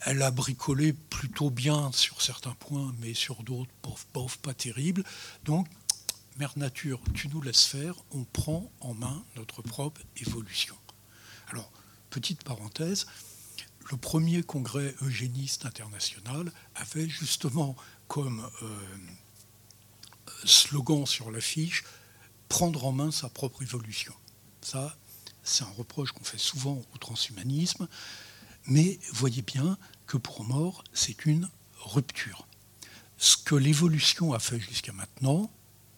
elle 0.00 0.22
a 0.22 0.30
bricolé 0.30 0.92
plutôt 0.92 1.50
bien 1.50 1.92
sur 1.92 2.22
certains 2.22 2.54
points, 2.54 2.94
mais 3.00 3.12
sur 3.12 3.42
d'autres, 3.42 3.70
pauvre, 4.12 4.36
pas 4.38 4.54
terrible. 4.54 5.04
Donc, 5.44 5.66
Mère 6.38 6.52
Nature, 6.56 7.00
tu 7.14 7.28
nous 7.28 7.42
laisses 7.42 7.64
faire, 7.64 7.94
on 8.12 8.24
prend 8.24 8.70
en 8.80 8.94
main 8.94 9.24
notre 9.36 9.60
propre 9.60 10.00
évolution. 10.16 10.76
Alors, 11.48 11.70
petite 12.10 12.44
parenthèse, 12.44 13.06
le 13.90 13.96
premier 13.96 14.42
congrès 14.42 14.94
eugéniste 15.02 15.66
international 15.66 16.52
avait 16.74 17.08
justement 17.08 17.76
comme 18.08 18.48
euh, 18.62 18.96
slogan 20.44 21.06
sur 21.06 21.30
l'affiche 21.30 21.84
prendre 22.48 22.84
en 22.84 22.92
main 22.92 23.10
sa 23.10 23.28
propre 23.28 23.62
évolution. 23.62 24.14
Ça, 24.60 24.96
c'est 25.44 25.64
un 25.64 25.72
reproche 25.76 26.12
qu'on 26.12 26.24
fait 26.24 26.38
souvent 26.38 26.82
au 26.94 26.98
transhumanisme, 26.98 27.86
mais 28.66 28.98
voyez 29.12 29.42
bien, 29.42 29.78
que 30.06 30.16
pour 30.16 30.44
mort, 30.44 30.82
c'est 30.92 31.26
une 31.26 31.48
rupture. 31.78 32.46
Ce 33.18 33.36
que 33.36 33.54
l'évolution 33.54 34.32
a 34.32 34.38
fait 34.38 34.58
jusqu'à 34.58 34.92
maintenant, 34.92 35.50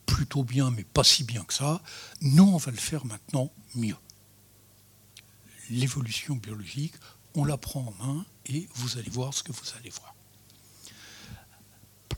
plutôt 0.04 0.44
bien, 0.44 0.70
mais 0.70 0.84
pas 0.84 1.04
si 1.04 1.24
bien 1.24 1.44
que 1.44 1.54
ça, 1.54 1.82
nous, 2.20 2.44
on 2.44 2.56
va 2.56 2.70
le 2.70 2.76
faire 2.76 3.06
maintenant 3.06 3.52
mieux. 3.74 3.96
L'évolution 5.70 6.36
biologique, 6.36 6.94
on 7.34 7.44
la 7.44 7.56
prend 7.56 7.94
en 7.98 8.04
main 8.04 8.26
et 8.46 8.68
vous 8.74 8.98
allez 8.98 9.10
voir 9.10 9.34
ce 9.34 9.42
que 9.42 9.52
vous 9.52 9.66
allez 9.78 9.90
voir. 9.90 10.14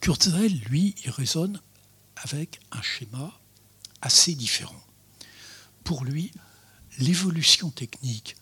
Kurzweil, 0.00 0.60
lui, 0.70 0.94
il 1.04 1.10
raisonne 1.10 1.60
avec 2.16 2.60
un 2.70 2.80
schéma 2.80 3.38
assez 4.00 4.34
différent. 4.34 4.80
Pour 5.84 6.04
lui, 6.04 6.32
l'évolution 6.98 7.70
technique 7.70 8.36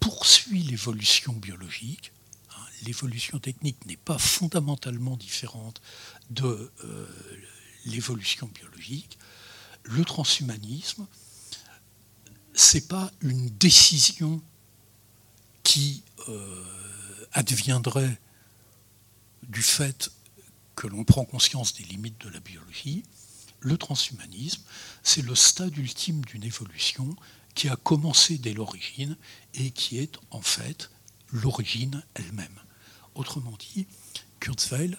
poursuit 0.00 0.62
l'évolution 0.62 1.32
biologique, 1.32 2.12
l'évolution 2.82 3.38
technique 3.38 3.84
n'est 3.86 3.96
pas 3.96 4.18
fondamentalement 4.18 5.16
différente 5.16 5.80
de 6.30 6.72
euh, 6.84 7.06
l'évolution 7.84 8.50
biologique. 8.54 9.18
Le 9.84 10.04
transhumanisme, 10.04 11.06
c'est 12.54 12.88
pas 12.88 13.10
une 13.20 13.48
décision 13.50 14.42
qui 15.62 16.02
euh, 16.28 16.64
adviendrait 17.32 18.18
du 19.42 19.62
fait 19.62 20.10
que 20.74 20.86
l'on 20.86 21.04
prend 21.04 21.24
conscience 21.24 21.74
des 21.74 21.84
limites 21.84 22.20
de 22.22 22.30
la 22.30 22.40
biologie. 22.40 23.02
Le 23.60 23.76
transhumanisme, 23.76 24.62
c'est 25.02 25.22
le 25.22 25.34
stade 25.34 25.76
ultime 25.76 26.24
d'une 26.24 26.44
évolution 26.44 27.14
qui 27.54 27.68
a 27.68 27.76
commencé 27.76 28.38
dès 28.38 28.52
l'origine 28.52 29.16
et 29.54 29.70
qui 29.70 29.98
est 29.98 30.18
en 30.30 30.40
fait 30.40 30.90
l'origine 31.32 32.02
elle-même. 32.14 32.58
Autrement 33.14 33.56
dit, 33.74 33.86
Kurzweil 34.38 34.96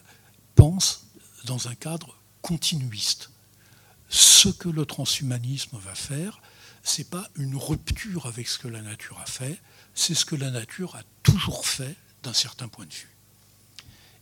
pense 0.56 1.08
dans 1.46 1.68
un 1.68 1.76
cadre 1.76 2.16
continuiste. 2.42 3.32
Ce 4.10 4.50
que 4.50 4.70
le 4.70 4.86
transhumanisme 4.86 5.78
va 5.78 5.96
faire, 5.96 6.42
ce 6.84 7.00
n'est 7.00 7.06
pas 7.08 7.30
une 7.36 7.56
rupture 7.56 8.26
avec 8.26 8.48
ce 8.48 8.60
que 8.60 8.68
la 8.68 8.82
nature 8.82 9.20
a 9.20 9.26
fait, 9.26 9.62
c'est 9.94 10.16
ce 10.16 10.26
que 10.26 10.36
la 10.36 10.52
nature 10.52 10.96
a 10.96 11.04
toujours 11.24 11.66
fait 11.66 11.96
d'un 12.24 12.34
certain 12.34 12.68
point 12.68 12.86
de 12.86 12.94
vue. 12.94 13.16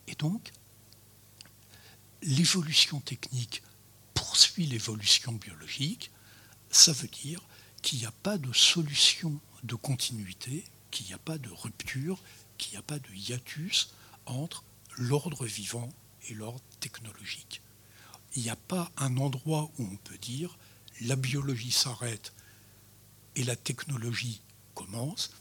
Et 0.08 0.16
donc, 0.16 0.52
l'évolution 2.22 3.00
technique 3.00 3.64
poursuit 4.14 4.66
l'évolution 4.66 5.34
biologique, 5.34 6.12
ça 6.70 6.92
veut 6.92 7.08
dire 7.08 7.42
qu'il 7.82 8.00
n'y 8.00 8.06
a 8.06 8.12
pas 8.12 8.38
de 8.38 8.52
solution 8.54 9.40
de 9.64 9.76
continuité, 9.76 10.64
qu'il 10.92 11.06
n'y 11.08 11.14
a 11.14 11.20
pas 11.20 11.38
de 11.38 11.50
rupture, 11.50 12.20
qu'il 12.58 12.72
n'y 12.72 12.78
a 12.78 12.84
pas 12.84 13.00
de 13.00 13.14
hiatus 13.14 13.94
entre 14.26 14.64
l'ordre 14.98 15.46
vivant 15.46 15.90
et 16.30 16.34
l'ordre 16.34 16.62
technologique. 16.80 17.62
Il 18.36 18.44
n'y 18.44 18.50
a 18.50 18.56
pas 18.56 18.92
un 18.98 19.18
endroit 19.18 19.72
où 19.78 19.84
on 19.84 19.98
peut 19.98 20.18
dire 20.18 20.58
la 21.02 21.16
biologie 21.16 21.72
s'arrête 21.72 22.34
et 23.36 23.44
la 23.44 23.56
technologie 23.56 24.42
commence. 24.76 25.32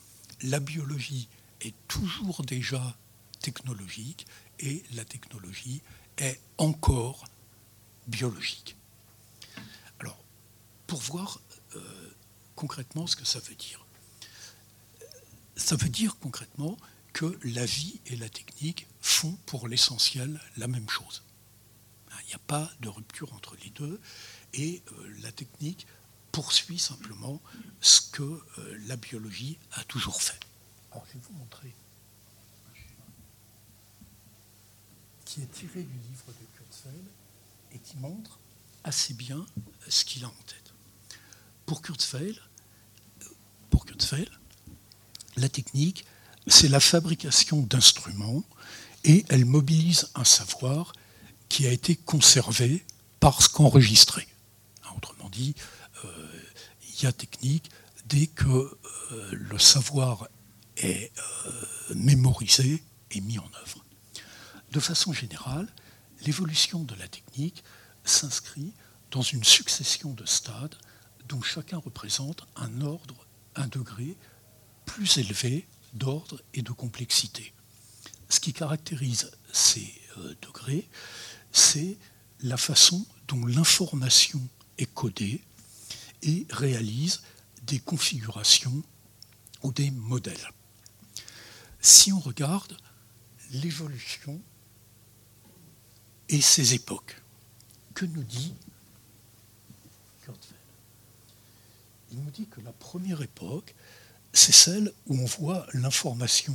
La 0.42 0.60
biologie 0.60 1.28
est 1.60 1.74
toujours 1.88 2.42
déjà 2.44 2.96
technologique 3.40 4.26
et 4.60 4.82
la 4.94 5.04
technologie 5.04 5.82
est 6.16 6.40
encore 6.58 7.24
biologique. 8.06 8.76
Alors, 10.00 10.18
pour 10.86 11.00
voir 11.00 11.40
euh, 11.76 12.10
concrètement 12.58 13.06
ce 13.06 13.14
que 13.14 13.24
ça 13.24 13.38
veut 13.38 13.54
dire. 13.54 13.86
Ça 15.54 15.76
veut 15.76 15.88
dire 15.88 16.18
concrètement 16.18 16.76
que 17.12 17.38
la 17.44 17.64
vie 17.64 18.00
et 18.06 18.16
la 18.16 18.28
technique 18.28 18.88
font 19.00 19.38
pour 19.46 19.68
l'essentiel 19.68 20.40
la 20.56 20.66
même 20.66 20.88
chose. 20.90 21.22
Il 22.24 22.26
n'y 22.26 22.34
a 22.34 22.40
pas 22.48 22.68
de 22.80 22.88
rupture 22.88 23.32
entre 23.32 23.56
les 23.62 23.70
deux 23.70 24.00
et 24.54 24.82
euh, 24.90 25.16
la 25.22 25.30
technique 25.30 25.86
poursuit 26.32 26.80
simplement 26.80 27.40
ce 27.80 28.00
que 28.00 28.22
euh, 28.22 28.78
la 28.88 28.96
biologie 28.96 29.56
a 29.72 29.84
toujours 29.84 30.20
fait. 30.20 30.40
Alors 30.90 31.06
je 31.06 31.12
vais 31.12 31.24
vous 31.30 31.38
montrer 31.38 31.72
qui 35.24 35.42
est 35.42 35.52
tiré 35.52 35.82
du 35.82 35.98
livre 35.98 36.26
de 36.26 36.46
Kurzweil 36.56 37.04
et 37.72 37.78
qui 37.78 37.96
montre 37.98 38.40
assez 38.82 39.14
bien 39.14 39.46
ce 39.88 40.04
qu'il 40.04 40.24
a 40.24 40.28
en 40.28 40.42
tête. 40.46 40.72
Pour 41.66 41.82
Kurzweil, 41.82 42.40
pour 43.78 44.18
la 45.36 45.48
technique, 45.48 46.04
c'est 46.46 46.68
la 46.68 46.80
fabrication 46.80 47.60
d'instruments 47.62 48.42
et 49.04 49.24
elle 49.28 49.44
mobilise 49.44 50.08
un 50.14 50.24
savoir 50.24 50.92
qui 51.48 51.66
a 51.66 51.70
été 51.70 51.96
conservé 51.96 52.84
parce 53.20 53.48
qu'enregistré. 53.48 54.26
Autrement 54.96 55.28
dit, 55.30 55.54
euh, 56.04 56.28
il 56.88 57.04
y 57.04 57.06
a 57.06 57.12
technique 57.12 57.70
dès 58.06 58.26
que 58.26 58.48
euh, 58.48 59.30
le 59.32 59.58
savoir 59.58 60.28
est 60.76 61.12
euh, 61.46 61.94
mémorisé 61.94 62.82
et 63.12 63.20
mis 63.20 63.38
en 63.38 63.50
œuvre. 63.62 63.84
De 64.72 64.80
façon 64.80 65.12
générale, 65.12 65.68
l'évolution 66.26 66.82
de 66.82 66.94
la 66.96 67.06
technique 67.06 67.62
s'inscrit 68.04 68.72
dans 69.12 69.22
une 69.22 69.44
succession 69.44 70.12
de 70.12 70.26
stades 70.26 70.74
dont 71.28 71.42
chacun 71.42 71.78
représente 71.78 72.46
un 72.56 72.80
ordre, 72.80 73.27
un 73.58 73.66
degré 73.66 74.16
plus 74.86 75.18
élevé 75.18 75.66
d'ordre 75.92 76.40
et 76.54 76.62
de 76.62 76.72
complexité. 76.72 77.52
Ce 78.28 78.40
qui 78.40 78.52
caractérise 78.52 79.30
ces 79.52 79.92
degrés, 80.42 80.88
c'est 81.52 81.96
la 82.40 82.56
façon 82.56 83.06
dont 83.26 83.44
l'information 83.46 84.40
est 84.78 84.92
codée 84.92 85.42
et 86.22 86.46
réalise 86.50 87.22
des 87.62 87.78
configurations 87.78 88.82
ou 89.62 89.72
des 89.72 89.90
modèles. 89.90 90.50
Si 91.80 92.12
on 92.12 92.20
regarde 92.20 92.76
l'évolution 93.50 94.40
et 96.28 96.40
ses 96.40 96.74
époques, 96.74 97.16
que 97.94 98.04
nous 98.04 98.22
dit 98.22 98.54
Kurzweil 100.24 100.58
Il 102.10 102.20
nous 102.20 102.30
dit 102.30 102.46
que 102.46 102.60
la 102.60 102.72
première 102.72 103.22
époque, 103.22 103.74
c'est 104.32 104.52
celle 104.52 104.92
où 105.06 105.18
on 105.18 105.24
voit 105.24 105.66
l'information 105.74 106.54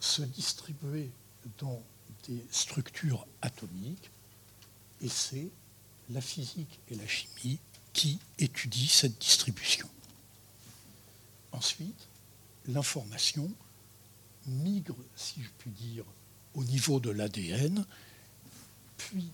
se 0.00 0.22
distribuer 0.22 1.10
dans 1.58 1.82
des 2.28 2.44
structures 2.50 3.26
atomiques, 3.42 4.10
et 5.00 5.08
c'est 5.08 5.48
la 6.10 6.20
physique 6.20 6.80
et 6.88 6.94
la 6.94 7.06
chimie 7.06 7.58
qui 7.92 8.18
étudie 8.38 8.88
cette 8.88 9.18
distribution. 9.18 9.88
Ensuite, 11.52 12.08
l'information 12.66 13.50
migre, 14.46 14.96
si 15.16 15.42
je 15.42 15.48
puis 15.58 15.70
dire, 15.70 16.04
au 16.54 16.64
niveau 16.64 17.00
de 17.00 17.10
l'ADN, 17.10 17.84
puis 18.96 19.30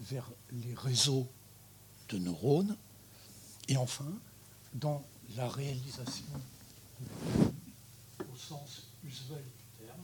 vers 0.00 0.30
les 0.52 0.74
réseaux 0.74 1.28
de 2.08 2.18
neurones, 2.18 2.76
et 3.68 3.76
enfin, 3.76 4.12
dans 4.74 5.04
la 5.36 5.48
réalisation, 5.48 6.26
au 8.20 8.36
sens 8.36 8.82
usuel 9.04 9.42
du 9.42 9.86
terme, 9.86 10.00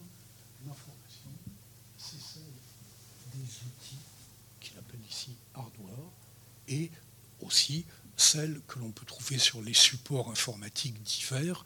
l'information, 0.67 1.31
c'est 1.97 2.21
celle 2.21 2.43
des 3.33 3.43
outils 3.43 3.99
qu'il 4.61 4.79
appelle 4.79 5.01
ici 5.09 5.37
hardware, 5.55 6.11
et 6.69 6.91
aussi 7.41 7.85
celles 8.17 8.61
que 8.67 8.79
l'on 8.79 8.93
peut 8.93 9.05
trouver 9.05 9.39
sur 9.39 9.61
les 9.61 9.75
supports 9.75 10.31
informatiques 10.31 11.03
divers, 11.03 11.65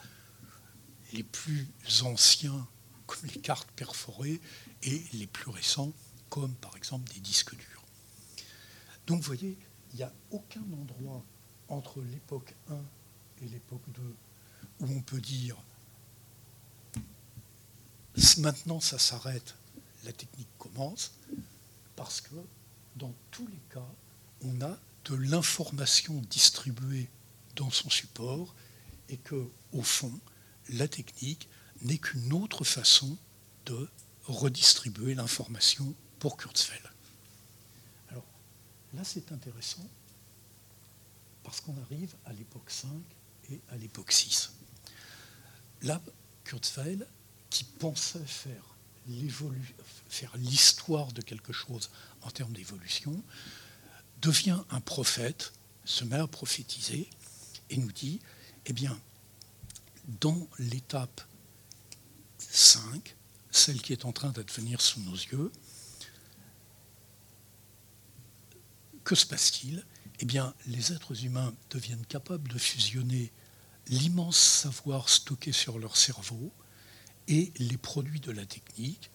les 1.12 1.22
plus 1.22 1.68
anciens 2.02 2.66
comme 3.06 3.28
les 3.30 3.40
cartes 3.40 3.70
perforées 3.72 4.40
et 4.82 5.02
les 5.14 5.26
plus 5.26 5.50
récents 5.50 5.92
comme 6.28 6.54
par 6.56 6.76
exemple 6.76 7.10
des 7.12 7.20
disques 7.20 7.54
durs. 7.56 7.84
Donc 9.06 9.20
vous 9.20 9.26
voyez, 9.26 9.56
il 9.92 9.96
n'y 9.96 10.02
a 10.02 10.12
aucun 10.30 10.60
endroit 10.60 11.24
entre 11.68 12.00
l'époque 12.02 12.54
1 12.70 12.74
et 13.42 13.48
l'époque 13.48 13.82
2 13.88 14.02
où 14.80 14.86
on 14.86 15.00
peut 15.00 15.20
dire 15.20 15.56
maintenant 18.38 18.80
ça 18.80 18.98
s'arrête, 18.98 19.54
la 20.04 20.12
technique 20.12 20.48
commence, 20.58 21.12
parce 21.96 22.20
que 22.20 22.34
dans 22.96 23.14
tous 23.30 23.46
les 23.46 23.60
cas, 23.72 23.86
on 24.42 24.60
a 24.60 24.78
de 25.04 25.14
l'information 25.14 26.22
distribuée 26.30 27.08
dans 27.56 27.70
son 27.70 27.90
support 27.90 28.54
et 29.08 29.16
que, 29.16 29.48
au 29.72 29.82
fond, 29.82 30.12
la 30.70 30.88
technique 30.88 31.48
n'est 31.82 31.98
qu'une 31.98 32.32
autre 32.32 32.64
façon 32.64 33.16
de 33.66 33.88
redistribuer 34.24 35.14
l'information 35.14 35.94
pour 36.18 36.36
Kurzweil. 36.36 36.80
Alors 38.10 38.24
là, 38.94 39.02
c'est 39.04 39.32
intéressant 39.32 39.86
parce 41.48 41.62
qu'on 41.62 41.80
arrive 41.80 42.14
à 42.26 42.34
l'époque 42.34 42.68
5 42.68 42.90
et 43.50 43.62
à 43.70 43.78
l'époque 43.78 44.12
6. 44.12 44.52
Là, 45.80 45.98
Kurzweil, 46.44 47.06
qui 47.48 47.64
pensait 47.64 48.26
faire 48.26 48.76
l'histoire 50.36 51.10
de 51.10 51.22
quelque 51.22 51.54
chose 51.54 51.88
en 52.20 52.30
termes 52.30 52.52
d'évolution, 52.52 53.22
devient 54.20 54.60
un 54.68 54.82
prophète, 54.82 55.54
se 55.86 56.04
met 56.04 56.18
à 56.18 56.26
prophétiser 56.26 57.08
et 57.70 57.78
nous 57.78 57.92
dit, 57.92 58.20
eh 58.66 58.74
bien, 58.74 59.00
dans 60.20 60.46
l'étape 60.58 61.22
5, 62.36 63.16
celle 63.50 63.80
qui 63.80 63.94
est 63.94 64.04
en 64.04 64.12
train 64.12 64.32
d'advenir 64.32 64.82
sous 64.82 65.00
nos 65.00 65.16
yeux, 65.16 65.50
que 69.02 69.14
se 69.14 69.24
passe-t-il? 69.24 69.82
Eh 70.20 70.26
les 70.66 70.92
êtres 70.92 71.24
humains 71.24 71.54
deviennent 71.70 72.04
capables 72.06 72.50
de 72.50 72.58
fusionner 72.58 73.30
l'immense 73.86 74.36
savoir 74.36 75.08
stocké 75.08 75.52
sur 75.52 75.78
leur 75.78 75.96
cerveau 75.96 76.52
et 77.28 77.52
les 77.58 77.76
produits 77.76 78.20
de 78.20 78.32
la 78.32 78.44
technique, 78.44 79.10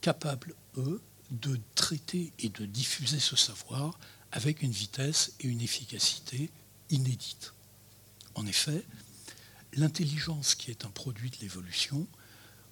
capables, 0.00 0.54
eux, 0.76 1.00
de 1.30 1.60
traiter 1.74 2.32
et 2.38 2.48
de 2.48 2.66
diffuser 2.66 3.20
ce 3.20 3.36
savoir 3.36 3.98
avec 4.32 4.62
une 4.62 4.72
vitesse 4.72 5.32
et 5.40 5.46
une 5.46 5.60
efficacité 5.60 6.50
inédites. 6.90 7.52
En 8.34 8.46
effet, 8.46 8.84
l'intelligence 9.74 10.54
qui 10.54 10.70
est 10.70 10.84
un 10.84 10.90
produit 10.90 11.30
de 11.30 11.36
l'évolution 11.40 12.06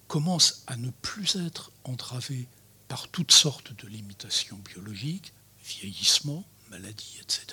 commence 0.09 0.62
à 0.66 0.76
ne 0.76 0.91
plus 0.91 1.37
être 1.37 1.70
entravée 1.84 2.49
par 2.89 3.09
toutes 3.09 3.32
sortes 3.32 3.72
de 3.76 3.89
limitations 3.89 4.59
biologiques, 4.59 5.32
vieillissement, 5.64 6.45
maladie, 6.71 7.19
etc., 7.21 7.47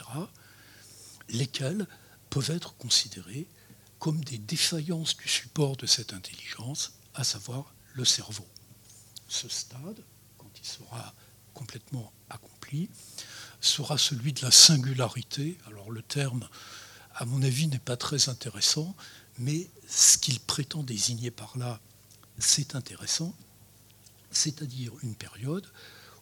lesquelles 1.30 1.88
peuvent 2.30 2.52
être 2.52 2.76
considérées 2.78 3.48
comme 4.00 4.24
des 4.24 4.38
défaillances 4.38 5.16
du 5.16 5.30
support 5.30 5.78
de 5.78 5.86
cette 5.86 6.14
intelligence, 6.14 6.94
à 7.14 7.24
savoir 7.24 7.74
le 7.94 8.04
cerveau. 8.04 8.46
Ce 9.28 9.48
stade, 9.48 10.04
quand 10.38 10.52
il 10.60 10.68
sera 10.68 11.14
complètement 11.54 12.12
accompli, 12.30 12.90
sera 13.62 13.98
celui 13.98 14.34
de 14.34 14.42
la 14.42 14.52
singularité. 14.52 15.58
Alors 15.68 15.90
le 15.90 16.02
terme, 16.02 16.48
à 17.16 17.26
mon 17.26 17.42
avis, 17.44 17.68
n'est 17.68 17.80
pas 17.80 17.96
très 17.96 18.30
intéressant, 18.30 18.96
mais 19.38 19.70
ce 19.88 20.18
qu'il 20.18 20.40
prétend 20.40 20.84
désigner 20.84 21.32
par 21.32 21.58
là, 21.58 21.80
c'est 22.40 22.76
intéressant, 22.76 23.34
c'est-à-dire 24.32 24.92
une 25.04 25.16
période 25.16 25.68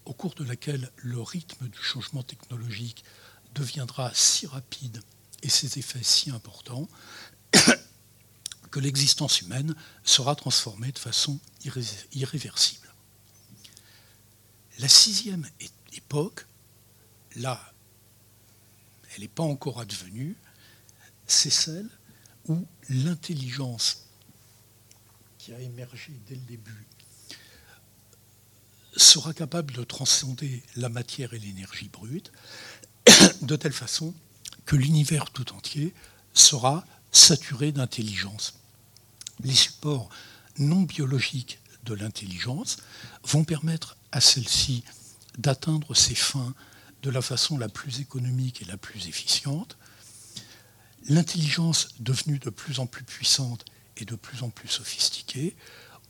au 0.05 0.13
cours 0.13 0.33
de 0.35 0.43
laquelle 0.43 0.91
le 0.97 1.21
rythme 1.21 1.67
du 1.67 1.77
changement 1.77 2.23
technologique 2.23 3.03
deviendra 3.53 4.11
si 4.13 4.47
rapide 4.47 5.01
et 5.43 5.49
ses 5.49 5.79
effets 5.79 6.03
si 6.03 6.31
importants 6.31 6.87
que 8.71 8.79
l'existence 8.79 9.41
humaine 9.41 9.75
sera 10.03 10.35
transformée 10.35 10.91
de 10.91 10.99
façon 10.99 11.39
irréversible. 12.13 12.87
La 14.79 14.87
sixième 14.87 15.47
époque 15.93 16.47
là, 17.35 17.73
elle 19.13 19.21
n'est 19.21 19.27
pas 19.27 19.43
encore 19.43 19.79
advenue, 19.79 20.35
c'est 21.27 21.49
celle 21.49 21.89
où 22.47 22.65
l'intelligence 22.89 24.05
qui 25.37 25.53
a 25.53 25.59
émergé 25.59 26.13
dès 26.27 26.35
le 26.35 26.41
début 26.41 26.85
sera 28.95 29.33
capable 29.33 29.73
de 29.73 29.83
transcender 29.83 30.63
la 30.75 30.89
matière 30.89 31.33
et 31.33 31.39
l'énergie 31.39 31.89
brute 31.89 32.31
de 33.41 33.55
telle 33.55 33.73
façon 33.73 34.13
que 34.65 34.75
l'univers 34.75 35.29
tout 35.31 35.53
entier 35.53 35.93
sera 36.33 36.85
saturé 37.11 37.71
d'intelligence. 37.71 38.55
Les 39.43 39.53
supports 39.53 40.09
non 40.57 40.81
biologiques 40.81 41.59
de 41.83 41.93
l'intelligence 41.93 42.77
vont 43.23 43.43
permettre 43.43 43.97
à 44.11 44.21
celle-ci 44.21 44.83
d'atteindre 45.37 45.95
ses 45.95 46.15
fins 46.15 46.53
de 47.01 47.09
la 47.09 47.21
façon 47.21 47.57
la 47.57 47.69
plus 47.69 47.99
économique 47.99 48.61
et 48.61 48.65
la 48.65 48.77
plus 48.77 49.07
efficiente. 49.07 49.77
L'intelligence 51.09 51.89
devenue 51.99 52.37
de 52.37 52.49
plus 52.49 52.79
en 52.79 52.85
plus 52.85 53.03
puissante 53.03 53.65
et 53.97 54.05
de 54.05 54.15
plus 54.15 54.43
en 54.43 54.49
plus 54.49 54.67
sophistiquée, 54.67 55.55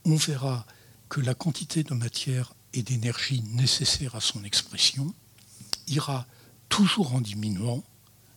on 0.04 0.16
verra 0.16 0.66
que 1.08 1.20
la 1.20 1.34
quantité 1.34 1.82
de 1.82 1.94
matière 1.94 2.54
et 2.74 2.82
d'énergie 2.82 3.42
nécessaire 3.42 4.14
à 4.14 4.20
son 4.20 4.44
expression 4.44 5.14
ira 5.86 6.26
toujours 6.68 7.14
en 7.14 7.20
diminuant, 7.20 7.82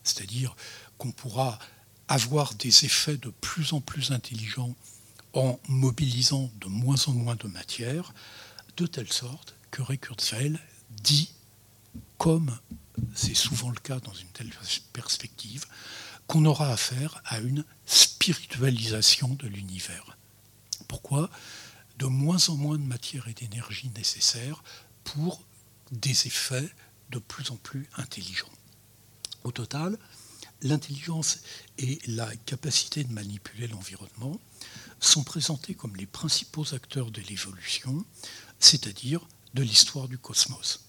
c'est-à-dire 0.04 0.56
qu'on 0.98 1.12
pourra 1.12 1.60
avoir 2.08 2.54
des 2.56 2.86
effets 2.86 3.18
de 3.18 3.30
plus 3.30 3.74
en 3.74 3.82
plus 3.82 4.12
intelligents 4.12 4.76
en 5.34 5.60
mobilisant 5.68 6.52
de 6.62 6.68
moins 6.68 7.08
en 7.08 7.14
moins 7.14 7.36
de 7.36 7.48
matière, 7.48 8.14
de 8.78 8.88
telle 8.88 9.12
sorte 9.12 9.56
que 9.72 9.82
Ray 9.82 9.98
Kurzweil 9.98 10.60
dit, 10.90 11.32
comme 12.18 12.58
c'est 13.14 13.36
souvent 13.36 13.70
le 13.70 13.80
cas 13.80 14.00
dans 14.00 14.14
une 14.14 14.30
telle 14.30 14.52
perspective, 14.94 15.66
qu'on 16.28 16.46
aura 16.46 16.72
affaire 16.72 17.22
à 17.26 17.40
une 17.40 17.66
spiritualisation 17.86 19.30
de 19.36 19.48
l'univers. 19.48 20.18
Pourquoi? 20.88 21.30
De 21.98 22.06
moins 22.06 22.50
en 22.50 22.56
moins 22.56 22.78
de 22.78 22.84
matière 22.84 23.28
et 23.28 23.34
d'énergie 23.34 23.90
nécessaires 23.96 24.64
pour 25.04 25.42
des 25.92 26.28
effets 26.28 26.70
de 27.12 27.20
plus 27.20 27.52
en 27.52 27.56
plus 27.58 27.88
intelligents. 27.98 28.52
Au 29.44 29.52
total, 29.52 29.98
l'intelligence 30.62 31.40
et 31.78 32.00
la 32.08 32.36
capacité 32.36 33.04
de 33.04 33.14
manipuler 33.14 33.68
l'environnement 33.68 34.40
sont 35.00 35.24
présentés 35.24 35.76
comme 35.76 35.96
les 35.96 36.06
principaux 36.06 36.74
acteurs 36.74 37.12
de 37.12 37.22
l'évolution, 37.22 38.04
c'est-à-dire 38.60 39.28
de 39.54 39.64
l'histoire 39.64 40.08
du 40.08 40.18
cosmos. 40.18 40.86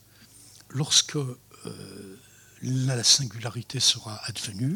Lorsque 0.71 1.17
euh, 1.17 2.21
la 2.63 3.05
singularité 3.05 3.81
sera 3.81 4.17
advenue, 4.25 4.75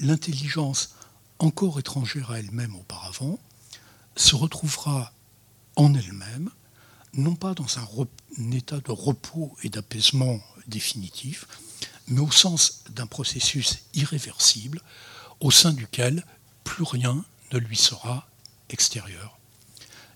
l'intelligence, 0.00 0.94
encore 1.38 1.78
étrangère 1.78 2.30
à 2.30 2.38
elle-même 2.38 2.76
auparavant, 2.76 3.38
se 4.16 4.36
retrouvera 4.36 5.12
en 5.76 5.94
elle-même, 5.94 6.50
non 7.14 7.34
pas 7.34 7.54
dans 7.54 7.78
un, 7.78 7.86
état 8.52 8.80
de 8.80 8.90
repos 8.90 9.54
et 9.62 9.68
d'apaisement 9.68 10.40
définitif, 10.66 11.46
mais 12.08 12.20
au 12.20 12.30
sens 12.30 12.84
d'un 12.90 13.06
processus 13.06 13.80
irréversible 13.94 14.80
au 15.40 15.50
sein 15.50 15.72
duquel 15.72 16.24
plus 16.64 16.84
rien 16.84 17.24
ne 17.52 17.58
lui 17.58 17.76
sera 17.76 18.28
extérieur. 18.70 19.38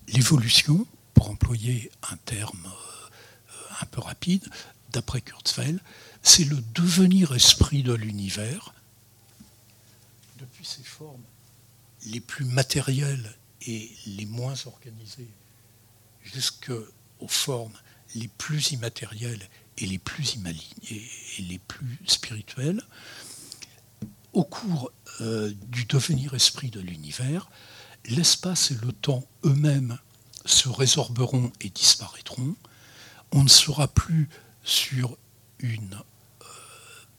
L'évolution, 0.07 0.87
pour 1.13 1.29
employer 1.29 1.91
un 2.09 2.17
terme 2.17 2.65
euh, 2.65 3.81
un 3.81 3.85
peu 3.85 4.01
rapide, 4.01 4.47
d'après 4.91 5.21
Kurzweil, 5.21 5.79
c'est 6.23 6.45
le 6.45 6.63
devenir 6.73 7.33
esprit 7.35 7.83
de 7.83 7.93
l'univers, 7.93 8.73
depuis 10.39 10.65
ses 10.65 10.83
formes 10.83 11.23
les 12.05 12.19
plus 12.19 12.45
matérielles 12.45 13.35
et 13.63 13.91
les 14.05 14.25
moins 14.25 14.55
organisées, 14.65 15.27
jusqu'aux 16.33 17.27
formes 17.27 17.77
les 18.15 18.27
plus 18.27 18.71
immatérielles 18.71 19.47
et 19.77 19.85
les 19.85 19.99
plus 19.99 20.37
et 20.89 21.41
les 21.41 21.59
plus 21.59 21.99
spirituelles, 22.07 22.81
au 24.33 24.43
cours 24.43 24.91
euh, 25.21 25.51
du 25.67 25.85
devenir 25.85 26.33
esprit 26.33 26.69
de 26.69 26.79
l'univers, 26.79 27.49
l'espace 28.05 28.71
et 28.71 28.77
le 28.83 28.91
temps 28.91 29.23
eux-mêmes 29.43 29.97
se 30.45 30.69
résorberont 30.69 31.51
et 31.61 31.69
disparaîtront. 31.69 32.55
On 33.31 33.43
ne 33.43 33.49
sera 33.49 33.87
plus 33.87 34.29
sur 34.63 35.17
une 35.59 35.95
euh, 35.95 36.45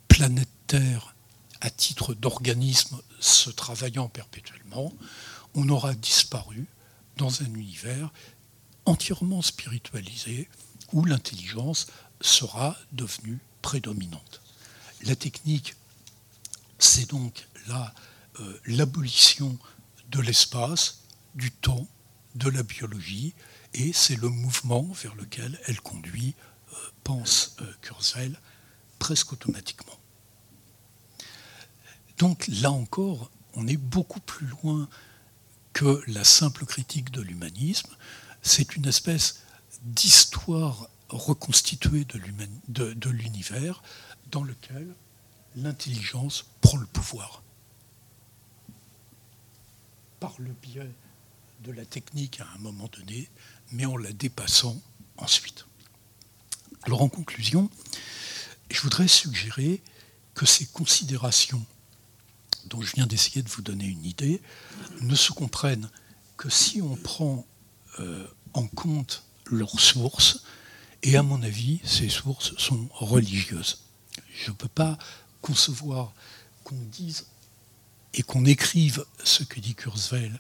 planète 0.09 0.49
Terre 0.67 1.15
à 1.61 1.71
titre 1.71 2.15
d'organisme 2.15 3.01
se 3.21 3.51
travaillant 3.51 4.09
perpétuellement. 4.09 4.93
On 5.55 5.69
aura 5.71 5.95
disparu 5.95 6.67
dans 7.17 7.43
un 7.43 7.47
univers 7.47 8.13
entièrement 8.89 9.43
spiritualisé 9.43 10.49
où 10.93 11.05
l'intelligence 11.05 11.87
sera 12.21 12.77
devenue 12.93 13.39
prédominante. 13.63 14.41
La 15.03 15.15
technique, 15.15 15.77
c'est 16.79 17.11
donc 17.11 17.47
là 17.69 17.95
euh, 18.41 18.61
l'abolition 18.67 19.59
de 20.11 20.21
l'espace, 20.21 21.03
du 21.35 21.51
temps, 21.51 21.87
de 22.35 22.49
la 22.49 22.63
biologie, 22.63 23.35
et 23.75 23.93
c'est 23.93 24.17
le 24.17 24.29
mouvement 24.29 24.83
vers 24.93 25.15
lequel 25.15 25.61
elle 25.67 25.81
conduit, 25.81 26.35
euh, 26.73 26.77
pense 27.05 27.57
euh, 27.61 27.73
Kurzweil, 27.83 28.35
presque 28.99 29.33
automatiquement. 29.33 29.99
Donc 32.17 32.49
là 32.49 32.73
encore, 32.73 33.31
on 33.55 33.67
est 33.69 33.77
beaucoup 33.77 34.21
plus 34.21 34.47
loin 34.47 34.89
que 35.73 36.03
la 36.07 36.25
simple 36.25 36.65
critique 36.65 37.11
de 37.11 37.21
l'humanisme. 37.21 37.95
C'est 38.49 38.77
une 38.77 38.87
espèce 38.87 39.43
d'histoire 39.83 40.89
reconstituée 41.11 42.07
de 42.07 43.11
l'univers 43.11 43.83
dans 44.31 44.43
lequel 44.43 44.95
l'intelligence 45.55 46.47
prend 46.63 46.79
le 46.79 46.87
pouvoir 46.87 47.43
par 50.19 50.35
le 50.39 50.51
biais 50.63 50.91
de 51.63 51.73
la 51.73 51.85
technique 51.85 52.41
à 52.41 52.47
un 52.55 52.59
moment 52.59 52.89
donné, 52.89 53.29
mais 53.71 53.85
en 53.85 53.99
la 53.99 54.13
dépassant 54.13 54.81
ensuite. 55.19 55.67
Alors 56.85 57.03
en 57.03 57.11
conclusion, 57.11 57.69
je 58.71 58.81
voudrais 58.81 59.09
suggérer 59.09 59.83
que 60.33 60.47
ces 60.47 60.65
considérations 60.65 61.65
dont 62.65 62.81
je 62.81 62.95
viens 62.95 63.07
d'essayer 63.07 63.43
de 63.43 63.49
vous 63.51 63.63
donner 63.63 63.85
une 63.85 64.07
idée 64.07 64.41
ne 65.03 65.15
se 65.15 65.33
comprennent 65.33 65.91
que 66.39 66.49
si 66.49 66.81
on 66.81 66.97
prend 66.97 67.47
euh, 68.01 68.27
en 68.55 68.67
compte 68.67 69.25
leurs 69.47 69.81
sources, 69.81 70.43
et 71.03 71.17
à 71.17 71.23
mon 71.23 71.43
avis, 71.43 71.81
ces 71.85 72.09
sources 72.09 72.57
sont 72.57 72.89
religieuses. 72.93 73.85
Je 74.45 74.51
ne 74.51 74.57
peux 74.57 74.69
pas 74.69 74.99
concevoir 75.43 76.13
qu'on 76.65 76.81
dise 76.93 77.27
et 78.15 78.23
qu'on 78.23 78.45
écrive 78.45 79.05
ce 79.23 79.45
que 79.45 79.61
dit 79.61 79.75
Kurzweil, 79.75 80.33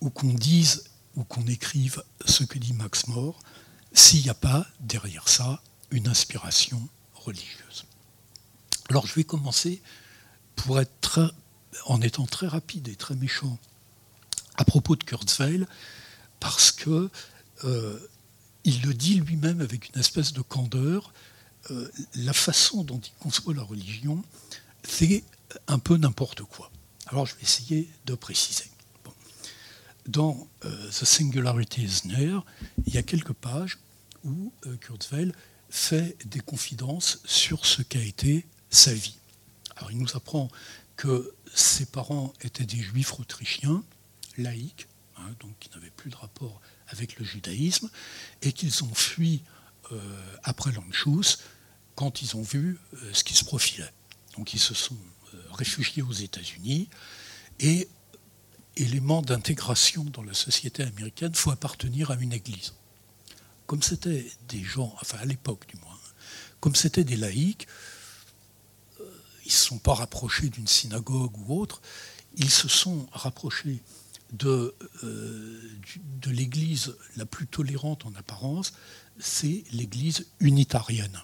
ou 0.00 0.10
qu'on 0.10 0.32
dise 0.32 0.84
ou 1.16 1.24
qu'on 1.24 1.46
écrive 1.46 2.02
ce 2.24 2.44
que 2.44 2.58
dit 2.58 2.72
Max 2.72 3.06
More, 3.06 3.38
s'il 3.92 4.22
n'y 4.22 4.30
a 4.30 4.34
pas 4.34 4.66
derrière 4.80 5.28
ça 5.28 5.62
une 5.90 6.08
inspiration 6.08 6.88
religieuse. 7.14 7.84
Alors 8.90 9.06
je 9.06 9.14
vais 9.14 9.24
commencer 9.24 9.80
pour 10.56 10.80
être 10.80 11.34
en 11.86 12.00
étant 12.00 12.26
très 12.26 12.46
rapide 12.46 12.88
et 12.88 12.96
très 12.96 13.14
méchant 13.14 13.58
à 14.56 14.64
propos 14.64 14.96
de 14.96 15.04
Kurzweil, 15.04 15.66
parce 16.44 16.72
que 16.72 17.08
euh, 17.64 17.98
il 18.64 18.82
le 18.82 18.92
dit 18.92 19.14
lui-même 19.14 19.62
avec 19.62 19.88
une 19.88 19.98
espèce 19.98 20.34
de 20.34 20.42
candeur. 20.42 21.14
Euh, 21.70 21.90
la 22.16 22.34
façon 22.34 22.84
dont 22.84 23.00
il 23.00 23.12
conçoit 23.18 23.54
la 23.54 23.62
religion, 23.62 24.22
c'est 24.86 25.24
un 25.68 25.78
peu 25.78 25.96
n'importe 25.96 26.42
quoi. 26.42 26.70
Alors 27.06 27.24
je 27.24 27.34
vais 27.36 27.42
essayer 27.42 27.88
de 28.04 28.14
préciser. 28.14 28.66
Dans 30.06 30.46
euh, 30.66 30.90
The 30.90 31.06
Singularity 31.06 31.82
is 31.82 32.08
Near, 32.08 32.44
il 32.86 32.92
y 32.92 32.98
a 32.98 33.02
quelques 33.02 33.32
pages 33.32 33.78
où 34.22 34.52
Kurzweil 34.82 35.32
fait 35.70 36.18
des 36.26 36.40
confidences 36.40 37.20
sur 37.24 37.64
ce 37.64 37.80
qu'a 37.80 38.02
été 38.02 38.44
sa 38.68 38.92
vie. 38.92 39.16
Alors 39.76 39.90
il 39.90 39.98
nous 39.98 40.14
apprend 40.14 40.50
que 40.96 41.32
ses 41.54 41.86
parents 41.86 42.34
étaient 42.42 42.66
des 42.66 42.82
juifs 42.82 43.18
autrichiens, 43.18 43.82
laïcs, 44.36 44.86
hein, 45.24 45.34
donc 45.40 45.58
qui 45.58 45.70
n'avaient 45.70 45.90
plus 45.90 46.10
de 46.10 46.16
rapport 46.16 46.60
avec 46.88 47.18
le 47.18 47.24
judaïsme, 47.24 47.90
et 48.42 48.52
qu'ils 48.52 48.84
ont 48.84 48.94
fui 48.94 49.42
euh, 49.92 50.36
après 50.42 50.72
l'Anschluss 50.72 51.38
quand 51.94 52.22
ils 52.22 52.36
ont 52.36 52.42
vu 52.42 52.78
ce 53.12 53.22
qui 53.22 53.34
se 53.34 53.44
profilait. 53.44 53.92
Donc 54.36 54.52
ils 54.52 54.58
se 54.58 54.74
sont 54.74 54.98
réfugiés 55.52 56.02
aux 56.02 56.12
États-Unis 56.12 56.88
et 57.60 57.88
élément 58.76 59.22
d'intégration 59.22 60.04
dans 60.04 60.22
la 60.22 60.34
société 60.34 60.82
américaine, 60.82 61.30
il 61.32 61.38
faut 61.38 61.50
appartenir 61.50 62.10
à 62.10 62.16
une 62.16 62.32
église. 62.32 62.74
Comme 63.66 63.82
c'était 63.82 64.30
des 64.48 64.62
gens, 64.62 64.94
enfin 65.00 65.18
à 65.18 65.24
l'époque 65.24 65.66
du 65.68 65.76
moins, 65.76 65.98
comme 66.60 66.74
c'était 66.74 67.04
des 67.04 67.16
laïcs, 67.16 67.66
euh, 69.00 69.04
ils 69.44 69.48
ne 69.48 69.52
se 69.52 69.66
sont 69.66 69.78
pas 69.78 69.94
rapprochés 69.94 70.48
d'une 70.48 70.66
synagogue 70.66 71.36
ou 71.38 71.60
autre, 71.60 71.80
ils 72.36 72.50
se 72.50 72.68
sont 72.68 73.06
rapprochés 73.12 73.82
de, 74.32 74.74
de 75.02 76.30
l'Église 76.30 76.96
la 77.16 77.24
plus 77.26 77.46
tolérante 77.46 78.04
en 78.06 78.14
apparence, 78.14 78.72
c'est 79.18 79.64
l'Église 79.70 80.26
unitarienne. 80.40 81.22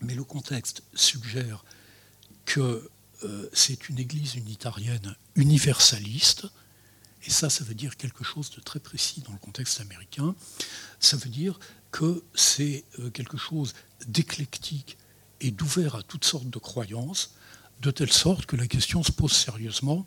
Mais 0.00 0.14
le 0.14 0.24
contexte 0.24 0.82
suggère 0.94 1.64
que 2.46 2.88
c'est 3.52 3.88
une 3.88 3.98
Église 3.98 4.36
unitarienne 4.36 5.16
universaliste, 5.34 6.46
et 7.24 7.30
ça, 7.30 7.50
ça 7.50 7.64
veut 7.64 7.74
dire 7.74 7.96
quelque 7.96 8.24
chose 8.24 8.50
de 8.50 8.60
très 8.60 8.80
précis 8.80 9.22
dans 9.26 9.32
le 9.32 9.38
contexte 9.38 9.80
américain. 9.80 10.34
Ça 11.00 11.16
veut 11.16 11.30
dire 11.30 11.58
que 11.90 12.22
c'est 12.34 12.84
euh, 12.98 13.10
quelque 13.10 13.36
chose 13.36 13.74
d'éclectique 14.06 14.98
et 15.40 15.50
d'ouvert 15.50 15.94
à 15.96 16.02
toutes 16.02 16.24
sortes 16.24 16.50
de 16.50 16.58
croyances, 16.58 17.34
de 17.80 17.90
telle 17.90 18.12
sorte 18.12 18.46
que 18.46 18.56
la 18.56 18.66
question 18.66 19.02
se 19.02 19.12
pose 19.12 19.32
sérieusement 19.32 20.06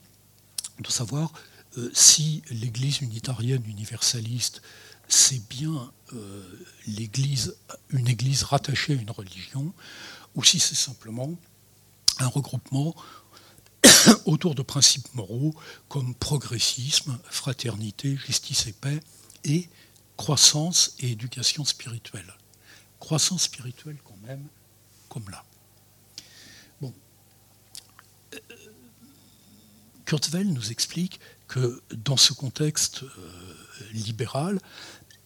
de 0.80 0.90
savoir 0.90 1.32
euh, 1.78 1.90
si 1.94 2.44
l'Église 2.50 3.02
unitarienne 3.02 3.64
universaliste, 3.66 4.62
c'est 5.08 5.46
bien 5.50 5.92
euh, 6.14 6.66
une 7.90 8.08
Église 8.08 8.44
rattachée 8.44 8.94
à 8.94 9.02
une 9.02 9.12
religion, 9.12 9.74
ou 10.36 10.44
si 10.44 10.60
c'est 10.60 10.76
simplement 10.76 11.34
un 12.20 12.28
regroupement 12.28 12.96
autour 14.26 14.56
de 14.56 14.62
principes 14.62 15.14
moraux 15.14 15.54
comme 15.90 16.14
progressisme, 16.16 17.18
fraternité, 17.30 18.18
justice 18.18 18.68
et 18.68 18.74
paix, 18.74 19.00
et 19.44 19.70
croissance 20.18 20.96
et 21.00 21.12
éducation 21.12 21.66
spirituelle. 21.66 22.34
Croissance 23.00 23.44
spirituelle 23.44 23.98
quand 24.04 24.18
même, 24.24 24.46
comme 25.10 25.30
là. 25.30 25.44
Bon. 26.80 26.94
Euh, 28.34 28.40
Kurzweil 30.06 30.46
nous 30.46 30.72
explique 30.72 31.20
que 31.52 31.84
dans 31.94 32.16
ce 32.16 32.32
contexte 32.32 33.04
euh, 33.04 33.08
libéral, 33.92 34.58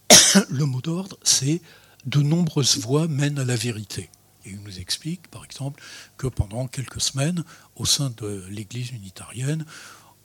le 0.49 0.65
mot 0.65 0.81
d'ordre, 0.81 1.19
c'est 1.21 1.61
de 2.07 2.19
nombreuses 2.19 2.79
voies 2.79 3.07
mènent 3.07 3.37
à 3.37 3.45
la 3.45 3.55
vérité. 3.55 4.09
Et 4.43 4.49
il 4.49 4.61
nous 4.61 4.79
explique, 4.79 5.27
par 5.27 5.45
exemple, 5.45 5.83
que 6.17 6.25
pendant 6.25 6.67
quelques 6.67 6.99
semaines, 6.99 7.43
au 7.75 7.85
sein 7.85 8.09
de 8.17 8.43
l'Église 8.49 8.89
unitarienne, 8.89 9.67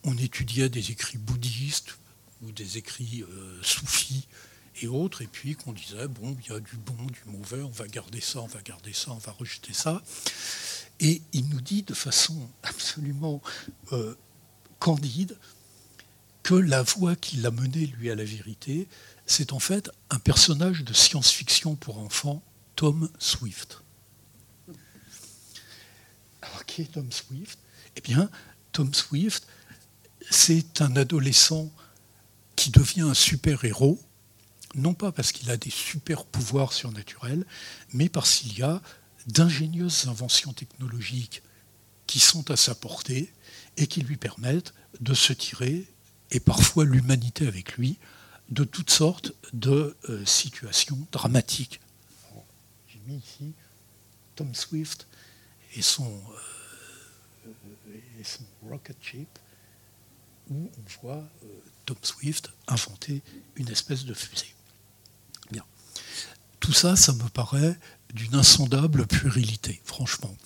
on 0.03 0.17
étudiait 0.17 0.71
des 0.71 0.91
écrits 0.91 1.19
bouddhistes 1.19 1.99
ou 2.43 2.51
des 2.51 2.79
écrits 2.79 3.23
euh, 3.23 3.59
soufis 3.63 4.27
et 4.81 4.89
autres, 4.89 5.21
et 5.21 5.27
puis 5.27 5.55
qu'on 5.55 5.75
disait, 5.75 6.09
bon, 6.09 6.35
il 6.43 6.51
y 6.51 6.57
a 6.57 6.61
du 6.61 6.77
bon, 6.77 7.05
du 7.05 7.21
mauvais, 7.27 7.61
on 7.61 7.69
va 7.69 7.87
garder 7.87 8.23
ça, 8.23 8.41
on 8.41 8.47
va 8.47 8.63
garder 8.63 8.95
ça, 8.95 9.11
on 9.11 9.19
va 9.19 9.33
rejeter 9.33 9.75
ça. 9.75 10.03
Et 10.99 11.21
il 11.35 11.47
nous 11.51 11.61
dit 11.61 11.83
de 11.83 11.93
façon 11.93 12.49
absolument 12.63 13.43
euh, 13.93 14.15
candide 14.79 15.37
que 16.43 16.55
la 16.55 16.83
voie 16.83 17.17
qui 17.17 17.37
l'a 17.37 17.51
mené, 17.51 17.87
lui, 17.87 18.11
à 18.11 18.15
la 18.15 18.25
vérité, 18.25 18.89
c'est 19.27 19.53
en 19.53 19.59
fait 19.59 19.91
un 20.11 20.19
personnage 20.19 20.85
de 20.85 20.93
science-fiction 20.93 21.77
pour 21.77 21.99
enfants, 21.99 22.43
Tom 22.77 23.11
Swift. 23.19 23.83
Alors, 26.43 26.65
qui 26.65 26.83
est 26.83 26.93
Tom 26.93 27.11
Swift? 27.13 27.59
Eh 27.97 28.01
bien, 28.01 28.31
Tom 28.73 28.95
Swift, 28.95 29.47
c'est 30.31 30.81
un 30.81 30.97
adolescent 30.97 31.71
qui 32.57 32.71
devient 32.71 33.03
un 33.03 33.15
super-héros, 33.15 34.01
non 34.75 34.95
pas 34.95 35.13
parce 35.13 35.33
qu'il 35.33 35.51
a 35.51 35.57
des 35.57 35.71
super 35.71 36.25
pouvoirs 36.25 36.73
surnaturels, 36.73 37.45
mais 37.93 38.09
parce 38.09 38.37
qu'il 38.37 38.59
y 38.59 38.63
a 38.63 38.81
d'ingénieuses 39.27 40.07
inventions 40.09 40.53
technologiques 40.53 41.43
qui 42.07 42.19
sont 42.19 42.51
à 42.51 42.57
sa 42.57 42.75
portée 42.75 43.33
et 43.77 43.87
qui 43.87 44.01
lui 44.01 44.17
permettent 44.17 44.75
de 45.01 45.15
se 45.15 45.33
tirer, 45.33 45.87
et 46.31 46.41
parfois 46.41 46.85
l'humanité 46.85 47.47
avec 47.47 47.77
lui, 47.77 47.99
de 48.51 48.65
toutes 48.65 48.91
sortes 48.91 49.33
de 49.53 49.97
euh, 50.09 50.25
situations 50.25 50.99
dramatiques. 51.13 51.81
J'ai 52.89 53.01
mis 53.07 53.19
ici 53.19 53.53
Tom 54.35 54.55
Swift 54.55 55.07
et 55.75 55.83
son, 55.83 56.21
euh, 57.47 57.53
rocket 58.69 58.97
ship, 59.01 59.39
où 60.51 60.71
on 60.77 61.01
voit 61.01 61.29
euh, 61.45 61.47
Tom 61.87 61.97
Swift 62.03 62.51
inventer 62.67 63.23
une 63.57 63.69
espèce 63.69 64.05
de 64.05 64.15
fusée. 64.15 64.55
Bien. 65.51 65.65
Tout 66.59 66.73
ça, 66.73 66.97
ça 66.97 67.13
me 67.13 67.29
paraît 67.29 67.79
d'une 68.15 68.35
insondable 68.35 69.07
puérilité, 69.07 69.81
franchement. 69.85 70.37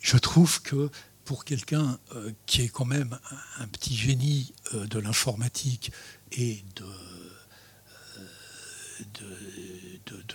Je 0.00 0.16
trouve 0.16 0.60
que 0.62 0.90
pour 1.24 1.44
quelqu'un 1.44 1.98
euh, 2.14 2.32
qui 2.46 2.62
est 2.62 2.68
quand 2.68 2.84
même 2.84 3.18
un, 3.58 3.66
petit 3.68 3.96
génie 3.96 4.52
de 4.72 4.98
l'informatique 4.98 5.92
et 6.32 6.64
de, 6.76 6.86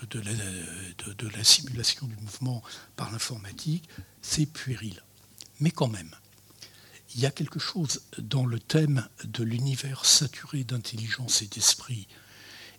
de, 0.10 1.28
la, 1.28 1.44
simulation 1.44 2.08
du 2.08 2.16
mouvement 2.18 2.64
par 2.96 3.12
l'informatique, 3.12 3.88
c'est 4.22 4.46
puéril. 4.46 5.02
Mais 5.60 5.72
quand 5.72 5.88
même, 5.88 6.16
il 7.16 7.22
y 7.22 7.26
a 7.26 7.32
quelque 7.32 7.60
chose 7.60 8.02
dans 8.18 8.46
le 8.46 8.60
thème 8.60 9.08
de 9.24 9.44
l'univers 9.44 10.06
saturé 10.06 10.64
d'intelligence 10.64 11.42
et 11.42 11.48
d'esprit 11.48 12.08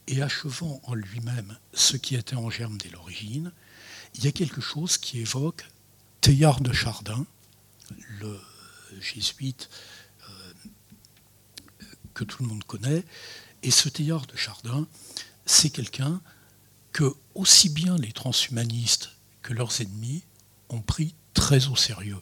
et 0.06 0.22
achevant 0.22 0.80
en 0.84 0.94
lui-même 0.94 1.56
ce 1.72 1.96
qui 1.96 2.14
était 2.14 2.36
en 2.36 2.50
germe 2.50 2.78
dès 2.78 2.90
l'origine, 2.90 3.52
il 4.14 4.24
y 4.24 4.28
a 4.28 4.32
quelque 4.32 4.60
chose 4.60 4.98
qui 4.98 5.20
évoque 5.20 5.66
Teilhard 6.20 6.60
de 6.60 6.72
Chardin, 6.72 7.26
le 8.20 8.40
jésuite 9.00 9.68
euh, 10.28 10.52
que 12.14 12.24
tout 12.24 12.42
le 12.42 12.48
monde 12.48 12.64
connaît, 12.64 13.04
et 13.62 13.70
ce 13.70 13.88
Teilhard 13.88 14.26
de 14.26 14.36
Chardin, 14.36 14.86
c'est 15.46 15.70
quelqu'un 15.70 16.20
que 16.92 17.14
aussi 17.34 17.68
bien 17.68 17.96
les 17.96 18.12
transhumanistes 18.12 19.10
que 19.42 19.52
leurs 19.52 19.80
ennemis 19.80 20.24
ont 20.68 20.82
pris 20.82 21.14
très 21.34 21.68
au 21.68 21.76
sérieux. 21.76 22.20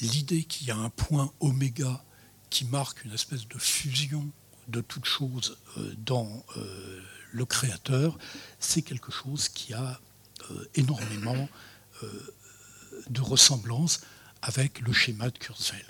L'idée 0.00 0.44
qu'il 0.44 0.68
y 0.68 0.70
a 0.70 0.76
un 0.76 0.90
point 0.90 1.32
oméga 1.40 2.04
qui 2.50 2.64
marque 2.64 3.04
une 3.04 3.12
espèce 3.12 3.48
de 3.48 3.58
fusion 3.58 4.30
de 4.68 4.80
toute 4.80 5.04
chose 5.06 5.58
euh, 5.76 5.94
dans 5.98 6.44
euh, 6.56 7.02
le 7.32 7.44
créateur, 7.44 8.18
c'est 8.58 8.82
quelque 8.82 9.10
chose 9.12 9.48
qui 9.48 9.74
a 9.74 10.00
énormément 10.74 11.48
de 13.10 13.20
ressemblance 13.20 14.00
avec 14.42 14.80
le 14.80 14.92
schéma 14.92 15.30
de 15.30 15.38
Kurzweil. 15.38 15.84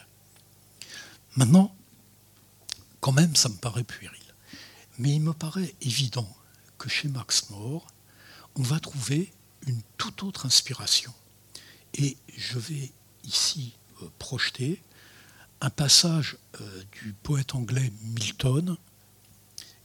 Maintenant, 1.36 1.74
quand 3.00 3.12
même, 3.12 3.36
ça 3.36 3.48
me 3.48 3.56
paraît 3.56 3.84
puéril. 3.84 4.18
Mais 4.98 5.14
il 5.14 5.20
me 5.20 5.32
paraît 5.32 5.74
évident 5.80 6.28
que 6.78 6.88
chez 6.88 7.08
Max 7.08 7.50
More, 7.50 7.86
on 8.56 8.62
va 8.62 8.80
trouver 8.80 9.32
une 9.66 9.80
toute 9.96 10.22
autre 10.22 10.46
inspiration. 10.46 11.12
Et 11.94 12.16
je 12.36 12.58
vais 12.58 12.90
ici 13.24 13.74
euh, 14.02 14.08
projeter 14.18 14.82
un 15.60 15.70
passage 15.70 16.36
euh, 16.60 16.82
du 16.92 17.12
poète 17.22 17.54
anglais 17.54 17.92
Milton, 18.02 18.76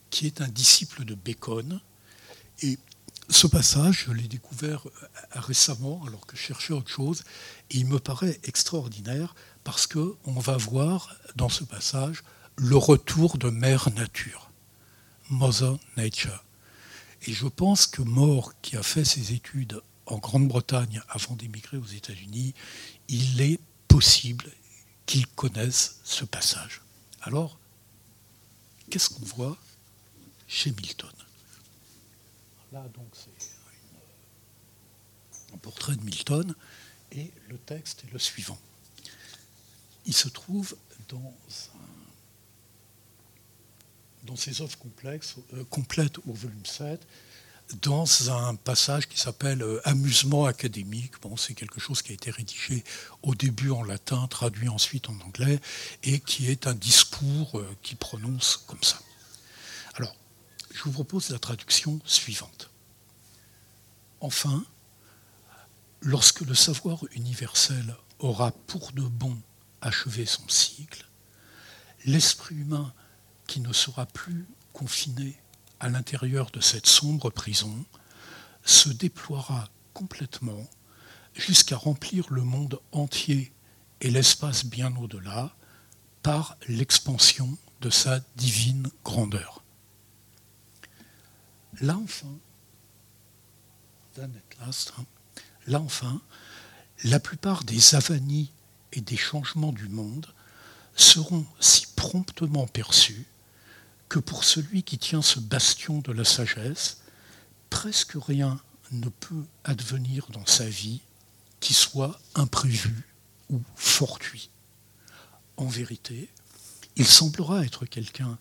qui 0.10 0.26
est 0.26 0.42
un 0.42 0.48
disciple 0.48 1.06
de 1.06 1.16
Bacon. 1.16 1.80
Et 2.62 2.78
ce 3.30 3.48
passage, 3.48 4.06
je 4.08 4.12
l'ai 4.12 4.28
découvert 4.28 4.86
euh, 4.86 4.92
récemment 5.36 6.04
alors 6.06 6.26
que 6.26 6.36
je 6.36 6.42
cherchais 6.42 6.74
autre 6.74 6.90
chose, 6.90 7.24
et 7.72 7.78
il 7.78 7.88
me 7.88 8.00
paraît 8.00 8.40
extraordinaire 8.44 9.36
parce 9.64 9.88
qu'on 9.88 10.40
va 10.40 10.58
voir 10.58 11.16
dans 11.36 11.50
ce 11.50 11.64
passage 11.64 12.24
le 12.56 12.78
retour 12.78 13.38
de 13.38 13.50
Mère 13.50 13.90
Nature, 13.94 14.50
Mother 15.30 15.78
Nature. 15.98 16.44
Et 17.26 17.34
je 17.34 17.48
pense 17.48 17.88
que 17.88 18.02
More, 18.02 18.54
qui 18.62 18.76
a 18.76 18.84
fait 18.84 19.06
ses 19.06 19.34
études 19.34 19.82
en 20.06 20.18
Grande-Bretagne 20.18 21.02
avant 21.08 21.36
d'émigrer 21.36 21.78
aux 21.78 21.86
États-Unis, 21.86 22.54
il 23.08 23.42
est 23.42 23.60
possible 23.88 24.52
qu'il 25.06 25.28
connaisse 25.28 26.00
ce 26.04 26.26
passage. 26.26 26.82
Alors, 27.22 27.58
qu'est-ce 28.90 29.10
qu'on 29.10 29.26
voit 29.26 29.58
chez 30.48 30.72
Milton? 30.72 31.10
Là, 32.74 32.84
donc, 32.96 33.06
c'est 33.14 33.30
un 35.54 35.58
portrait 35.58 35.96
de 35.96 36.02
Milton, 36.02 36.56
et 37.12 37.32
le 37.48 37.60
texte 37.60 38.04
est 38.04 38.12
le 38.12 38.18
suivant. 38.18 38.58
Il 40.08 40.14
se 40.16 40.28
trouve 40.28 40.76
dans 41.08 41.36
un 41.76 41.94
dans 44.24 44.36
ses 44.36 44.62
œuvres 44.62 44.78
complexes, 44.80 45.36
euh, 45.54 45.64
complètes 45.66 46.18
au 46.20 46.34
volume 46.34 46.66
7, 46.66 47.06
dans 47.82 48.32
un 48.32 48.56
passage 48.56 49.08
qui 49.08 49.20
s'appelle 49.20 49.62
euh, 49.62 49.82
Amusement 49.84 50.46
académique. 50.46 51.12
Bon, 51.22 51.38
c'est 51.38 51.54
quelque 51.54 51.80
chose 51.80 52.02
qui 52.02 52.12
a 52.12 52.16
été 52.16 52.32
rédigé 52.32 52.84
au 53.22 53.36
début 53.36 53.70
en 53.70 53.84
latin, 53.84 54.26
traduit 54.28 54.70
ensuite 54.70 55.10
en 55.10 55.20
anglais, 55.20 55.60
et 56.04 56.20
qui 56.20 56.50
est 56.50 56.68
un 56.68 56.74
discours 56.74 57.60
euh, 57.60 57.68
qui 57.84 57.96
prononce 57.96 58.58
comme 58.66 58.82
ça. 58.82 59.00
Je 60.74 60.84
vous 60.84 60.92
propose 60.92 61.30
la 61.30 61.38
traduction 61.38 62.02
suivante. 62.04 62.72
Enfin, 64.22 64.66
lorsque 66.02 66.42
le 66.42 66.56
savoir 66.56 67.00
universel 67.12 67.96
aura 68.20 68.52
pour 68.52 68.92
de 68.92 69.04
bon 69.04 69.38
achevé 69.82 70.26
son 70.26 70.48
cycle, 70.50 71.08
l'esprit 72.06 72.56
humain 72.56 72.92
qui 73.46 73.60
ne 73.60 73.72
sera 73.72 74.08
plus 74.08 74.48
confiné 74.74 75.40
à 75.80 75.90
l'intérieur 75.90 76.50
de 76.50 76.60
cette 76.60 76.88
sombre 76.88 77.30
prison, 77.30 77.86
se 78.66 78.90
déploiera 78.90 79.70
complètement 79.94 80.68
jusqu'à 81.36 81.78
remplir 81.78 82.26
le 82.32 82.42
monde 82.42 82.80
entier 82.92 83.52
et 84.02 84.10
l'espace 84.10 84.66
bien 84.66 84.96
au-delà 84.96 85.56
par 86.24 86.58
l'expansion 86.68 87.58
de 87.82 87.90
sa 87.90 88.22
divine 88.38 88.90
grandeur. 89.04 89.63
Là 91.82 91.98
enfin, 91.98 92.28
hein, 94.20 94.30
là 95.68 95.80
enfin, 95.80 96.22
la 97.04 97.20
plupart 97.20 97.64
des 97.64 97.96
avanies 97.96 98.52
et 98.92 99.02
des 99.02 99.18
changements 99.18 99.74
du 99.74 99.90
monde 99.90 100.28
seront 100.96 101.46
si 101.60 101.88
promptement 101.96 102.68
perçus 102.68 103.26
que 104.08 104.20
pour 104.20 104.44
celui 104.44 104.84
qui 104.84 105.00
tient 105.00 105.24
ce 105.24 105.40
bastion 105.40 106.00
de 106.00 106.12
la 106.12 106.24
sagesse, 106.24 107.02
presque 107.72 108.14
rien 108.16 108.62
ne 108.92 109.10
peut 109.10 109.44
advenir 109.64 110.28
dans 110.30 110.46
sa 110.46 110.70
vie 110.70 111.02
qui 111.60 111.74
soit 111.74 112.20
imprévu 112.36 113.08
ou 113.50 113.62
fortuit. 113.76 114.52
En 115.58 115.66
vérité, 115.66 116.30
il 116.96 117.08
semblera 117.08 117.64
être 117.66 117.86
quelqu'un 117.86 118.38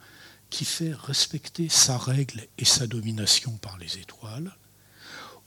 qui 0.53 0.67
fait 0.67 0.93
respecter 0.93 1.71
sa 1.71 1.97
règle 1.97 2.47
et 2.59 2.67
sa 2.67 2.87
domination 2.87 3.53
par 3.53 3.79
les 3.79 3.97
étoiles, 3.97 4.55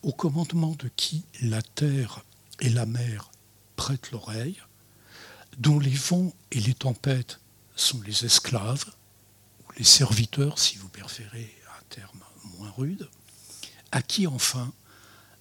au 0.02 0.12
commandement 0.12 0.74
de 0.74 0.90
qui 0.96 1.26
la 1.44 1.62
terre 1.62 2.26
et 2.60 2.70
la 2.70 2.88
mer 2.88 3.30
prêtent 3.76 4.10
l'oreille, 4.10 4.60
dont 5.60 5.80
les 5.80 5.94
vents 5.94 6.34
et 6.50 6.60
les 6.60 6.74
tempêtes 6.74 7.40
sont 7.76 8.02
les 8.02 8.26
esclaves, 8.26 8.86
ou 9.60 9.74
les 9.78 9.84
serviteurs 9.84 10.58
si 10.58 10.78
vous 10.78 10.90
préférez 10.90 11.56
un 11.80 11.84
terme 11.90 12.24
moins 12.58 12.72
rude, 12.72 13.08
à 13.92 14.02
qui 14.02 14.26
enfin 14.26 14.74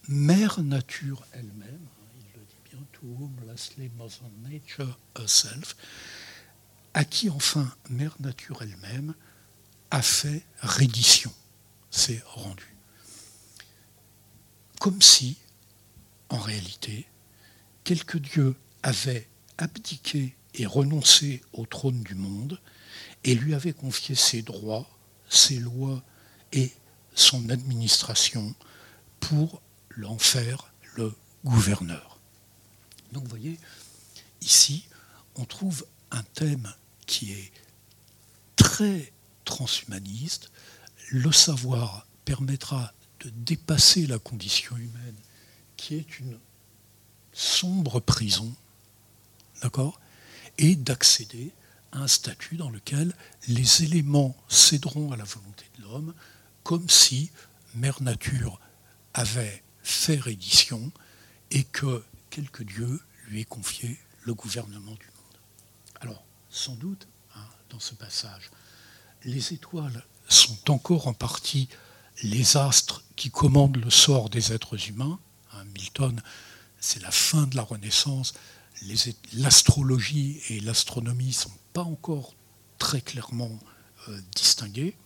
Mère 0.09 0.61
Nature 0.61 1.25
elle-même, 1.33 1.89
hein, 2.03 2.07
il 2.19 2.39
le 2.39 2.45
dit 2.45 2.71
bien, 2.71 2.87
to 2.93 3.07
whom 3.07 3.35
lastly 3.47 3.91
Mother 3.97 4.29
Nature 4.43 4.99
herself, 5.19 5.75
à 6.93 7.07
qui 7.07 7.31
enfin 7.31 7.75
Mère 7.89 8.17
Nature 8.21 8.61
elle-même 8.61 9.15
a 9.95 10.03
fait 10.03 10.43
reddition, 10.59 11.33
s'est 11.89 12.21
rendu. 12.27 12.75
Comme 14.81 15.01
si, 15.01 15.37
en 16.31 16.39
réalité, 16.39 17.07
quelque 17.85 18.19
dieu 18.19 18.57
avait 18.83 19.29
abdiqué 19.57 20.35
et 20.55 20.67
renoncé 20.67 21.43
au 21.53 21.65
trône 21.65 22.03
du 22.03 22.17
monde 22.17 22.61
et 23.23 23.37
lui 23.37 23.55
avait 23.55 23.73
confié 23.73 24.17
ses 24.17 24.43
droits, 24.43 24.91
ses 25.29 25.61
lois 25.61 26.03
et 26.51 26.73
son 27.15 27.49
administration 27.49 28.53
pour 29.21 29.63
l'en 29.91 30.19
faire 30.19 30.75
le 30.97 31.15
gouverneur. 31.45 32.19
Donc 33.13 33.23
vous 33.23 33.31
voyez, 33.31 33.61
ici, 34.41 34.89
on 35.37 35.45
trouve 35.45 35.87
un 36.11 36.25
thème 36.35 36.75
qui 37.07 37.31
est 37.31 37.53
très 38.57 39.14
transhumaniste. 39.45 40.51
Le 41.11 41.33
savoir 41.33 42.07
permettra 42.25 42.93
de 43.21 43.31
dépasser 43.31 44.07
la 44.07 44.19
condition 44.19 44.77
humaine 44.77 45.17
qui 45.77 45.95
est 45.95 46.19
une 46.19 46.39
sombre 47.33 48.01
prison, 48.01 48.55
d'accord 49.63 50.01
Et 50.59 50.77
d'accéder 50.77 51.51
à 51.93 51.99
un 51.99 52.09
statut 52.09 52.57
dans 52.57 52.71
lequel 52.71 53.15
les 53.49 53.83
éléments 53.83 54.37
céderont 54.49 55.13
à 55.13 55.17
la 55.17 55.25
volonté 55.25 55.65
de 55.79 55.85
l'homme, 55.85 56.15
comme 56.63 56.89
si 56.89 57.31
Mère 57.75 58.03
Nature 58.03 58.61
avait 59.13 59.63
fait 59.83 60.19
reddition 60.19 60.91
et 61.51 61.65
que 61.65 62.03
quelque 62.31 62.63
Dieu 62.63 63.01
lui 63.27 63.41
ait 63.41 63.45
confié 63.45 63.99
le 64.23 64.35
gouvernement 64.35 64.95
du 64.95 65.07
monde. 65.07 65.39
Alors, 66.01 66.25
sans 66.51 66.75
doute, 66.75 67.07
hein, 67.37 67.47
dans 67.71 67.81
ce 67.81 67.95
passage, 67.95 68.51
les 69.25 69.53
étoiles 69.53 70.05
sont 70.29 70.71
encore 70.71 71.09
en 71.09 71.15
partie 71.15 71.69
les 72.23 72.57
astres 72.57 73.03
qui 73.17 73.31
commandent 73.31 73.77
le 73.77 73.91
sort 73.91 74.31
des 74.31 74.53
êtres 74.53 74.89
humains. 74.89 75.19
Hein, 75.53 75.65
Milton, 75.75 76.21
c'est 76.81 77.03
la 77.03 77.11
fin 77.11 77.47
de 77.47 77.57
la 77.57 77.63
Renaissance. 77.63 78.35
L'astrologie 79.35 80.41
et 80.49 80.61
l'astronomie 80.61 81.29
ne 81.29 81.33
sont 81.33 81.53
pas 81.73 81.83
encore 81.83 82.35
très 82.79 83.01
clairement 83.01 83.59
euh, 84.09 84.21
distinguées. 84.35 84.97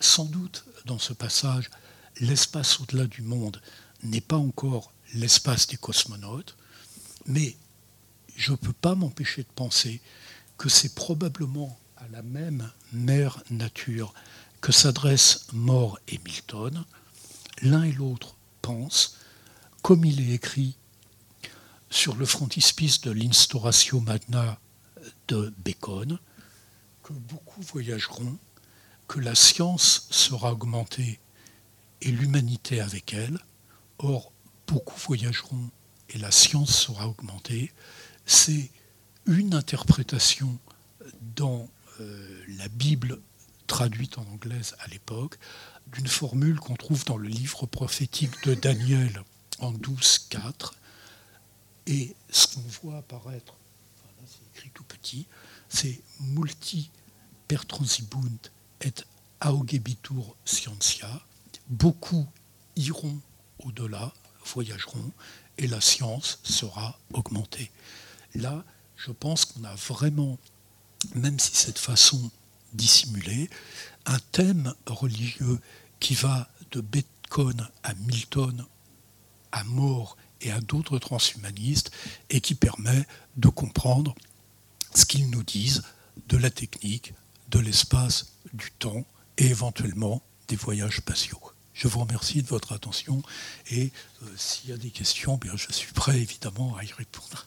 Sans 0.00 0.24
doute, 0.24 0.64
dans 0.84 0.98
ce 0.98 1.12
passage, 1.12 1.70
l'espace 2.20 2.80
au-delà 2.80 3.06
du 3.06 3.22
monde 3.22 3.60
n'est 4.02 4.20
pas 4.20 4.36
encore 4.36 4.92
l'espace 5.14 5.66
des 5.66 5.76
cosmonautes, 5.76 6.56
mais 7.26 7.56
je 8.36 8.52
ne 8.52 8.56
peux 8.56 8.72
pas 8.72 8.94
m'empêcher 8.94 9.42
de 9.42 9.52
penser 9.54 10.00
que 10.58 10.68
c'est 10.68 10.94
probablement 10.94 11.78
à 11.96 12.08
la 12.08 12.22
même 12.22 12.70
mère 12.92 13.42
nature 13.50 14.12
que 14.60 14.72
s'adressent 14.72 15.46
More 15.52 15.98
et 16.08 16.18
Milton. 16.24 16.84
L'un 17.62 17.84
et 17.84 17.92
l'autre 17.92 18.36
pensent, 18.62 19.16
comme 19.82 20.04
il 20.04 20.20
est 20.20 20.34
écrit 20.34 20.76
sur 21.90 22.16
le 22.16 22.26
frontispice 22.26 23.00
de 23.00 23.10
l'Instauratio 23.10 24.00
Magna 24.00 24.58
de 25.28 25.54
Bacon, 25.64 26.18
que 27.02 27.12
beaucoup 27.12 27.62
voyageront, 27.62 28.36
que 29.08 29.20
la 29.20 29.34
science 29.34 30.08
sera 30.10 30.52
augmentée 30.52 31.20
et 32.02 32.10
l'humanité 32.10 32.80
avec 32.80 33.14
elle. 33.14 33.38
Or, 33.98 34.32
beaucoup 34.66 34.98
voyageront 34.98 35.70
et 36.10 36.18
la 36.18 36.30
science 36.30 36.76
sera 36.76 37.08
augmentée. 37.08 37.72
C'est 38.26 38.70
une 39.26 39.54
interprétation 39.54 40.58
dans 41.36 41.68
la 42.58 42.68
Bible 42.68 43.20
traduite 43.66 44.18
en 44.18 44.26
anglaise 44.26 44.76
à 44.80 44.88
l'époque 44.88 45.38
d'une 45.92 46.06
formule 46.06 46.58
qu'on 46.58 46.76
trouve 46.76 47.04
dans 47.04 47.16
le 47.16 47.28
livre 47.28 47.66
prophétique 47.66 48.44
de 48.44 48.54
Daniel 48.54 49.22
en 49.58 49.72
12.4. 49.72 50.72
Et 51.86 52.14
ce 52.30 52.48
qu'on 52.48 52.60
voit 52.82 52.98
apparaître, 52.98 53.54
c'est 54.26 54.56
écrit 54.56 54.70
tout 54.70 54.84
petit, 54.84 55.26
c'est 55.68 56.00
multi 56.20 56.90
per 57.48 57.58
transibunt 57.68 58.38
et 58.80 58.92
augebitur 59.44 60.34
scientia. 60.44 61.22
Beaucoup 61.68 62.26
iront 62.76 63.20
au-delà, 63.60 64.12
voyageront, 64.44 65.12
et 65.58 65.66
la 65.66 65.80
science 65.80 66.40
sera 66.42 66.98
augmentée. 67.12 67.70
Là, 68.34 68.64
je 68.96 69.10
pense 69.10 69.44
qu'on 69.44 69.64
a 69.64 69.74
vraiment, 69.74 70.38
même 71.14 71.38
si 71.38 71.54
cette 71.54 71.78
façon 71.78 72.30
dissimulée, 72.72 73.48
un 74.06 74.18
thème 74.32 74.74
religieux 74.86 75.58
qui 76.00 76.14
va 76.14 76.48
de 76.72 76.80
Bacon 76.80 77.68
à 77.82 77.94
Milton, 77.94 78.64
à 79.52 79.64
More 79.64 80.16
et 80.40 80.52
à 80.52 80.60
d'autres 80.60 80.98
transhumanistes, 80.98 81.90
et 82.30 82.40
qui 82.40 82.54
permet 82.54 83.06
de 83.36 83.48
comprendre 83.48 84.14
ce 84.94 85.04
qu'ils 85.04 85.30
nous 85.30 85.42
disent 85.42 85.82
de 86.28 86.36
la 86.36 86.50
technique, 86.50 87.14
de 87.48 87.58
l'espace, 87.58 88.32
du 88.52 88.70
temps 88.72 89.04
et 89.38 89.46
éventuellement 89.46 90.22
des 90.48 90.56
voyages 90.56 90.98
spatiaux. 90.98 91.40
Je 91.74 91.88
vous 91.88 92.00
remercie 92.00 92.42
de 92.42 92.48
votre 92.48 92.72
attention 92.72 93.22
et 93.70 93.92
euh, 94.22 94.26
s'il 94.36 94.70
y 94.70 94.72
a 94.72 94.78
des 94.78 94.90
questions, 94.90 95.36
bien, 95.36 95.56
je 95.56 95.70
suis 95.72 95.92
prêt 95.92 96.18
évidemment 96.18 96.74
à 96.76 96.84
y 96.84 96.92
répondre. 96.92 97.46